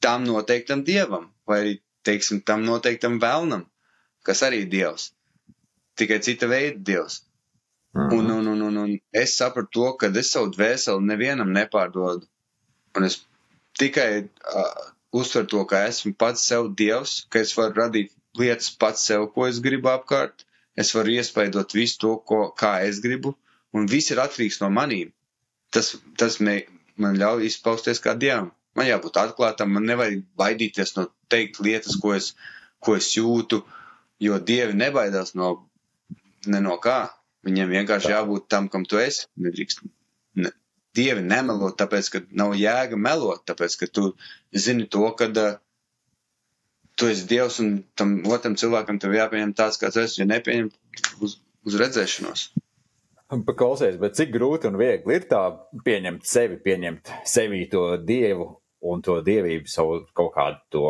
tam 0.00 0.24
noteiktam 0.24 0.84
dievam, 0.84 1.28
vai 1.48 1.58
arī, 1.64 1.74
teiksim, 2.08 2.40
tam 2.40 2.64
noteiktam 2.64 3.18
vēlnam, 3.20 3.66
kas 4.24 4.40
arī 4.46 4.62
ir 4.64 4.70
dievs. 4.72 5.10
Tikai 6.00 6.20
cita 6.24 6.48
veida 6.48 6.80
dievs. 6.92 7.20
Mhm. 7.92 8.14
Un, 8.16 8.30
un, 8.38 8.46
un, 8.54 8.62
un, 8.68 8.78
un 8.84 8.94
es 9.12 9.34
sapratu 9.36 9.72
to, 9.76 9.90
ka 10.00 10.12
es 10.22 10.32
savu 10.32 10.52
dvēseli 10.54 11.04
nevienam 11.10 11.52
nepārdodu. 11.52 12.24
Un 12.96 13.06
es 13.06 13.20
tikai 13.78 14.08
uh, 14.24 14.86
uztveru 15.12 15.46
to, 15.52 15.64
ka 15.70 15.84
esmu 15.88 16.14
pats 16.18 16.44
sev 16.46 16.70
dievs, 16.78 17.24
ka 17.30 17.42
es 17.44 17.54
varu 17.58 17.76
radīt 17.82 18.12
lietas 18.38 18.70
pats 18.82 19.06
sev, 19.10 19.26
ko 19.34 19.46
es 19.48 19.60
gribu 19.64 19.90
apkārt. 19.92 20.46
Es 20.78 20.92
varu 20.94 21.16
iespaidot 21.16 21.74
visu 21.74 21.98
to, 22.02 22.12
ko, 22.30 22.42
kā 22.56 22.78
es 22.86 23.00
gribu, 23.04 23.34
un 23.74 23.88
viss 23.90 24.12
ir 24.14 24.22
atkarīgs 24.22 24.60
no 24.62 24.70
manīm. 24.72 25.10
Tas, 25.74 25.92
tas 26.18 26.38
me, 26.40 26.60
man 26.96 27.18
ļauj 27.18 27.46
izpausties 27.48 28.02
kā 28.02 28.14
dievam. 28.18 28.50
Man 28.78 28.86
jābūt 28.86 29.18
atklātam, 29.18 29.72
man 29.74 29.86
nevajag 29.90 30.22
baidīties 30.38 30.94
no 30.96 31.08
teikt 31.32 31.58
lietas, 31.66 31.98
ko 32.02 32.14
es, 32.14 32.32
ko 32.78 32.94
es 32.96 33.10
jūtu, 33.16 33.64
jo 34.22 34.38
dievi 34.50 34.78
nebaidās 34.78 35.34
no, 35.34 35.56
ne 36.46 36.62
no 36.62 36.78
kā. 36.82 37.00
Viņiem 37.46 37.72
vienkārši 37.74 38.12
jābūt 38.14 38.46
tam, 38.52 38.68
kam 38.72 38.86
tu 38.86 39.00
esi. 39.00 39.26
Nedrīkst. 39.42 39.82
Dievi 40.96 41.22
nemelo, 41.22 41.70
tāpēc, 41.78 42.08
ka 42.10 42.20
nav 42.34 42.56
jēga 42.58 42.98
melot, 42.98 43.44
tāpēc, 43.46 43.76
ka 43.78 43.86
tu 43.94 44.08
zini 44.50 44.88
to, 44.90 45.04
ka 45.18 45.28
uh, 45.30 45.58
tu 47.00 47.08
esi 47.08 47.24
dievs 47.28 47.60
un 47.64 47.76
tam 47.96 48.18
otram 48.28 48.56
cilvēkam 48.60 48.98
tev 49.00 49.14
jāpieņem 49.16 49.54
tāds, 49.56 49.78
kāds 49.80 49.96
esi, 50.02 50.20
ja 50.20 50.26
nepieņem 50.28 50.68
uz, 51.24 51.38
uz 51.64 51.76
redzēšanos. 51.80 52.50
Paklausies, 53.46 53.96
bet 54.02 54.18
cik 54.18 54.32
grūti 54.34 54.68
un 54.68 54.76
viegli 54.76 55.16
ir 55.16 55.24
tā 55.30 55.40
pieņemt 55.86 56.26
sevi, 56.26 56.58
pieņemt 56.64 57.12
sevi 57.30 57.62
to 57.72 57.84
dievu 58.02 58.50
un 58.90 59.04
to 59.06 59.20
dievību, 59.24 59.70
savu 59.70 60.00
kaut 60.16 60.32
kādu 60.34 60.60
to 60.74 60.84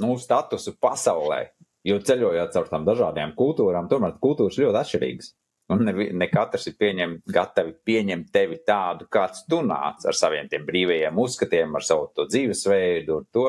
nu, 0.00 0.16
statusu 0.18 0.74
pasaulē. 0.82 1.44
Jo 1.84 2.00
ceļojot 2.00 2.54
caur 2.56 2.70
tām 2.72 2.86
dažādām 2.88 3.34
kultūrām, 3.36 3.90
tomēr 3.90 4.16
kultūras 4.22 4.56
ļoti 4.58 4.80
atšķirīgas. 4.80 5.34
Un 5.72 5.80
ne, 5.86 5.92
ne 6.12 6.26
katrs 6.28 6.66
ir 6.68 6.74
pieņem, 6.76 7.14
gatavi 7.32 7.72
pieņemt 7.88 8.28
tevi 8.34 8.58
tādu, 8.68 9.06
kāds 9.08 9.46
tu 9.48 9.62
nāc 9.64 10.04
ar 10.04 10.16
saviem 10.16 10.50
tiem 10.52 10.66
brīvajiem 10.66 11.20
uzskatiem, 11.22 11.72
ar 11.78 11.86
savu 11.86 12.10
to 12.16 12.26
dzīvesveidu, 12.28 13.22
ar 13.22 13.30
to, 13.32 13.46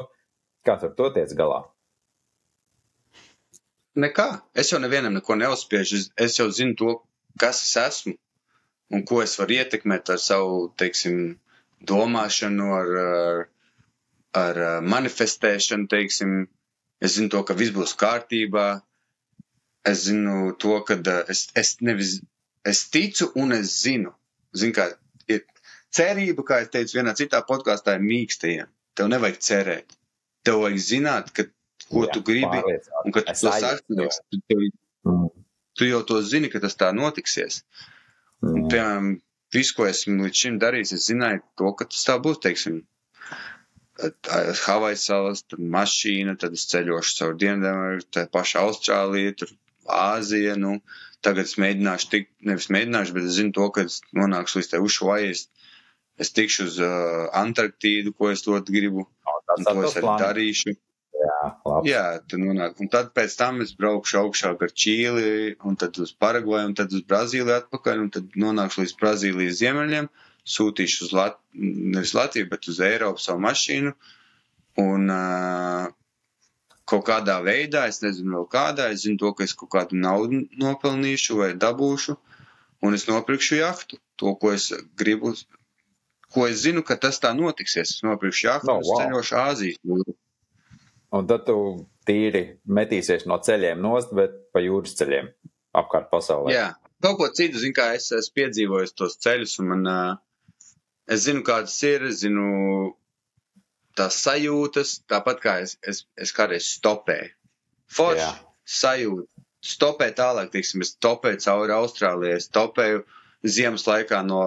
Kā 0.66 0.80
tu 0.82 0.89
ar 0.89 0.93
to 0.97 1.09
tiec 1.13 1.34
galā? 1.38 1.59
Nekā. 4.01 4.28
Es 4.57 4.72
jau 4.74 4.80
nevienam 4.82 5.13
neko 5.16 5.38
neuzspiežu. 5.39 5.99
Es, 5.99 6.07
es 6.28 6.38
jau 6.39 6.47
zinu 6.51 6.74
to, 6.80 6.95
kas 7.39 7.61
es 7.68 7.76
esmu 7.84 8.16
un 8.93 9.03
ko 9.09 9.22
es 9.24 9.36
varu 9.39 9.55
ietekmēt 9.59 10.09
ar 10.13 10.20
savu, 10.22 10.57
teiksim, 10.82 11.38
domāšanu, 11.89 12.68
ar, 12.80 12.91
ar, 13.03 13.39
ar 14.41 14.59
manifestēšanu, 14.95 15.88
teiksim. 15.91 16.36
Es 17.03 17.18
zinu 17.20 17.32
to, 17.34 17.43
ka 17.45 17.55
viss 17.57 17.76
būs 17.76 17.95
kārtībā. 18.01 18.66
Es 19.86 20.05
zinu 20.07 20.53
to, 20.61 20.79
ka 20.88 20.97
es, 21.29 21.47
es 21.55 21.75
nevis, 21.81 22.19
es 22.65 22.88
ticu 22.93 23.29
un 23.41 23.53
es 23.57 23.75
zinu. 23.83 24.15
Zinu, 24.55 24.73
kā 24.77 24.88
ir 25.29 25.43
cerība, 25.93 26.45
kā 26.47 26.63
es 26.63 26.71
teicu 26.73 26.99
vienā 26.99 27.13
citā 27.17 27.43
podkāstā, 27.45 27.97
ir 27.99 28.07
mīkstajiem. 28.07 28.71
Tev 28.95 29.11
nevajag 29.11 29.41
cerēt 29.43 29.97
tev 30.45 30.61
vajag 30.63 30.81
zināt, 30.86 31.31
ka, 31.36 31.47
ko 31.89 32.05
Jā, 32.05 32.13
tu 32.13 32.23
gribi, 32.25 32.61
un 33.03 33.15
ka 33.15 33.23
tu 33.25 33.33
to 33.33 33.53
sasniegs. 33.57 34.21
Tu, 34.31 34.57
mm. 35.09 35.29
tu 35.77 35.89
jau 35.89 36.01
to 36.07 36.21
zini, 36.25 36.51
ka 36.53 36.61
tas 36.63 36.77
tā 36.79 36.91
notiksies. 36.95 37.63
Mm. 38.43 38.51
Un, 38.51 38.67
piemēram, 38.71 39.13
visu, 39.55 39.77
ko 39.77 39.88
esmu 39.89 40.27
līdz 40.27 40.43
šim 40.43 40.59
darījis, 40.61 40.95
es 40.97 41.07
zināju 41.09 41.41
to, 41.59 41.71
ka 41.79 41.89
tas 41.91 42.05
tā 42.09 42.19
būs, 42.21 42.43
teiksim, 42.45 42.83
Havaju 43.95 44.97
salas, 44.99 45.45
tad 45.47 45.61
mašīna, 45.71 46.33
tad 46.36 46.57
es 46.57 46.65
ceļošu 46.67 47.13
caur 47.15 47.38
Dienvidameriku, 47.39 48.09
tā 48.11 48.25
paša 48.27 48.65
Austrālija, 48.65 49.31
tur 49.39 49.53
Āzija, 49.86 50.55
nu, 50.59 50.79
tagad 51.25 51.49
es 51.49 51.57
mēģināšu 51.61 52.09
tikt, 52.11 52.31
nevis 52.47 52.71
mēģināšu, 52.73 53.15
bet 53.17 53.27
es 53.29 53.38
zinu 53.39 53.53
to, 53.55 53.69
ka 53.75 53.86
es 53.86 53.99
nonākšu 54.17 54.59
līdz 54.59 54.71
te 54.71 54.81
Ušuai, 54.81 55.21
es, 55.33 55.47
es 56.21 56.31
tikšu 56.36 56.69
uz 56.69 56.79
uh, 56.81 57.27
Antarktīdu, 57.38 58.15
ko 58.17 58.31
es 58.33 58.45
ļoti 58.47 58.75
gribu, 58.75 59.07
Un 59.55 59.63
to 59.63 59.83
es 59.88 59.95
arī 59.99 60.13
darīšu. 60.21 60.73
Jā, 61.15 61.39
labi. 61.65 61.89
Jā, 61.89 62.03
tad 62.27 62.41
nonāk. 62.41 62.79
Un 62.83 62.89
tad 62.91 63.11
pēc 63.15 63.36
tam 63.39 63.61
es 63.63 63.71
braukšu 63.79 64.19
augšā 64.21 64.51
ar 64.53 64.73
Čīli, 64.83 65.55
un 65.69 65.77
tad 65.79 65.97
uz 66.03 66.11
Paragvaju, 66.11 66.71
un 66.71 66.75
tad 66.77 66.93
uz 66.93 67.05
Brazīliju 67.07 67.55
atpakaļ, 67.55 68.01
un 68.03 68.09
tad 68.17 68.36
nonākšu 68.41 68.83
līdz 68.83 68.95
Brazīlijas 68.99 69.59
ziemeļiem, 69.61 70.09
sūtīšu 70.55 71.07
uz 71.07 71.13
Lat 71.15 71.39
nevis 71.55 72.13
Latviju, 72.17 72.49
bet 72.51 72.67
uz 72.71 72.81
Eiropu 72.83 73.23
savu 73.23 73.41
mašīnu. 73.45 73.95
Un 74.83 75.13
uh, 75.13 75.88
kaut 76.89 77.05
kādā 77.07 77.39
veidā, 77.45 77.88
es 77.89 78.01
nezinu 78.03 78.38
vēl 78.38 78.47
kādā, 78.51 78.91
es 78.93 79.05
zinu 79.05 79.19
to, 79.21 79.33
ka 79.38 79.45
es 79.47 79.55
kaut 79.57 79.71
kādu 79.73 79.97
naudu 79.97 80.45
nopelnīšu 80.61 81.39
vai 81.41 81.51
dabūšu, 81.57 82.17
un 82.86 82.97
es 82.97 83.07
nopirkšu 83.09 83.61
jahtu. 83.61 84.01
To, 84.21 84.31
ko 84.39 84.53
es 84.55 84.69
gribu 84.95 85.33
ko 86.36 86.47
es 86.51 86.63
zinu, 86.65 86.83
ka 86.83 86.97
tas 86.99 87.19
tā 87.23 87.31
notiksies. 87.38 87.97
Es 87.97 88.03
nopirkšu 88.05 88.47
jahtu, 88.49 88.69
no, 88.71 88.79
wow. 88.83 89.01
ceļošu 89.01 89.38
Āzijas 89.39 89.79
jūru. 89.79 90.15
Un 91.15 91.29
tad 91.29 91.45
tu 91.47 91.57
tīri 92.07 92.43
metīsies 92.67 93.23
no 93.29 93.38
ceļiem 93.47 93.79
nost, 93.81 94.11
bet 94.17 94.36
pa 94.53 94.63
jūras 94.63 94.97
ceļiem 94.99 95.31
apkārt 95.79 96.09
pasaulē. 96.11 96.51
Jā, 96.51 96.67
kaut 97.03 97.19
ko 97.21 97.29
citu, 97.31 97.61
zinu, 97.61 97.75
kā 97.77 97.93
es 97.95 98.09
esmu 98.15 98.36
piedzīvojis 98.41 98.95
tos 98.99 99.15
ceļus, 99.23 99.55
un 99.63 99.71
man, 99.71 99.88
es 101.07 101.23
zinu, 101.27 101.45
kā 101.47 101.61
tas 101.67 101.77
ir, 101.88 102.09
es 102.11 102.19
zinu 102.25 102.49
tās 103.97 104.17
sajūtas, 104.25 104.99
tāpat 105.11 105.41
kā 105.43 105.55
es, 105.63 105.77
es, 105.87 106.03
es 106.19 106.33
kādreiz 106.35 106.67
stopēju. 106.77 107.31
Forši 107.95 108.31
sajūta. 108.65 109.29
Stopēju 109.65 110.13
tālāk, 110.19 110.51
teiksim, 110.53 110.83
es 110.85 110.91
stopēju 110.93 111.41
cauri 111.41 111.73
Austrālijai, 111.73 112.41
stopēju 112.43 113.01
ziemas 113.49 113.87
laikā 113.89 114.19
no 114.25 114.43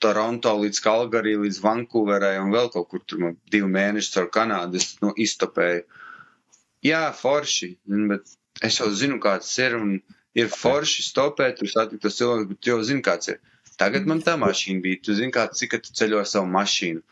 Toronto 0.00 0.52
līdz 0.60 0.78
Kalgarī, 0.84 1.34
līdz 1.42 1.58
Vankūverai 1.64 2.36
un 2.40 2.54
vēl 2.54 2.70
kaut 2.72 2.86
kur 2.92 3.02
tur 3.04 3.24
man 3.24 3.34
divi 3.52 3.66
mēneši 3.72 4.14
caur 4.14 4.28
Kanādu 4.36 4.78
es 4.78 4.92
nu, 5.02 5.10
iztopēju. 5.26 5.82
Jā, 6.86 7.02
forši, 7.16 7.74
bet 8.08 8.30
es 8.64 8.78
jau 8.78 8.88
zinu, 8.96 9.18
kāds 9.20 9.50
ir 9.60 9.76
un 9.76 9.98
ir 10.38 10.48
forši 10.54 11.04
stopēt, 11.04 11.58
tur 11.58 11.68
satikt 11.72 12.04
tos 12.06 12.16
cilvēkus, 12.20 12.48
bet 12.52 12.62
tu 12.62 12.72
jau 12.72 12.78
zini, 12.86 13.04
kāds 13.04 13.34
ir. 13.34 13.40
Tagad 13.80 14.06
man 14.08 14.22
tā 14.24 14.36
mašīna 14.40 14.84
bija, 14.84 15.00
tu 15.04 15.16
zini, 15.16 15.32
kā, 15.34 15.48
cik 15.56 15.80
tu 15.84 15.94
ceļo 15.96 16.22
savu 16.28 16.48
mašīnu. 16.54 17.02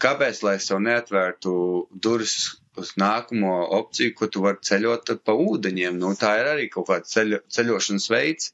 Kāpēc, 0.00 0.42
lai 0.44 0.56
es 0.58 0.68
tev 0.68 0.80
neatvērtu 0.84 1.52
durvis 2.04 2.36
uz 2.80 2.92
nākamo 3.00 3.52
opciju, 3.80 4.14
ko 4.18 4.28
tu 4.32 4.44
vari 4.44 4.60
ceļot 4.66 5.12
pa 5.24 5.34
ūdeņiem? 5.34 5.98
Nu, 6.00 6.12
tā 6.18 6.34
ir 6.40 6.50
arī 6.54 6.68
kaut 6.72 6.88
kāda 6.90 7.08
ceļo, 7.10 7.40
ceļošanas 7.56 8.08
veids. 8.12 8.52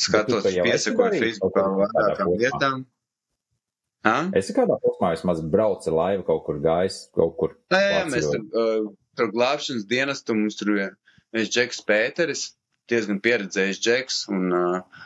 Skatos, 0.00 0.46
piesakoju 0.46 1.20
Facebookā 1.20 1.66
vairākām 1.80 2.32
vietām. 2.40 2.84
Ha? 4.06 4.14
Es 4.38 4.48
kādā 4.56 4.78
posmā 4.80 5.12
vismaz 5.12 5.42
braucu 5.52 5.92
laivu 5.92 6.24
kaut 6.28 6.44
kur 6.46 6.60
gājis, 6.64 7.02
kaut 7.16 7.34
kur. 7.40 7.56
Jā, 7.72 7.80
jā 7.98 8.04
mēs 8.08 8.28
tur, 8.30 8.46
uh, 8.56 8.86
tur 9.18 9.32
glābšanas 9.34 9.84
dienestu 9.90 10.36
mums 10.38 10.56
tur 10.60 10.72
viens 10.76 11.52
Džeks 11.52 11.82
Pēteris, 11.88 12.46
diezgan 12.88 13.20
pieredzējis 13.24 13.82
Džeks 13.84 14.22
un 14.32 14.56
uh, 14.56 15.02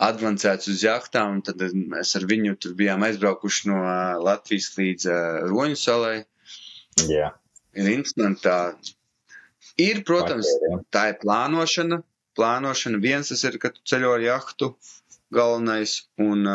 advancēts 0.00 0.70
uz 0.72 0.84
jahtām, 0.84 1.36
un 1.36 1.42
tad 1.44 1.60
mēs 1.74 2.14
ar 2.16 2.24
viņu 2.28 2.56
tur 2.62 2.76
bijām 2.78 3.04
aizbraukuši 3.06 3.68
no 3.70 3.80
Latvijas 4.24 4.70
līdz 4.78 5.10
Roņu 5.50 5.78
salai. 5.80 6.16
Jā. 7.08 7.34
Ir 7.76 7.90
interesanti 7.92 8.46
tā. 8.46 8.56
Ir, 9.80 10.02
protams, 10.08 10.48
tā 10.92 11.06
ir 11.12 11.20
plānošana, 11.20 12.00
plānošana. 12.36 13.00
Viens 13.02 13.30
tas 13.32 13.44
ir, 13.46 13.60
ka 13.62 13.70
tu 13.74 13.84
ceļo 13.92 14.16
ar 14.16 14.24
jahtu 14.24 14.72
galvenais 15.32 15.94
un, 16.18 16.48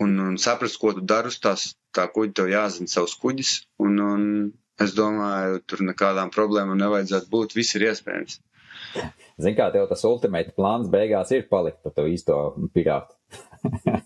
un, 0.00 0.16
un 0.26 0.38
saprast, 0.40 0.78
ko 0.80 0.94
tu 0.96 1.04
dari 1.04 1.30
uz 1.32 1.38
tās, 1.42 1.66
tā 1.94 2.06
kuģi, 2.14 2.34
tev 2.38 2.50
jāzina 2.52 2.90
savs 2.90 3.18
kuģis. 3.20 3.52
Un, 3.84 4.00
un 4.06 4.24
es 4.82 4.94
domāju, 4.96 5.60
tur 5.68 5.84
nekādām 5.90 6.32
problēmām 6.34 6.80
nevajadzētu 6.80 7.30
būt. 7.34 7.58
Viss 7.58 7.76
ir 7.78 7.90
iespējams. 7.90 8.40
Zini, 9.40 9.56
kā 9.58 9.68
tev 9.74 9.88
tas 9.90 10.04
ultimate 10.08 10.54
plāns 10.56 10.90
beigās 10.92 11.32
ir 11.34 11.46
palikt 11.50 11.82
par 11.84 11.94
to 11.96 12.06
īsto 12.10 12.38
pirātu? 12.74 13.16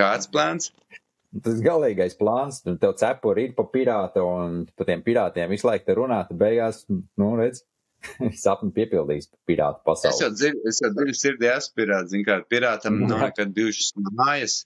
Kāds 0.00 0.30
plāns? 0.32 0.70
Tas 1.44 1.60
galīgais 1.62 2.16
plāns, 2.18 2.64
tev 2.66 2.96
cepuri 2.98 3.48
ir 3.48 3.52
pa 3.54 3.62
pirātu, 3.70 4.24
un 4.26 4.64
par 4.74 4.88
tiem 4.88 5.04
pirātiem 5.06 5.52
visu 5.52 5.68
laiku 5.68 5.86
te 5.86 5.94
runāt, 5.94 6.32
beigās, 6.34 6.82
nu, 6.90 7.28
redz, 7.38 7.62
sapni 8.44 8.72
piepildījis 8.74 9.30
pirātu 9.48 9.84
pasauli. 9.86 10.16
Es 10.16 10.80
jau 10.82 10.90
dziļi, 10.92 11.16
sirdī 11.16 11.50
esmu 11.52 11.82
pirāts, 11.82 12.12
zin 12.14 12.26
kā, 12.26 12.40
pirātam 12.50 13.00
nav 13.10 13.26
nekad 13.28 13.54
bijušas 13.56 13.92
mājas. 14.10 14.60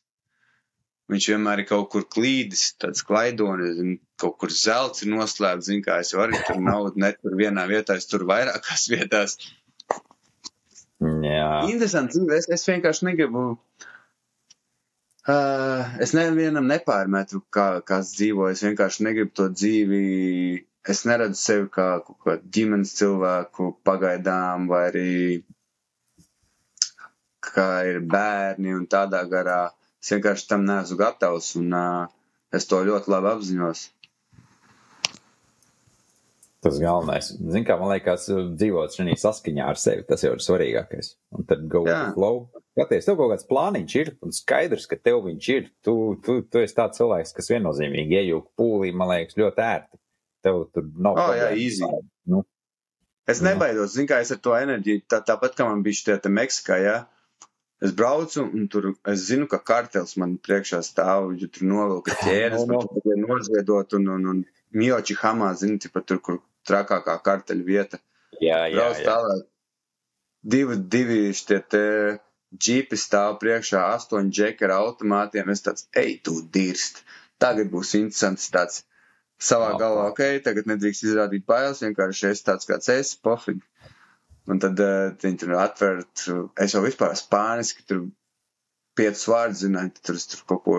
Viņš 1.12 1.26
vienmēr 1.34 1.60
ir 1.60 1.66
kaut 1.68 1.90
kur 1.92 2.06
klīdis, 2.08 2.70
tāds 2.80 3.04
klaidonis, 3.04 3.98
kaut 4.20 4.38
kur 4.40 4.52
zelts 4.56 5.04
ir 5.04 5.10
noslēpts, 5.12 5.68
zin 5.68 5.82
kā, 5.84 5.98
es 6.00 6.14
arī 6.16 6.40
tur 6.46 6.62
naudu 6.64 7.02
netur 7.02 7.36
vienā 7.36 7.66
vietā, 7.68 7.98
es 8.00 8.08
tur 8.08 8.24
vairākās 8.30 8.86
vietās. 8.92 9.36
Jā. 11.04 11.48
Interesanti. 11.68 12.22
Es, 12.32 12.48
es 12.48 12.64
vienkārši 12.68 13.10
negribu. 13.10 13.44
Uh, 15.24 15.84
es 16.04 16.12
nevienam 16.16 16.66
nepārmetu, 16.68 17.42
kā, 17.52 17.80
kāds 17.88 18.12
dzīvo. 18.16 18.48
Es 18.52 18.64
vienkārši 18.64 19.04
negribu 19.08 19.32
to 19.36 19.48
dzīvi. 19.52 20.00
Es 20.88 21.04
neredzu 21.08 21.40
sevi 21.40 21.68
kā 21.72 21.86
kaut 22.04 22.18
kādu 22.24 22.50
ģimenes 22.56 22.92
cilvēku 22.98 23.70
pagaidām, 23.88 24.68
vai 24.68 24.82
arī 24.90 25.12
kā 27.44 27.68
ir 27.88 28.02
bērni 28.04 28.74
un 28.76 28.84
tādā 28.88 29.22
garā. 29.28 29.62
Es 30.04 30.12
vienkārši 30.12 30.48
tam 30.50 30.66
neesmu 30.68 30.98
gatavs, 31.00 31.54
un 31.56 31.72
uh, 31.72 32.10
es 32.52 32.68
to 32.68 32.82
ļoti 32.84 33.08
labi 33.08 33.30
apzinos. 33.30 33.86
Tas 36.64 36.76
galvenais. 36.80 37.30
Zini, 37.38 37.64
kā 37.64 37.78
man 37.80 37.88
liekas, 37.92 38.26
dzīvot 38.28 38.92
šajā 38.92 39.16
saskaņā 39.20 39.64
ar 39.68 39.80
sevi, 39.80 40.04
tas 40.08 40.20
jau 40.24 40.34
ir 40.36 40.44
svarīgākais. 40.44 41.14
Un 41.36 41.48
tad 41.48 41.64
go 41.72 41.86
with 41.86 41.92
Jā. 41.92 42.02
the 42.06 42.16
flow. 42.16 42.44
Skaties, 42.76 43.08
tev 43.08 43.16
kaut 43.16 43.32
kāds 43.32 43.48
plāniņš 43.48 43.96
ir, 44.00 44.12
un 44.24 44.32
skaidrs, 44.36 44.84
ka 44.90 45.00
tev 45.00 45.22
viņš 45.24 45.48
ir. 45.56 45.68
Tu, 45.84 45.94
tu, 46.24 46.38
tu 46.52 46.60
esi 46.60 46.76
tāds 46.76 47.00
cilvēks, 47.00 47.32
kas 47.36 47.52
viennozīmīgi 47.52 48.20
iejūg 48.20 48.48
pūlī, 48.60 48.92
man 48.96 49.12
liekas, 49.12 49.36
ļoti 49.40 49.64
ērti. 49.64 50.00
Tev 50.44 50.66
tur 50.74 50.88
nav. 51.00 51.20
O, 51.20 51.28
jā, 51.36 51.48
easy. 51.56 51.88
Nu, 52.28 52.44
Es 53.24 53.40
nebaidos, 53.40 53.94
zinu, 53.94 54.04
kā 54.10 54.18
es 54.20 54.34
ar 54.34 54.40
to 54.44 54.52
enerģiju, 54.52 55.06
tā, 55.08 55.22
tāpat 55.24 55.54
kā 55.56 55.64
man 55.64 55.80
bija 55.84 55.96
šī 55.96 56.16
te 56.20 56.28
Meksikā, 56.28 56.76
jā. 56.82 56.96
Es 57.84 57.92
braucu, 57.92 58.44
un 58.56 58.68
tur 58.72 58.90
es 59.12 59.26
zinu, 59.28 59.46
ka 59.50 59.58
kartels 59.60 60.16
man 60.20 60.36
priekšā 60.40 60.80
stāv, 60.86 61.34
jo 61.40 61.48
tur 61.52 61.66
novilka 61.68 62.14
ķēdes, 62.22 62.64
No, 62.70 62.80
no, 62.80 63.00
tur 63.04 63.18
noziedot, 63.20 63.96
un, 63.98 64.08
un, 64.16 64.28
un 64.32 64.44
Mioči 64.74 65.16
Hamā, 65.20 65.50
zinu, 65.60 65.80
tipa 65.82 66.00
tur, 66.00 66.22
kur 66.24 66.38
trakākā 66.68 67.18
karteļa 67.26 67.66
vieta. 67.66 68.00
jā, 68.40 68.62
jā, 68.72 68.78
Brauc 68.78 69.02
jā. 69.02 69.10
tālāk. 69.10 69.44
Divi, 70.54 70.78
divi 70.92 71.18
šitie 71.36 71.60
te 71.74 71.84
džipi 72.54 72.96
stāv 73.00 73.38
priekšā, 73.42 73.82
astoņi 73.98 74.32
džeki 74.38 74.66
ar 74.68 74.74
automātiem. 74.78 75.52
Es 75.52 75.64
tāds, 75.64 75.86
ej, 75.96 76.18
tu 76.24 76.38
dirst. 76.56 77.02
Tagad 77.42 77.70
būs 77.72 77.94
interesants 77.98 78.50
tāds 78.54 78.82
savā 79.42 79.72
galvā, 79.80 80.08
ok, 80.12 80.22
tagad 80.44 80.68
nedrīkst 80.70 81.04
izrādīt 81.08 81.44
bailes, 81.48 81.82
vienkārši 81.84 82.30
es 82.30 82.44
tāds 82.46 82.68
kāds 82.68 82.90
esi, 82.94 83.18
pofīgi. 83.24 83.64
Un 84.50 84.60
tad 84.60 84.80
uh, 84.84 85.14
viņi 85.22 85.40
tur 85.40 85.54
atver, 85.56 86.02
tur, 86.20 86.40
es 86.60 86.74
jau 86.74 86.82
vispār 86.84 87.14
spāniski, 87.16 87.84
tur 87.88 88.02
piecus 88.98 89.24
vārdus 89.30 89.62
zināju, 89.64 89.94
tur, 90.04 90.18
es 90.20 90.28
tur 90.30 90.42
kaut 90.50 90.64
ko 90.66 90.76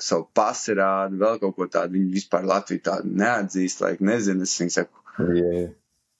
savu 0.00 0.26
pasi 0.34 0.74
rādu, 0.74 1.20
vēl 1.22 1.38
kaut 1.42 1.54
ko 1.58 1.68
tādu. 1.70 1.94
Viņi 1.98 2.12
vispār 2.16 2.46
Latviju 2.50 2.82
tādu 2.88 3.14
neatzīst, 3.20 3.82
lai 3.84 3.94
nezinu. 4.02 4.46
Es 4.46 4.56
viņiem 4.58 4.74
saku, 4.74 5.04
Jā. 5.38 5.64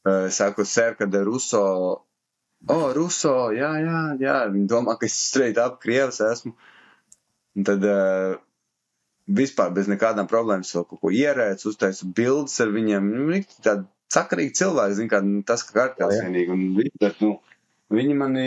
uh, 0.06 0.28
saku, 0.34 0.66
ser, 0.68 0.94
kad 1.00 1.14
ir 1.14 1.26
Ruso. 1.26 1.64
O, 2.64 2.74
oh, 2.76 2.86
Ruso, 2.96 3.34
jā, 3.56 3.72
jā, 3.82 4.04
jā. 4.22 4.38
Viņi 4.54 4.70
domā, 4.70 4.94
ka 5.00 5.10
es 5.10 5.18
straight 5.18 5.58
up 5.60 5.80
krievs 5.82 6.22
esmu. 6.24 6.54
Un 7.58 7.66
tad 7.66 7.84
uh, 7.86 8.38
vispār 9.26 9.74
bez 9.74 9.90
nekādām 9.90 10.30
problēmām 10.30 10.64
vēl 10.68 10.86
kaut 10.88 11.02
ko 11.02 11.12
ierēcu, 11.14 11.72
uztaisu 11.72 12.08
bildes 12.16 12.56
ar 12.62 12.72
viņiem. 12.74 13.10
Nu, 13.10 13.26
Viņi 13.32 13.60
tādi 13.64 13.88
sakarīgi 14.14 14.54
cilvēki, 14.60 14.98
zin, 15.00 15.10
kā 15.10 15.20
tas, 15.48 15.66
ka 15.68 15.88
Jā. 15.98 16.08
vienīgi. 16.12 16.54
Un 16.54 16.64
viņi, 16.78 16.94
tad, 17.02 17.18
nu, 17.24 17.34
viņi 17.94 18.16
mani 18.18 18.46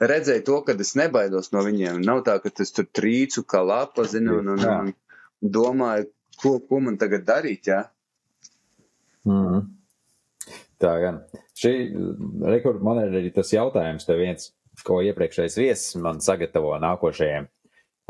redzēja 0.00 0.44
to, 0.46 0.60
ka 0.66 0.76
es 0.80 0.94
nebaidos 0.98 1.52
no 1.54 1.64
viņiem. 1.66 2.00
Nav 2.06 2.22
tā, 2.28 2.38
ka 2.42 2.52
es 2.64 2.72
tur 2.76 2.88
trīcu 2.88 3.44
kā 3.48 3.62
lapa, 3.66 4.06
zinu, 4.08 4.40
un, 4.40 4.54
un, 4.54 4.64
Jā. 4.64 4.78
un 4.84 5.50
domāju, 5.58 6.08
ko, 6.40 6.56
ko 6.64 6.80
man 6.84 6.96
tagad 7.00 7.26
darīt, 7.28 7.68
jā. 7.72 7.84
Mm. 9.28 9.68
Tā 10.80 10.94
gan. 11.02 11.20
Šī 11.60 11.74
rekorda 12.48 12.84
man 12.84 13.02
ir 13.02 13.16
arī 13.20 13.32
tas 13.34 13.50
jautājums, 13.52 14.06
te 14.08 14.16
viens, 14.16 14.52
ko 14.86 15.02
iepriekšējais 15.04 15.58
viesis 15.60 15.98
man 16.00 16.22
sagatavo 16.24 16.72
nākošajiem. 16.80 17.50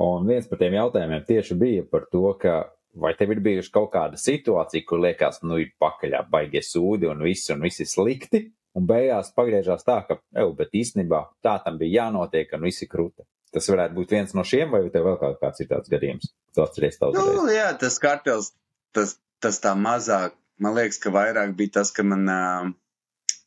Un 0.00 0.28
viens 0.28 0.46
par 0.48 0.60
tiem 0.60 0.76
jautājumiem 0.78 1.24
tieši 1.26 1.56
bija 1.58 1.86
par 1.90 2.06
to, 2.12 2.22
ka 2.40 2.60
vai 2.94 3.12
tev 3.18 3.34
ir 3.34 3.40
bijuši 3.44 3.72
kaut 3.74 3.90
kāda 3.94 4.18
situācija, 4.18 4.84
kur 4.88 5.02
liekas, 5.04 5.42
nu 5.46 5.58
ir 5.62 5.72
pakaļā 5.80 6.24
baigie 6.30 6.62
sūdi 6.64 7.08
un 7.10 7.22
viss, 7.24 7.50
un 7.54 7.62
viss 7.62 7.82
ir 7.84 7.88
slikti, 7.90 8.44
un 8.78 8.86
beigās 8.86 9.32
pagriežās 9.36 9.86
tā, 9.86 10.00
ka, 10.08 10.18
ev, 10.34 10.54
bet 10.58 10.74
īstenībā 10.78 11.24
tā 11.44 11.58
tam 11.64 11.78
bija 11.80 12.04
jānotiek, 12.04 12.50
un 12.56 12.66
viss 12.66 12.82
ir 12.82 12.90
krūta. 12.92 13.26
Tas 13.50 13.66
varētu 13.66 13.96
būt 13.96 14.12
viens 14.14 14.34
no 14.38 14.44
šiem, 14.46 14.70
vai 14.70 14.84
tev 14.94 15.08
vēl 15.08 15.16
kaut 15.18 15.40
kāds 15.40 15.62
ir 15.62 15.66
tāds 15.70 15.90
gadījums? 15.90 16.28
Tu 16.54 16.62
atceries 16.62 16.98
tavs 17.00 17.16
Nu, 17.18 17.24
reiz. 17.46 17.56
jā, 17.56 17.70
tas 17.82 17.98
kartels, 18.02 18.52
tas, 18.94 19.16
tas 19.42 19.58
tā 19.62 19.72
mazāk, 19.78 20.36
man 20.62 20.76
liekas, 20.78 21.00
ka 21.02 21.10
vairāk 21.14 21.56
bija 21.58 21.80
tas, 21.80 21.90
ka 21.94 22.04
man 22.06 22.28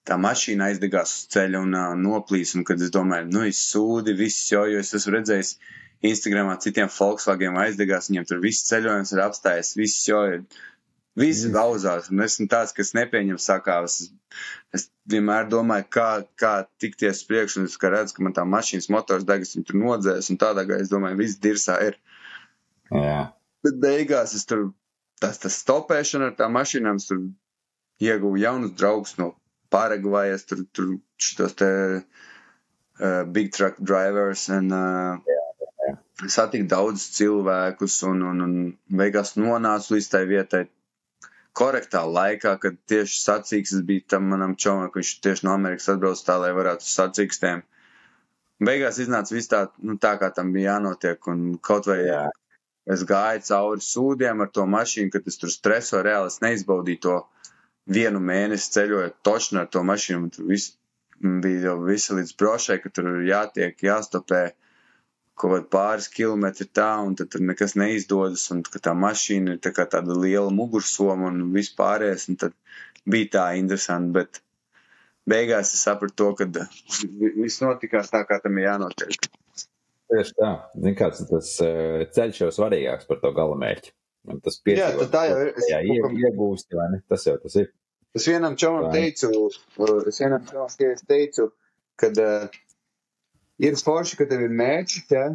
tā 0.04 0.18
mašīna 0.20 0.68
aizdegās 0.72 1.14
uz 1.16 1.30
ceļa 1.32 1.62
un 1.64 1.78
noplīs, 2.04 2.52
un 2.60 2.66
kad 2.68 2.82
es 2.84 2.92
domāju, 2.92 3.30
nu, 3.32 3.46
es 3.48 3.62
sūdi, 3.72 4.16
viss 4.20 4.52
jau, 4.52 4.66
jo 4.68 4.84
es 4.84 4.92
esmu 5.00 5.16
redzējis 5.16 5.54
Instagramā 6.04 6.58
citiem 6.60 6.92
Volkswagen 6.92 7.58
aizdegās, 7.62 8.10
viņiem 8.12 8.28
tur 8.28 8.44
viss 8.44 8.68
ceļojums 8.68 9.14
ir 9.16 9.24
apstājies, 9.24 9.76
viss 9.80 10.08
jau 10.10 10.24
ir. 10.36 10.46
Visi 11.14 11.46
Mm. 11.46 11.54
lauzās, 11.54 12.08
un 12.10 12.24
esmu 12.26 12.48
tāds, 12.50 12.72
kas 12.74 12.96
nepieņem 12.98 13.38
sakāves. 13.38 14.00
Es, 14.02 14.08
es 14.74 14.86
vienmēr 15.06 15.46
domāju, 15.46 15.86
kā, 15.94 16.08
kā 16.42 16.54
tikties 16.82 17.22
uz 17.22 17.28
priekšu, 17.30 17.60
un 17.62 17.70
es 17.70 17.78
redzu, 17.78 18.16
ka 18.16 18.24
man 18.26 18.34
tā 18.34 18.46
mašīnas 18.50 18.90
motors 18.90 19.28
degas, 19.30 19.54
viņa 19.54 19.68
tur 19.68 19.78
nodzēs, 19.78 20.32
un 20.34 20.40
tādā 20.42 20.66
gājā 20.66 20.82
es 20.82 20.90
domāju, 20.90 21.20
viss 21.22 21.38
dirsā 21.38 21.78
ir. 21.86 22.00
Jā. 22.90 23.30
Bet 23.64 23.78
beigās 23.84 24.34
es 24.34 24.50
tur, 24.50 24.72
tas, 25.22 25.38
tas 25.38 25.60
stopēšana 25.62 26.32
ar 26.32 26.36
tām 26.40 26.58
mašīnām, 26.58 26.98
es 26.98 27.06
tur 27.12 27.22
ieguvu 28.02 28.42
jaunus 28.42 28.74
draugus 28.74 29.14
no 29.22 29.36
Paragvajas, 29.70 30.48
tur, 30.50 30.66
tur 30.74 30.98
šitos 31.22 31.54
te 31.62 31.70
uh, 32.02 33.24
big 33.30 33.54
truck 33.54 33.78
drivers, 33.78 34.50
un 34.50 34.74
uh, 34.74 35.22
satiku 36.32 36.68
daudz 36.70 37.04
cilvēkus, 37.18 37.98
un, 38.08 38.24
un, 38.30 38.42
un 38.46 38.56
beigās 39.00 39.36
nonācu 39.40 39.96
līdz 39.96 40.10
tai 40.12 40.24
vietai 40.30 40.64
korektā 41.58 42.04
laikā, 42.10 42.56
kad 42.62 42.78
tieši 42.90 43.20
sacīkstes 43.22 43.84
bija 43.88 44.08
tam 44.16 44.30
manam 44.32 44.56
čomam, 44.56 44.90
ka 44.92 45.02
viņš 45.02 45.14
tieši 45.26 45.48
no 45.48 45.54
Amerikas 45.58 45.92
atbrauc 45.94 46.22
tā, 46.26 46.38
lai 46.42 46.54
varētu 46.56 46.86
uz 46.86 46.94
sacīkstēm. 46.98 47.64
Beigās 48.64 49.00
iznāca 49.04 49.36
viss 49.36 49.52
tā, 49.52 49.66
nu, 49.86 49.98
tā, 50.02 50.16
kā 50.22 50.32
tam 50.34 50.54
bija 50.56 50.76
jānotiek, 50.78 51.20
un 51.30 51.58
kaut 51.62 51.90
vai 51.90 52.00
Jā. 52.06 52.24
es 52.90 53.04
gāju 53.10 53.44
cauri 53.50 53.86
sūdiem 53.86 54.42
ar 54.46 54.52
to 54.54 54.66
mašīnu, 54.70 55.12
kad 55.14 55.28
es 55.30 55.40
tur 55.42 55.52
stresoju 55.54 56.06
reāli, 56.08 56.32
es 56.32 56.42
neizbaudīju 56.44 57.04
to 57.06 57.18
vienu 57.94 58.22
mēnesi 58.24 58.72
ceļojot 58.78 59.20
točnu 59.28 59.62
ar 59.64 59.70
to 59.74 59.84
mašīnu, 59.84 60.22
un 60.24 60.34
tur 60.34 60.48
viss 60.50 60.78
bija 61.20 61.70
jau 61.70 61.78
visi 61.84 62.16
līdz 62.18 62.36
brošai, 62.40 62.80
ka 62.84 62.92
tur 62.94 63.10
jātiek, 63.28 63.76
jāstopē 63.84 64.44
kaut 65.40 65.54
kādi 65.56 65.70
pāris 65.74 66.08
kilometri 66.14 66.68
tā, 66.70 66.90
un 67.06 67.16
tad 67.20 67.32
tur 67.34 67.42
nekas 67.42 67.74
neizdodas, 67.80 68.46
un 68.54 68.62
ka 68.68 68.80
tā 68.90 68.94
mašīna 68.98 69.56
ir 69.56 69.62
tā 69.66 69.72
tāda 69.74 70.14
liela 70.18 70.52
mugursoma 70.54 71.32
un 71.32 71.48
vispārējais, 71.56 72.28
un 72.30 72.38
tad 72.44 72.54
bija 73.10 73.32
tā 73.38 73.46
interesanti, 73.60 74.14
bet 74.20 74.42
beigās 75.30 75.74
es 75.74 75.82
sapratu 75.88 76.16
to, 76.22 76.30
ka 76.40 76.46
vi- 77.20 77.34
viss 77.42 77.62
notikās 77.64 78.12
tā, 78.14 78.22
kā 78.30 78.40
tam 78.44 78.58
ir 78.62 78.68
jānotiek. 78.70 79.30
Tieši 80.14 80.34
tā. 80.38 80.50
Zini, 80.78 80.94
kāds 81.00 81.24
tas 81.30 81.52
uh, 81.66 82.04
ceļš 82.14 82.42
jau 82.44 82.50
svarīgāks 82.54 83.08
par 83.10 83.22
to 83.24 83.32
galamērķi. 83.34 83.94
Un 84.30 84.40
tas 84.44 84.56
Jā, 84.60 84.64
piedzīvot, 84.68 85.00
tad 85.08 85.14
tā 85.16 85.22
jau 85.32 85.40
ir. 85.42 85.54
Jā, 85.68 85.80
kaut 85.82 85.90
ie, 85.96 86.02
kam- 86.04 86.20
iegūsti, 86.22 86.78
vai 86.80 86.86
ne? 86.94 87.00
Tas 87.10 87.26
jau 87.28 87.34
tas 87.42 87.56
ir. 87.60 87.72
Es 88.14 88.28
vienam 88.30 88.54
čomam 88.62 88.86
Tā. 88.92 89.00
teicu, 89.00 89.32
uh, 89.50 89.96
es 90.12 90.20
vienam 90.22 90.44
čomam 90.46 90.70
teicu, 91.10 91.48
ka 91.98 92.12
uh, 92.14 92.46
ir 93.62 93.76
forši, 93.78 94.18
ka 94.20 94.28
tev 94.30 94.46
ir 94.48 94.54
mērķis, 94.54 95.10
ja? 95.14 95.26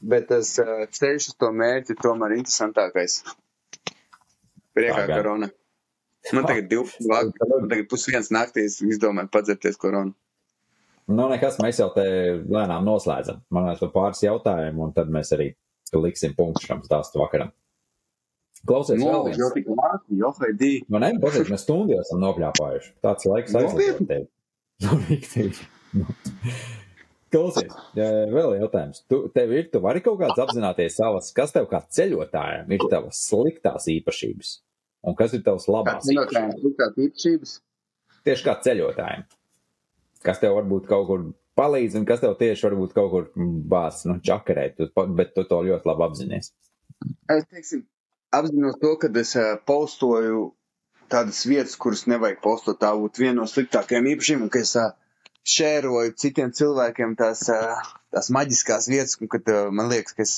bet 0.00 0.28
tas 0.30 0.54
uh, 0.62 0.86
ceļš 0.96 1.30
uz 1.32 1.36
to 1.40 1.50
mērķi 1.52 1.92
ir 1.94 2.00
tomēr 2.00 2.36
interesantākais. 2.38 3.20
Priekā 4.76 5.04
gan. 5.10 5.16
korona. 5.18 5.50
Man 6.36 6.46
tagad 6.46 6.68
12 6.70 7.08
vakar, 7.10 7.48
man 7.50 7.70
tagad 7.72 7.88
pusviens 7.90 8.30
naktīs 8.32 8.78
izdomāju 8.84 9.32
padzerties 9.32 9.78
koronu. 9.80 10.12
Nu, 11.10 11.26
nekas, 11.32 11.56
mēs 11.58 11.80
jau 11.80 11.88
te 11.94 12.04
lēnām 12.46 12.84
noslēdzam. 12.86 13.40
Man 13.50 13.66
liekas, 13.66 13.90
pāris 13.94 14.20
jautājumu, 14.22 14.84
un 14.86 14.92
tad 14.94 15.10
mēs 15.10 15.32
arī 15.34 15.48
liksim 15.96 16.36
punktu 16.38 16.68
šam 16.68 16.84
stāstu 16.86 17.18
vakaram. 17.18 17.50
Klausies, 18.68 19.00
Nu, 19.00 19.08
vēl 19.08 19.24
viens. 19.30 19.38
jau 19.40 19.48
tik 19.56 19.70
māki, 19.72 20.18
jo 20.20 20.30
haidī. 20.36 20.72
Man 20.92 21.02
ne, 21.02 21.14
patīk, 21.22 21.48
mēs 21.50 21.64
stundu 21.64 21.96
jau 21.96 22.02
esam 22.04 22.20
nopļāpājuši. 22.22 22.92
Tāds 23.02 23.26
laiks 23.26 23.56
aizlidot 23.56 24.04
tevi. 24.06 24.28
Nu, 24.80 24.96
riktīgi. 25.10 25.66
Klausies, 27.30 27.74
vēl 27.94 28.56
jautājums. 28.58 29.04
Tu, 29.10 29.20
tev 29.34 29.52
ir, 29.54 29.68
tu 29.70 29.78
vari 29.84 30.02
kaut 30.02 30.18
kāds 30.18 30.40
apzināties 30.42 30.96
savas, 30.98 31.30
kas 31.36 31.54
tev 31.54 31.68
kā 31.70 31.78
ceļotājiem 31.86 32.72
ir 32.74 32.86
tavas 32.90 33.20
sliktās 33.28 33.86
īpašības? 33.92 34.54
Un 35.06 35.16
kas 35.18 35.36
ir 35.38 35.44
tavs 35.46 35.68
labās 35.70 36.08
īpašības? 36.10 36.56
sliktās 36.62 36.98
īpašības? 37.06 37.52
Tieši 38.26 38.46
kā 38.48 38.56
ceļotājiem. 38.66 39.28
Kas 40.26 40.42
tev 40.42 40.56
varbūt 40.58 40.88
kaut 40.90 41.06
kur 41.08 41.22
palīdz, 41.60 42.00
un 42.00 42.08
kas 42.08 42.24
tev 42.24 42.34
tieši 42.40 42.66
varbūt 42.66 42.96
kaut 42.96 43.10
kur 43.14 43.30
bāz, 43.70 44.02
nu, 44.10 44.18
čakarēt, 44.26 44.80
tu 44.80 45.06
bet 45.16 45.32
tu 45.36 45.46
to 45.48 45.62
ļoti 45.68 45.88
labi 45.88 46.06
apzinājies. 46.08 46.50
Es 47.32 47.46
teiksim, 47.46 47.86
apzinos 48.34 48.80
to, 48.82 48.96
ka 49.00 49.10
es 49.22 49.36
uh, 49.38 49.54
postoju 49.70 50.48
tādas 51.10 51.44
vietas, 51.48 51.78
kuras 51.80 52.04
nevajag 52.10 52.42
postot. 52.44 52.78
Tā 52.82 52.90
būtu 52.98 53.24
viena 53.24 53.40
no 53.40 53.48
sliktākajām 53.50 54.10
īpašībām, 54.14 54.50
ka 54.52 54.62
es 54.66 54.74
uh, 54.78 54.92
šēroju 55.48 56.14
citiem 56.20 56.52
cilvēkiem 56.56 57.14
tās, 57.18 57.46
tās 58.12 58.30
maģiskās 58.34 58.88
vietas, 58.90 59.16
un 59.20 59.30
kad 59.32 59.48
man 59.72 59.88
liekas, 59.92 60.16
ka 60.16 60.26
es 60.26 60.34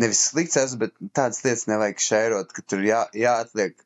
nevis 0.00 0.24
slikts 0.30 0.58
esmu, 0.58 0.86
bet 0.86 0.96
tādas 1.14 1.42
lietas 1.44 1.68
nevajag 1.70 2.02
šērot, 2.06 2.54
ka 2.56 2.64
tur 2.66 2.84
jā, 2.86 3.04
jāatliek 3.16 3.76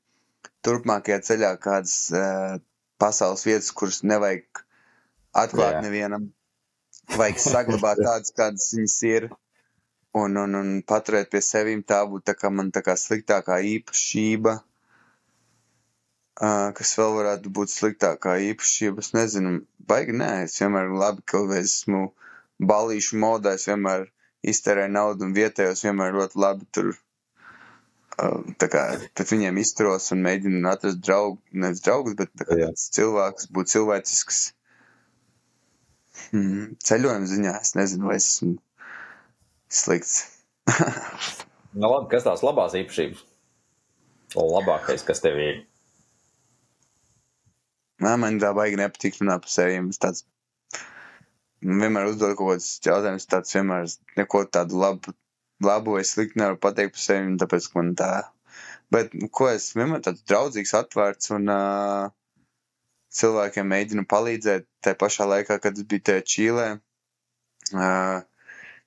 turpmākajā 0.66 1.18
ceļā 1.28 1.52
kādas 1.62 1.96
uh, 2.14 2.56
pasaules 3.02 3.44
vietas, 3.46 3.72
kuras 3.76 4.02
nevajag 4.06 4.62
atklāt 5.36 5.78
Jā. 5.78 5.82
nevienam. 5.84 6.30
Vajag 7.16 7.42
saglabāt 7.42 8.00
tādas, 8.06 8.32
kādas 8.34 8.70
viņas 8.74 8.96
ir, 9.10 9.28
un, 10.16 10.38
un, 10.40 10.56
un 10.58 10.72
paturēt 10.86 11.30
pie 11.30 11.42
sevīm. 11.44 11.84
Tā 11.86 12.00
būtu 12.08 12.30
tā 12.32 12.36
kā 12.38 12.50
man 12.50 12.72
tā 12.74 12.82
kā 12.86 12.96
sliktākā 12.98 13.60
īpašība. 13.76 14.56
Uh, 14.56 14.75
kas 16.36 16.92
vēl 16.98 17.16
varētu 17.16 17.52
būt 17.58 17.72
sliktākā 17.72 18.36
īpašība, 18.50 19.04
es 19.04 19.12
nezinu, 19.16 19.60
baigi 19.88 20.16
nē, 20.16 20.32
es 20.44 20.58
vienmēr 20.60 20.92
labi, 20.92 21.24
ka 21.24 21.40
esmu 21.60 22.10
balīšu 22.60 23.18
modā, 23.22 23.56
es 23.56 23.66
vienmēr 23.70 24.08
iztērēju 24.46 24.92
naudu 24.92 25.26
un 25.26 25.34
vietējos 25.36 25.84
vienmēr 25.86 26.16
ļoti 26.16 26.40
labi 26.44 26.68
tur 26.76 26.94
tā 28.60 28.68
kā 28.72 28.82
pret 29.14 29.32
viņiem 29.32 29.58
izturos 29.60 30.08
un 30.14 30.22
mēģinu 30.24 30.68
atrast 30.70 31.02
draugu, 31.04 31.38
nevis 31.52 31.82
draugus, 31.84 32.16
bet 32.16 32.32
tāds 32.40 32.88
cilvēks, 32.96 33.50
būt 33.52 33.72
cilvēcisks. 33.74 34.38
Mm, 36.32 36.76
ceļojuma 36.80 37.28
ziņā 37.28 37.54
es 37.60 37.74
nezinu, 37.76 38.08
vai 38.08 38.16
esmu 38.16 38.54
slikts. 39.68 40.16
nu, 41.76 41.84
labi, 41.84 42.08
kas 42.14 42.24
tās 42.24 42.44
labās 42.46 42.76
īpašības? 42.80 43.24
Labākais, 44.36 45.04
kas 45.06 45.20
tev 45.22 45.36
ir? 45.40 45.60
Nē, 48.04 48.16
man 48.20 48.40
tā 48.42 48.50
baigi 48.56 48.76
nepatīk 48.80 49.20
runāt 49.20 49.46
par 49.46 49.52
sevi. 49.52 49.78
Es 49.92 50.02
tāds 50.02 50.26
vienmēr 51.64 52.10
uzdod 52.10 52.34
kaut 52.36 52.56
kādus 52.56 52.72
jautājumus, 52.84 53.28
tāds 53.32 53.54
vienmēr 53.56 53.86
neko 54.20 54.42
tādu 54.52 54.82
labu 54.82 55.14
labu 55.64 55.92
vai 55.92 56.04
sliktu 56.04 56.38
nevaru 56.38 56.58
pateikt 56.60 56.94
par 56.96 57.02
sevi, 57.02 57.36
tāpēc, 57.40 57.68
ka 57.72 57.78
man 57.80 57.92
tā. 57.98 58.10
Bet, 58.92 59.14
ko 59.34 59.48
es 59.50 59.70
vienmēr 59.76 60.02
tāds 60.04 60.24
draudzīgs, 60.28 60.74
atvērts 60.78 61.32
un 61.36 61.48
uh, 61.52 62.10
cilvēkiem 63.16 63.70
mēģinu 63.72 64.06
palīdzēt. 64.10 64.68
Tā 64.84 64.94
pašā 65.00 65.26
laikā, 65.26 65.58
kad 65.62 65.78
es 65.78 65.86
biju 65.88 66.04
tajā 66.08 66.24
Čīlē, 66.32 66.66
uh, 66.76 68.18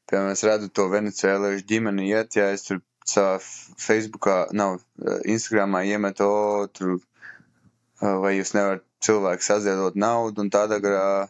piemēram, 0.09 0.31
es 0.35 0.45
redzu 0.47 0.69
to 0.71 0.87
venecuēliešu 0.93 1.65
ģimeni 1.73 2.07
iet, 2.13 2.37
ja 2.39 2.51
es 2.53 2.67
tur 2.69 2.83
savā 3.09 3.39
Facebookā, 3.41 4.37
nav, 4.53 4.79
Instagramā 5.25 5.83
iemetu, 5.89 6.29
o, 6.29 6.67
tur, 6.71 6.99
uh, 6.99 8.15
vai 8.23 8.37
jūs 8.37 8.53
nevarat 8.55 8.85
cilvēku 9.05 9.45
saziedot 9.45 9.97
naudu 9.99 10.43
un 10.43 10.51
tādā 10.53 10.79
garā 10.83 11.29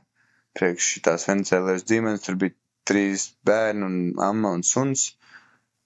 priekš 0.57 0.99
tās 1.05 1.27
venecuēliešu 1.29 1.87
ģimenes, 1.91 2.25
tur 2.25 2.37
bija 2.41 2.55
trīs 2.89 3.29
bērni 3.45 3.85
un 3.85 3.97
amma 4.25 4.53
un 4.57 4.65
suns. 4.65 5.13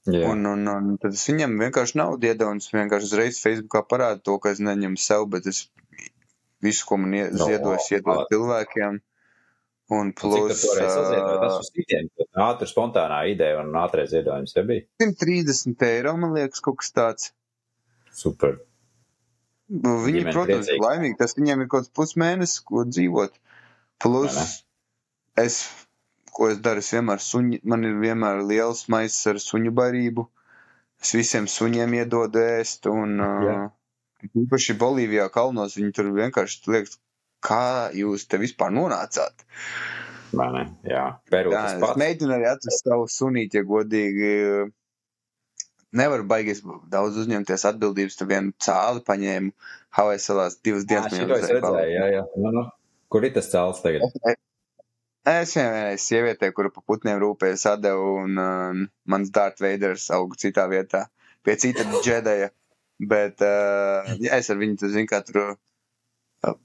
Yeah. 0.04 0.28
Un, 0.34 0.44
un, 0.50 0.68
un 0.68 0.98
tad 1.00 1.16
es 1.16 1.24
viņam 1.30 1.56
vienkārši 1.62 1.96
naudu 2.00 2.28
iedevu, 2.28 2.56
un 2.56 2.60
es 2.60 2.72
vienkārši 2.74 3.08
uzreiz 3.08 3.40
Facebookā 3.40 3.86
parādu 3.88 4.24
to, 4.28 4.36
ka 4.44 4.52
es 4.52 4.60
neņemu 4.64 5.00
sev, 5.00 5.30
bet 5.32 5.48
es 5.48 5.62
visu, 6.64 6.84
ko 6.90 7.00
man 7.00 7.14
no, 7.16 7.48
ziedoju, 7.48 7.80
iedodu 7.92 8.28
cilvēkiem. 8.32 9.00
Un 9.94 10.12
plus. 10.16 10.36
Un 10.40 10.52
tas 11.44 11.58
uz 11.60 11.70
citiem, 11.76 12.08
ātri 12.40 12.68
spontānā 12.72 13.20
ideja 13.32 13.60
un 13.62 13.76
ātrais 13.80 14.12
ziedojums 14.12 14.56
te 14.56 14.64
bija. 14.68 14.86
130 15.04 15.88
eiro, 15.90 16.16
man 16.20 16.36
liekas, 16.36 16.64
kaut 16.64 16.80
kas 16.82 16.94
tāds. 16.96 17.32
Super. 18.16 18.62
Nu, 19.74 19.96
viņi, 20.04 20.28
protams, 20.30 20.70
ir 20.70 20.82
laimīgi. 20.84 21.18
Tas 21.18 21.34
viņiem 21.38 21.64
ir 21.64 21.70
kaut 21.72 21.88
kāds 21.88 21.94
pusmēnesis, 21.98 22.60
ko 22.68 22.84
dzīvot. 22.86 23.40
Plus, 24.04 24.38
es 25.40 25.64
ko 26.34 26.50
es 26.52 26.60
daru. 26.66 26.84
Es 26.84 26.92
vienmēr 26.94 27.22
suņi, 27.24 27.62
man 27.70 27.86
ir 27.88 27.98
vienmēr 28.02 28.44
liels 28.50 28.88
maisis 28.94 29.32
ar 29.32 29.40
suņu 29.42 29.74
barību. 29.78 30.28
Es 31.04 31.14
visiem 31.18 31.48
suņiem 31.52 31.98
iedodu 32.00 32.42
ēst, 32.42 32.88
un 32.90 33.18
yeah. 33.20 33.66
uh, 33.68 34.30
īpaši 34.44 34.78
Bolīvijā 34.80 35.28
kalnos 35.34 35.76
viņi 35.80 35.96
tur 35.98 36.14
vienkārši 36.16 36.72
liekas, 36.72 37.00
kā 37.44 37.92
jūs 37.98 38.28
te 38.32 38.40
vispār 38.40 38.72
nonācāt. 38.76 39.44
Mani, 40.34 40.64
jā, 40.90 41.04
Peru, 41.30 41.52
jā 41.54 41.66
es 41.76 42.00
mēģinu 42.00 42.38
arī 42.38 42.48
atrast 42.50 42.88
savu 42.88 43.10
sunīti, 43.12 43.60
ja 43.60 43.68
godīgi. 43.68 44.32
Nevaru 45.94 46.26
baigies 46.30 46.64
daudz 46.90 47.20
uzņemties 47.22 47.68
atbildības, 47.70 48.18
tu 48.18 48.26
vienu 48.30 48.54
cāli 48.62 49.04
paņēmu 49.06 49.52
Havai 49.94 50.18
salās 50.22 50.58
divas 50.66 50.88
dienas. 50.90 51.14
Jā, 51.14 51.22
šito 51.22 51.38
es 51.38 51.52
redzēju, 51.52 51.92
jā, 51.94 52.08
jā. 52.16 52.24
Nu, 52.42 52.54
nu. 52.56 52.64
Kur 53.14 53.28
ir 53.28 53.36
tas 53.36 53.52
cāls 53.52 53.84
tagad? 53.84 54.02
Es, 55.24 55.54
vienai 55.56 56.00
sievietei, 56.02 56.50
kura 56.52 56.72
par 56.74 56.84
putniem 56.90 57.20
rūpējas, 57.22 57.68
atdevu, 57.76 58.08
un 58.26 58.42
uh, 58.42 58.80
mans 59.08 59.30
Dārts 59.36 59.62
Veiders 59.64 60.10
auga 60.12 60.40
citā 60.42 60.66
vietā, 60.72 61.06
pie 61.46 61.56
cita 61.62 61.86
džedeja. 61.94 62.50
Bet 63.14 63.44
uh, 63.46 64.10
ja 64.24 64.40
es 64.42 64.50
ar 64.52 64.60
viņu, 64.60 64.80
tu 64.82 64.90
zini, 64.92 65.08
kā 65.10 65.22
tur 65.26 65.40
uh, 65.54 66.58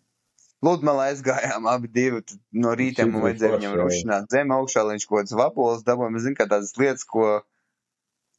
pludmalē 0.64 1.12
aizgājām 1.12 1.68
abi 1.70 1.90
divi. 1.92 2.24
No 2.64 2.74
rīta 2.78 3.06
man 3.06 3.28
vajadzēja 3.28 3.60
viņam 3.60 3.76
rušināt 3.82 4.34
zem 4.34 4.56
augšā, 4.56 4.84
lai 4.86 4.96
viņš 4.96 5.06
kaut 5.08 5.20
kāds 5.20 5.36
vapols 5.38 5.86
dabūja. 5.86 6.16
Es 6.18 6.26
zinu, 6.26 6.38
kā 6.38 6.48
tādas 6.50 6.74
lietas, 6.80 7.06
ko. 7.08 7.38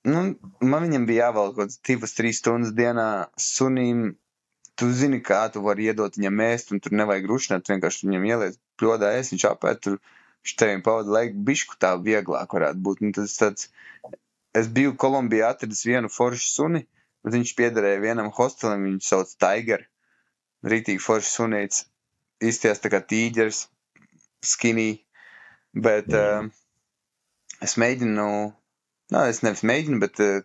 Nu, 0.07 0.21
man 0.63 0.85
viņam 0.85 1.05
bija 1.09 1.27
jāvelk 1.27 1.57
kaut 1.57 1.65
kāds 1.65 1.79
divas, 1.83 2.15
trīs 2.15 2.39
stundas 2.39 2.71
dienā 2.75 3.07
sunim. 3.35 4.13
Tu 4.79 4.87
zini, 4.95 5.19
kā 5.19 5.41
tu 5.51 5.59
vari 5.65 5.89
iedot 5.91 6.15
viņam 6.15 6.39
ēst, 6.45 6.69
un 6.71 6.79
tur 6.79 6.93
nevajag 6.95 7.25
rušināt, 7.27 7.67
vienkārši 7.67 8.07
viņam 8.07 8.27
ieliec 8.29 8.55
pļodā 8.79 9.09
es, 9.17 9.33
viņš 9.33 9.43
apēd 9.49 9.81
tur, 9.83 9.97
viņš 10.45 10.53
tevim 10.61 10.83
pavada 10.85 11.11
laiku, 11.17 11.41
bišku 11.49 11.75
tā 11.83 11.97
vieglāk 11.99 12.55
varētu 12.55 12.79
būt. 12.85 13.01
Nu, 13.03 13.11
tas 13.17 13.35
tāds, 13.41 13.67
es 14.55 14.69
biju 14.71 14.95
Kolumbijā 15.03 15.51
atradis 15.51 15.83
vienu 15.83 16.11
foršu 16.13 16.47
suni, 16.47 16.85
bet 17.25 17.35
viņš 17.35 17.51
piederēja 17.59 17.99
vienam 18.05 18.31
hostelim, 18.37 18.87
viņu 18.87 19.03
sauc 19.03 19.35
Tiger, 19.43 19.83
rītīgi 20.63 21.03
foršs 21.03 21.35
sunīts, 21.41 21.83
izties 22.39 22.79
tā 22.79 22.93
kā 22.93 23.03
tīģers, 23.03 23.65
skinny, 24.47 25.01
bet 25.75 26.07
mm. 26.07 26.47
uh, 26.47 27.67
es 27.67 27.75
mēģinu, 27.81 28.29
nā, 29.13 29.27
es 29.31 29.41
nevis 29.45 29.65
mēģinu, 29.67 29.99
bet 30.01 30.21
uh, 30.23 30.41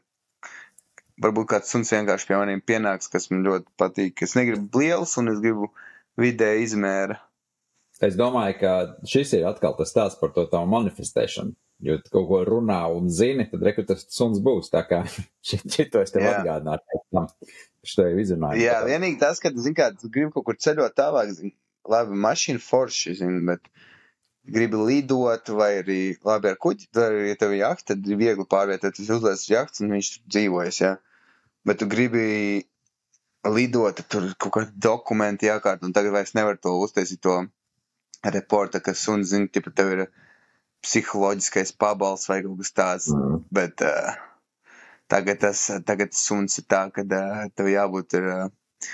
varbūt 1.23 1.51
kāds 1.53 1.73
suns 1.73 1.93
vienkārši 1.95 2.29
pie 2.31 2.39
maniem 2.41 2.63
pienāks, 2.65 3.11
kas 3.13 3.31
man 3.31 3.45
ļoti 3.47 3.71
patīk. 3.81 4.25
Es 4.27 4.37
negribu 4.39 4.83
liels 4.83 5.15
un 5.21 5.33
es 5.35 5.41
gribu 5.45 5.71
vidēji 6.21 6.69
izmēra. 6.69 7.21
Es 8.03 8.17
domāju, 8.19 8.57
ka 8.59 8.73
šis 9.09 9.37
ir 9.39 9.47
atkal 9.49 9.77
tas 9.79 9.93
stāsts 9.95 10.19
par 10.21 10.35
to 10.35 10.47
tavu 10.51 10.69
manifestēšanu. 10.73 11.55
Jo 11.85 11.99
tu 12.01 12.11
kaut 12.15 12.27
ko 12.29 12.41
runā 12.47 12.81
un 12.95 13.11
zini, 13.13 13.47
tad 13.51 13.63
rekur 13.67 13.87
tas 13.87 14.05
suns 14.11 14.41
būs. 14.43 14.71
Tā 14.73 14.85
kā 14.89 15.03
šito 15.51 16.03
es 16.03 16.15
tev 16.15 16.27
atgādinātu. 16.31 17.29
Šo 17.85 18.07
jau 18.09 18.21
izrunāju. 18.23 18.63
Jā, 18.63 18.79
vienīgi 18.87 19.21
tas, 19.21 19.41
ka, 19.43 19.53
zini, 19.55 19.77
kā 19.77 19.91
tu 19.99 20.09
gribi 20.13 20.33
kaut 20.35 20.47
kur 20.49 20.59
ceļot 20.59 20.95
tālāk, 20.97 21.35
zini, 21.37 21.53
labi, 21.91 22.17
mašīna 22.25 22.63
forši, 22.65 23.19
zini, 23.21 23.43
bet 23.51 23.69
gribi 24.45 24.77
lidot 24.77 25.49
vai 25.57 25.71
arī, 25.81 25.99
labi, 26.25 26.51
ar 26.53 26.61
kuģi, 26.61 26.91
vai 26.97 27.09
arī, 27.09 27.25
ja 27.31 27.41
tev 27.41 27.55
ir 27.55 27.63
jahta, 27.63 27.87
tad 27.93 28.09
ir 28.09 28.21
viegli 28.21 28.47
pārvietot, 28.51 28.97
tas 28.97 29.13
uzliec 29.17 29.45
jahts 29.49 29.83
un 29.85 29.95
viņš 29.97 30.11
dzīvojas, 30.29 30.81
jā. 30.83 30.95
Bet 31.65 31.81
tu 31.81 31.89
gribi 31.89 32.27
lidot, 33.49 34.03
tur 34.09 34.29
kaut 34.41 34.55
kādi 34.59 34.85
dokumenti 34.87 35.49
jākārt, 35.49 35.85
un 35.85 35.95
tagad 35.97 36.13
vairs 36.17 36.35
nevar 36.37 36.59
to 36.61 36.75
uztaisīt 36.81 37.23
to 37.25 37.39
reporta, 38.25 38.81
ka 38.81 38.95
suns 38.97 39.33
zina, 39.33 39.49
ka 39.49 39.73
tev 39.73 39.93
ir 39.97 40.05
psiholoģiskais 40.85 41.73
pabalsts 41.81 42.29
vai 42.29 42.43
kaut 42.45 42.61
kas 42.61 42.73
tāds. 42.77 43.09
Mm. 43.13 43.43
Bet 43.55 43.85
uh, 43.85 44.13
tagad 45.13 45.41
tas 45.45 45.67
tagad 45.89 46.17
suns 46.17 46.61
ir 46.61 46.69
tā, 46.69 46.87
ka 46.93 47.05
uh, 47.05 47.45
tev 47.57 47.73
jābūt 47.73 48.19
ir, 48.21 48.29
uh, 48.33 48.93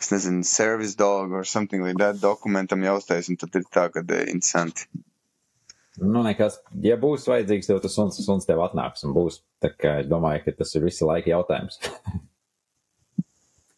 es 0.00 0.10
nezinu, 0.14 0.46
service 0.46 0.96
dog 0.98 1.36
or 1.36 1.44
something 1.44 1.84
like 1.84 2.00
that 2.00 2.20
dokumentam 2.22 2.84
jāuztais, 2.86 3.28
un 3.30 3.38
tad 3.40 3.60
ir 3.60 3.68
tā, 3.68 3.88
ka 3.92 4.04
uh, 4.04 4.24
interesanti. 4.32 4.88
Nu, 6.00 6.22
nekas, 6.24 6.60
ja 6.80 6.96
būs 7.00 7.26
vajadzīgs, 7.28 7.68
tev 7.68 7.82
tas 7.84 7.96
suns, 7.98 8.20
suns 8.24 8.48
tev 8.48 8.62
atnāks 8.64 9.04
un 9.04 9.12
būs. 9.16 9.42
Tā 9.60 9.72
kā 9.74 9.98
es 10.00 10.08
domāju, 10.08 10.46
ka 10.46 10.56
tas 10.62 10.72
ir 10.78 10.86
visi 10.86 11.04
laika 11.04 11.32
jautājums. 11.32 11.80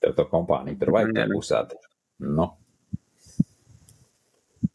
tev 0.03 0.15
to 0.19 0.27
kompāniju 0.31 0.79
tur 0.79 0.93
vajag, 0.95 1.15
tev 1.17 1.35
uzsākt. 1.39 1.89
Nu. 2.23 2.53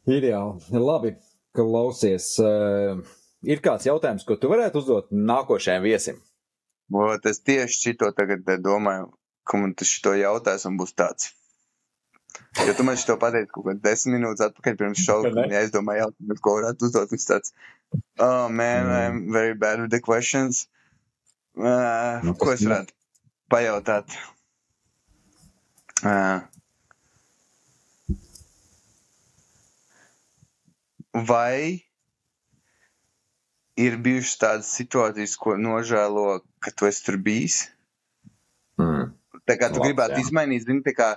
Ideāli. 0.08 0.80
Labi, 0.80 1.14
klausies. 1.56 2.34
Uh, 2.42 3.04
ir 3.48 3.62
kāds 3.64 3.88
jautājums, 3.88 4.26
ko 4.28 4.40
tu 4.40 4.52
varētu 4.52 4.82
uzdot 4.82 5.12
nākošajam 5.12 5.86
viesim? 5.86 6.20
Ot, 6.96 7.26
es 7.28 7.42
tieši 7.44 7.82
šito 7.82 8.12
tagad 8.16 8.48
eh, 8.48 8.60
domāju, 8.64 9.10
ka 9.48 9.60
man 9.60 9.74
tas 9.76 9.90
šito 9.92 10.14
jautājums 10.16 10.68
un 10.70 10.78
būs 10.80 10.96
tāds. 10.96 11.34
Jo 12.66 12.74
tu 12.78 12.86
man 12.88 12.98
šito 13.00 13.18
pateici 13.22 13.52
kaut 13.54 13.68
kādā 13.68 13.84
desmit 13.90 14.18
minūtes 14.18 14.46
atpakaļ 14.48 14.78
pirms 14.80 15.04
šova, 15.04 15.32
un 15.44 15.54
ja 15.54 15.62
es 15.66 15.74
domāju, 15.74 16.08
jautājumu, 16.08 16.38
ko 16.44 16.56
varētu 16.58 16.88
uzdot, 16.88 17.14
viņš 17.14 17.28
tāds, 17.30 17.54
oh 18.24 18.48
man, 18.50 18.88
mm. 18.88 18.98
I'm 18.98 19.20
very 19.34 19.54
bad 19.54 19.84
with 19.84 19.94
the 19.94 20.02
questions. 20.04 20.66
Uh, 21.58 22.22
nu, 22.26 22.36
ko 22.38 22.54
es 22.54 22.66
varētu 22.66 22.94
pajautāt? 23.50 24.18
Uh, 26.06 26.46
vai 31.28 31.84
ir 33.78 33.98
bijušas 34.02 34.38
tādas 34.42 34.74
situācijas, 34.78 35.38
ko 35.42 35.56
nožēlo, 35.62 36.42
ka 36.62 36.74
tu 36.74 36.90
esi 36.90 37.06
tur 37.06 37.18
bijis? 37.22 37.64
Mm. 38.82 39.14
Tā 39.48 39.56
kā 39.58 39.70
tu 39.72 39.80
Labs, 39.80 39.88
gribētu 39.88 40.18
jā. 40.18 40.26
izmainīt, 40.26 40.66
zini, 40.66 40.84
tā 40.86 40.94
kā, 40.98 41.10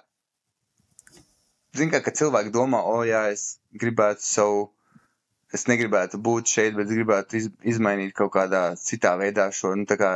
zini, 1.76 1.92
kā, 1.94 2.02
ka 2.05 2.14
cilvēki 2.16 2.52
domā, 2.55 2.82
o, 2.86 3.01
jā, 3.06 3.26
es 3.34 3.60
gribētu 3.76 4.26
savu, 4.26 4.66
es 5.55 5.66
negribētu 5.70 6.20
būt 6.22 6.51
šeit, 6.55 6.76
bet 6.78 6.90
gribētu 6.90 7.38
iz, 7.40 7.48
izmainīt 7.74 8.14
kaut 8.16 8.32
kādā 8.36 8.64
citā 8.80 9.16
veidā 9.20 9.51
šo, 9.55 9.74
nu, 9.78 9.86
tā 9.90 9.98
kā, 10.01 10.12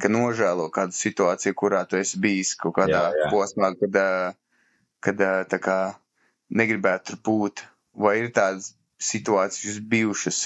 ka 0.00 0.08
nožēlo 0.08 0.70
kādu 0.72 0.96
situāciju, 0.96 1.56
kurā 1.56 1.84
tu 1.88 1.98
esi 2.00 2.20
bijis 2.20 2.54
kaut 2.60 2.78
kādā 2.78 3.10
Jā, 3.10 3.16
jā. 3.24 3.32
posmā, 3.32 3.74
kad, 3.80 3.98
kad, 5.04 5.26
tā 5.52 5.60
kā, 5.60 5.80
negribētu 6.50 7.14
tur 7.14 7.20
būt. 7.26 7.64
Vai 8.00 8.20
ir 8.22 8.30
tādas 8.34 8.74
situācijas 9.02 9.80
bijušas? 9.90 10.40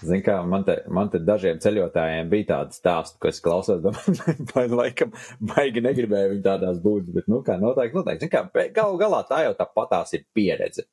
Zini, 0.00 0.20
kā 0.26 0.36
man 0.46 0.64
te, 0.66 0.76
man 0.92 1.08
te 1.12 1.18
dažiem 1.22 1.58
ceļotājiem 1.62 2.28
bija 2.32 2.46
tāds 2.50 2.80
stāsts, 2.80 3.16
ko 3.20 3.28
es 3.30 3.40
klausos, 3.44 3.80
domāju, 3.84 4.76
laikam 4.78 5.12
baigi 5.54 5.82
negribēju 5.84 6.32
viņu 6.34 6.44
tādās 6.46 6.80
būt, 6.84 7.08
bet, 7.16 7.28
nu, 7.32 7.42
kā 7.46 7.56
noteikti, 7.60 7.96
noteikti. 7.98 8.26
Zini, 8.28 8.32
kā, 8.34 8.68
galu 8.76 8.98
galā 9.00 9.22
tā 9.28 9.42
jau 9.46 9.54
tāpatās 9.58 10.12
ir 10.18 10.24
pieredze. 10.36 10.86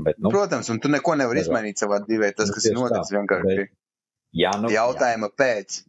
Bet, 0.00 0.18
nu, 0.22 0.30
Protams, 0.32 0.68
un 0.72 0.78
tu 0.80 0.88
neko 0.92 1.16
nevari 1.18 1.42
izmainīt 1.42 1.80
savā 1.82 1.98
dzīvē. 2.06 2.30
Tas, 2.38 2.48
Nu, 2.48 2.54
kas 2.56 2.68
ir 2.70 2.76
tā. 2.76 2.82
noticis, 2.84 3.14
vienkārši 3.16 3.56
Bet- 3.58 3.72
jā, 4.44 4.52
nu, 4.62 4.70
jā, 4.70 4.84
jautājuma 4.84 5.28
pēc. 5.36 5.80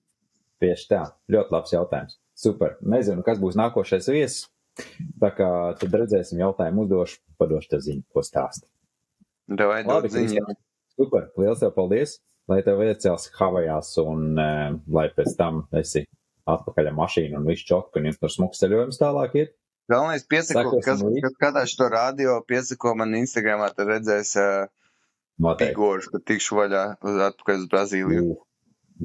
tieši 0.62 0.88
tā. 0.90 1.04
Ļoti 1.32 1.54
labs 1.56 1.72
jautājums. 1.76 2.18
Super. 2.42 2.78
Nezinu, 2.82 3.22
kas 3.24 3.38
būs 3.40 3.56
nākošais 3.60 4.10
viesis. 4.10 4.48
Tā 5.22 5.30
kā 5.36 5.48
tad 5.78 5.94
redzēsim 6.00 6.40
jautājumu 6.42 6.86
uzdošu, 6.88 7.20
padošu 7.38 7.70
te 7.70 7.80
ziņu, 7.86 8.04
ko 8.14 8.24
stāst. 8.26 8.66
Davai, 9.52 9.82
Labi. 9.86 10.10
Kristā. 10.10 10.56
Super. 10.96 11.30
Liels 11.38 11.60
tev 11.62 11.74
paldies. 11.76 12.18
Lai 12.52 12.60
tev 12.65 12.82
iecels 12.84 13.30
Havajās 13.38 13.94
un 14.03 14.36
uh, 14.36 14.76
lai 14.91 15.07
pēc 15.15 15.38
tam 15.40 15.64
esi 15.78 16.03
atpakaļ 16.52 16.91
ar 16.91 16.98
mašīnu 16.98 17.40
un 17.40 17.48
visu 17.48 17.68
čoku, 17.69 17.99
un 17.99 18.10
jums 18.10 18.19
tur 18.19 18.34
smuks 18.34 18.61
ceļojums 18.64 18.99
tālāk 18.99 19.38
ir. 19.40 19.52
Galvenais 19.91 20.23
piesako, 20.30 20.80
kas, 20.84 21.02
kas 21.02 21.34
skatās 21.36 21.73
šo 21.73 21.90
radio, 21.91 22.38
piesako 22.48 22.94
man 22.99 23.15
Instagramā, 23.18 23.72
tad 23.76 23.90
redzēs 23.91 24.36
uh, 24.40 24.69
Noteikti. 25.41 25.73
figūru, 25.73 26.07
ka 26.14 26.22
tikšu 26.32 26.57
vaļā 26.60 26.86
uz 27.07 27.19
atpakaļ 27.28 27.60
uz 27.64 27.68
Brazīliju. 27.72 28.23
Jū, 28.30 28.38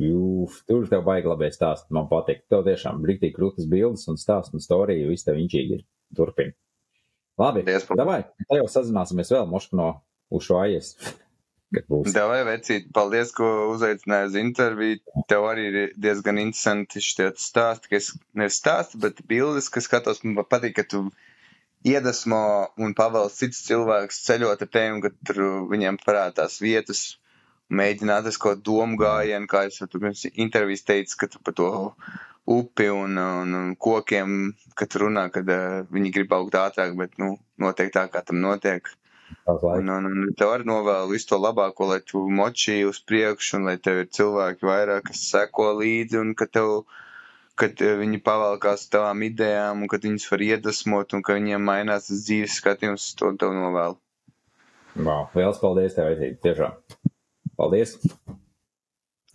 jū, 0.04 0.28
tur 0.68 0.86
tev 0.90 1.04
baigi 1.06 1.30
labi 1.30 1.50
stāst. 1.54 1.88
Man 1.94 2.10
patīk. 2.10 2.44
Tev 2.52 2.64
tiešām 2.68 3.00
brītīgi 3.04 3.34
krūtas 3.36 3.68
bildes 3.70 4.06
un 4.12 4.20
stāst 4.20 4.54
un 4.56 4.64
storija. 4.64 5.08
Viss 5.10 5.26
tev 5.26 5.40
inčīgi 5.40 5.80
ir. 5.80 5.86
Turpin. 6.16 6.52
Labi. 7.40 7.64
Paldies. 7.66 7.88
Davai. 7.98 8.20
Tā 8.46 8.60
jau 8.60 8.68
sazināsimies 8.70 9.32
vēl 9.34 9.48
mošku 9.50 9.78
no 9.80 9.92
Ušoājas. 10.36 10.94
Kad 10.96 11.14
būs. 11.14 11.22
Davai, 12.14 12.42
vecīt, 12.46 12.90
paldies, 12.94 13.32
ko 13.34 13.46
uzaicināji 13.72 14.28
uz 14.30 14.36
interviju. 14.38 14.98
Tev 15.30 15.46
arī 15.50 15.64
ir 15.70 15.78
diezgan 15.98 16.38
interesanti 16.38 17.02
šie 17.02 17.32
stāsti, 17.42 17.90
kas 17.90 18.12
nevis 18.38 18.60
stāsti, 18.60 19.00
bet 19.02 19.22
bildes, 19.26 19.68
kas 19.74 19.88
skatos, 19.88 20.22
man 20.22 20.46
patīk, 20.46 20.76
ka 20.78 20.84
tu 20.86 21.02
iedvesmo 21.86 22.40
un 22.82 22.94
pavēl 22.98 23.30
cits 23.34 23.64
cilvēks 23.66 24.22
ceļot 24.28 24.62
ar 24.66 24.80
un 24.94 25.02
ka 25.04 25.10
tur 25.26 25.42
viņiem 25.72 25.98
parādās 26.04 26.60
vietas, 26.62 27.02
mēģina 27.68 28.20
atrast 28.20 28.40
kaut 28.42 28.58
kādu 28.58 28.66
domu 28.70 28.98
gājienu, 29.02 29.50
kā 29.50 29.66
es 29.66 29.78
tur 29.82 30.00
pirms 30.00 30.24
intervijas 30.32 30.86
teicu, 30.86 31.16
ka 31.18 31.30
tu 31.32 31.42
par 31.42 31.54
to 31.58 31.70
upi 32.46 32.86
un, 32.94 33.18
un, 33.18 33.54
un 33.58 33.74
kokiem, 33.74 34.54
kad 34.78 34.94
runā, 35.02 35.26
kad 35.34 35.50
uh, 35.50 35.82
viņi 35.90 36.14
grib 36.14 36.32
augt 36.36 36.54
ātrāk, 36.54 36.94
bet, 36.98 37.18
nu, 37.18 37.34
notiek 37.58 37.90
tā, 37.94 38.06
kā 38.12 38.22
tam 38.22 38.38
notiek. 38.44 38.86
Un, 39.46 39.90
un, 39.90 40.06
un 40.10 40.30
tev 40.38 40.52
arī 40.54 40.66
novēlu 40.66 41.12
visu 41.12 41.28
to 41.32 41.38
labāko, 41.38 41.86
lai 41.90 41.98
tu 42.02 42.22
močī 42.30 42.80
uz 42.86 42.98
priekšu, 43.06 43.58
un 43.58 43.68
lai 43.70 43.76
tev 43.82 44.00
ir 44.02 44.08
cilvēki 44.18 44.66
vairāk, 44.66 45.08
kas 45.10 45.22
seko 45.30 45.72
līdzi, 45.80 46.18
un 46.22 46.32
ka 46.38 46.48
tev, 46.50 46.72
kad 47.58 47.82
eh, 47.82 47.94
viņi 48.00 48.22
pavalkās 48.26 48.88
tavām 48.92 49.22
idejām, 49.26 49.82
un 49.82 49.90
kad 49.92 50.06
viņus 50.06 50.26
var 50.32 50.46
iedvesmot, 50.48 51.14
un 51.18 51.22
ka 51.26 51.38
viņiem 51.38 51.70
mainās 51.70 52.10
tas 52.10 52.26
dzīves 52.26 52.58
skatījums, 52.62 53.12
to 53.18 53.32
tev 53.38 53.54
novēlu. 53.54 53.98
Wow. 54.96 55.28
Liels 55.36 55.62
paldies 55.62 55.94
tev, 55.98 56.10
Aitīt. 56.14 56.40
Tiešām. 56.42 56.78
Paldies. 57.58 57.98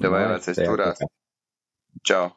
Tev 0.02 0.16
vajadzēs 0.16 0.64
turēt. 0.64 1.04
Čau! 2.08 2.30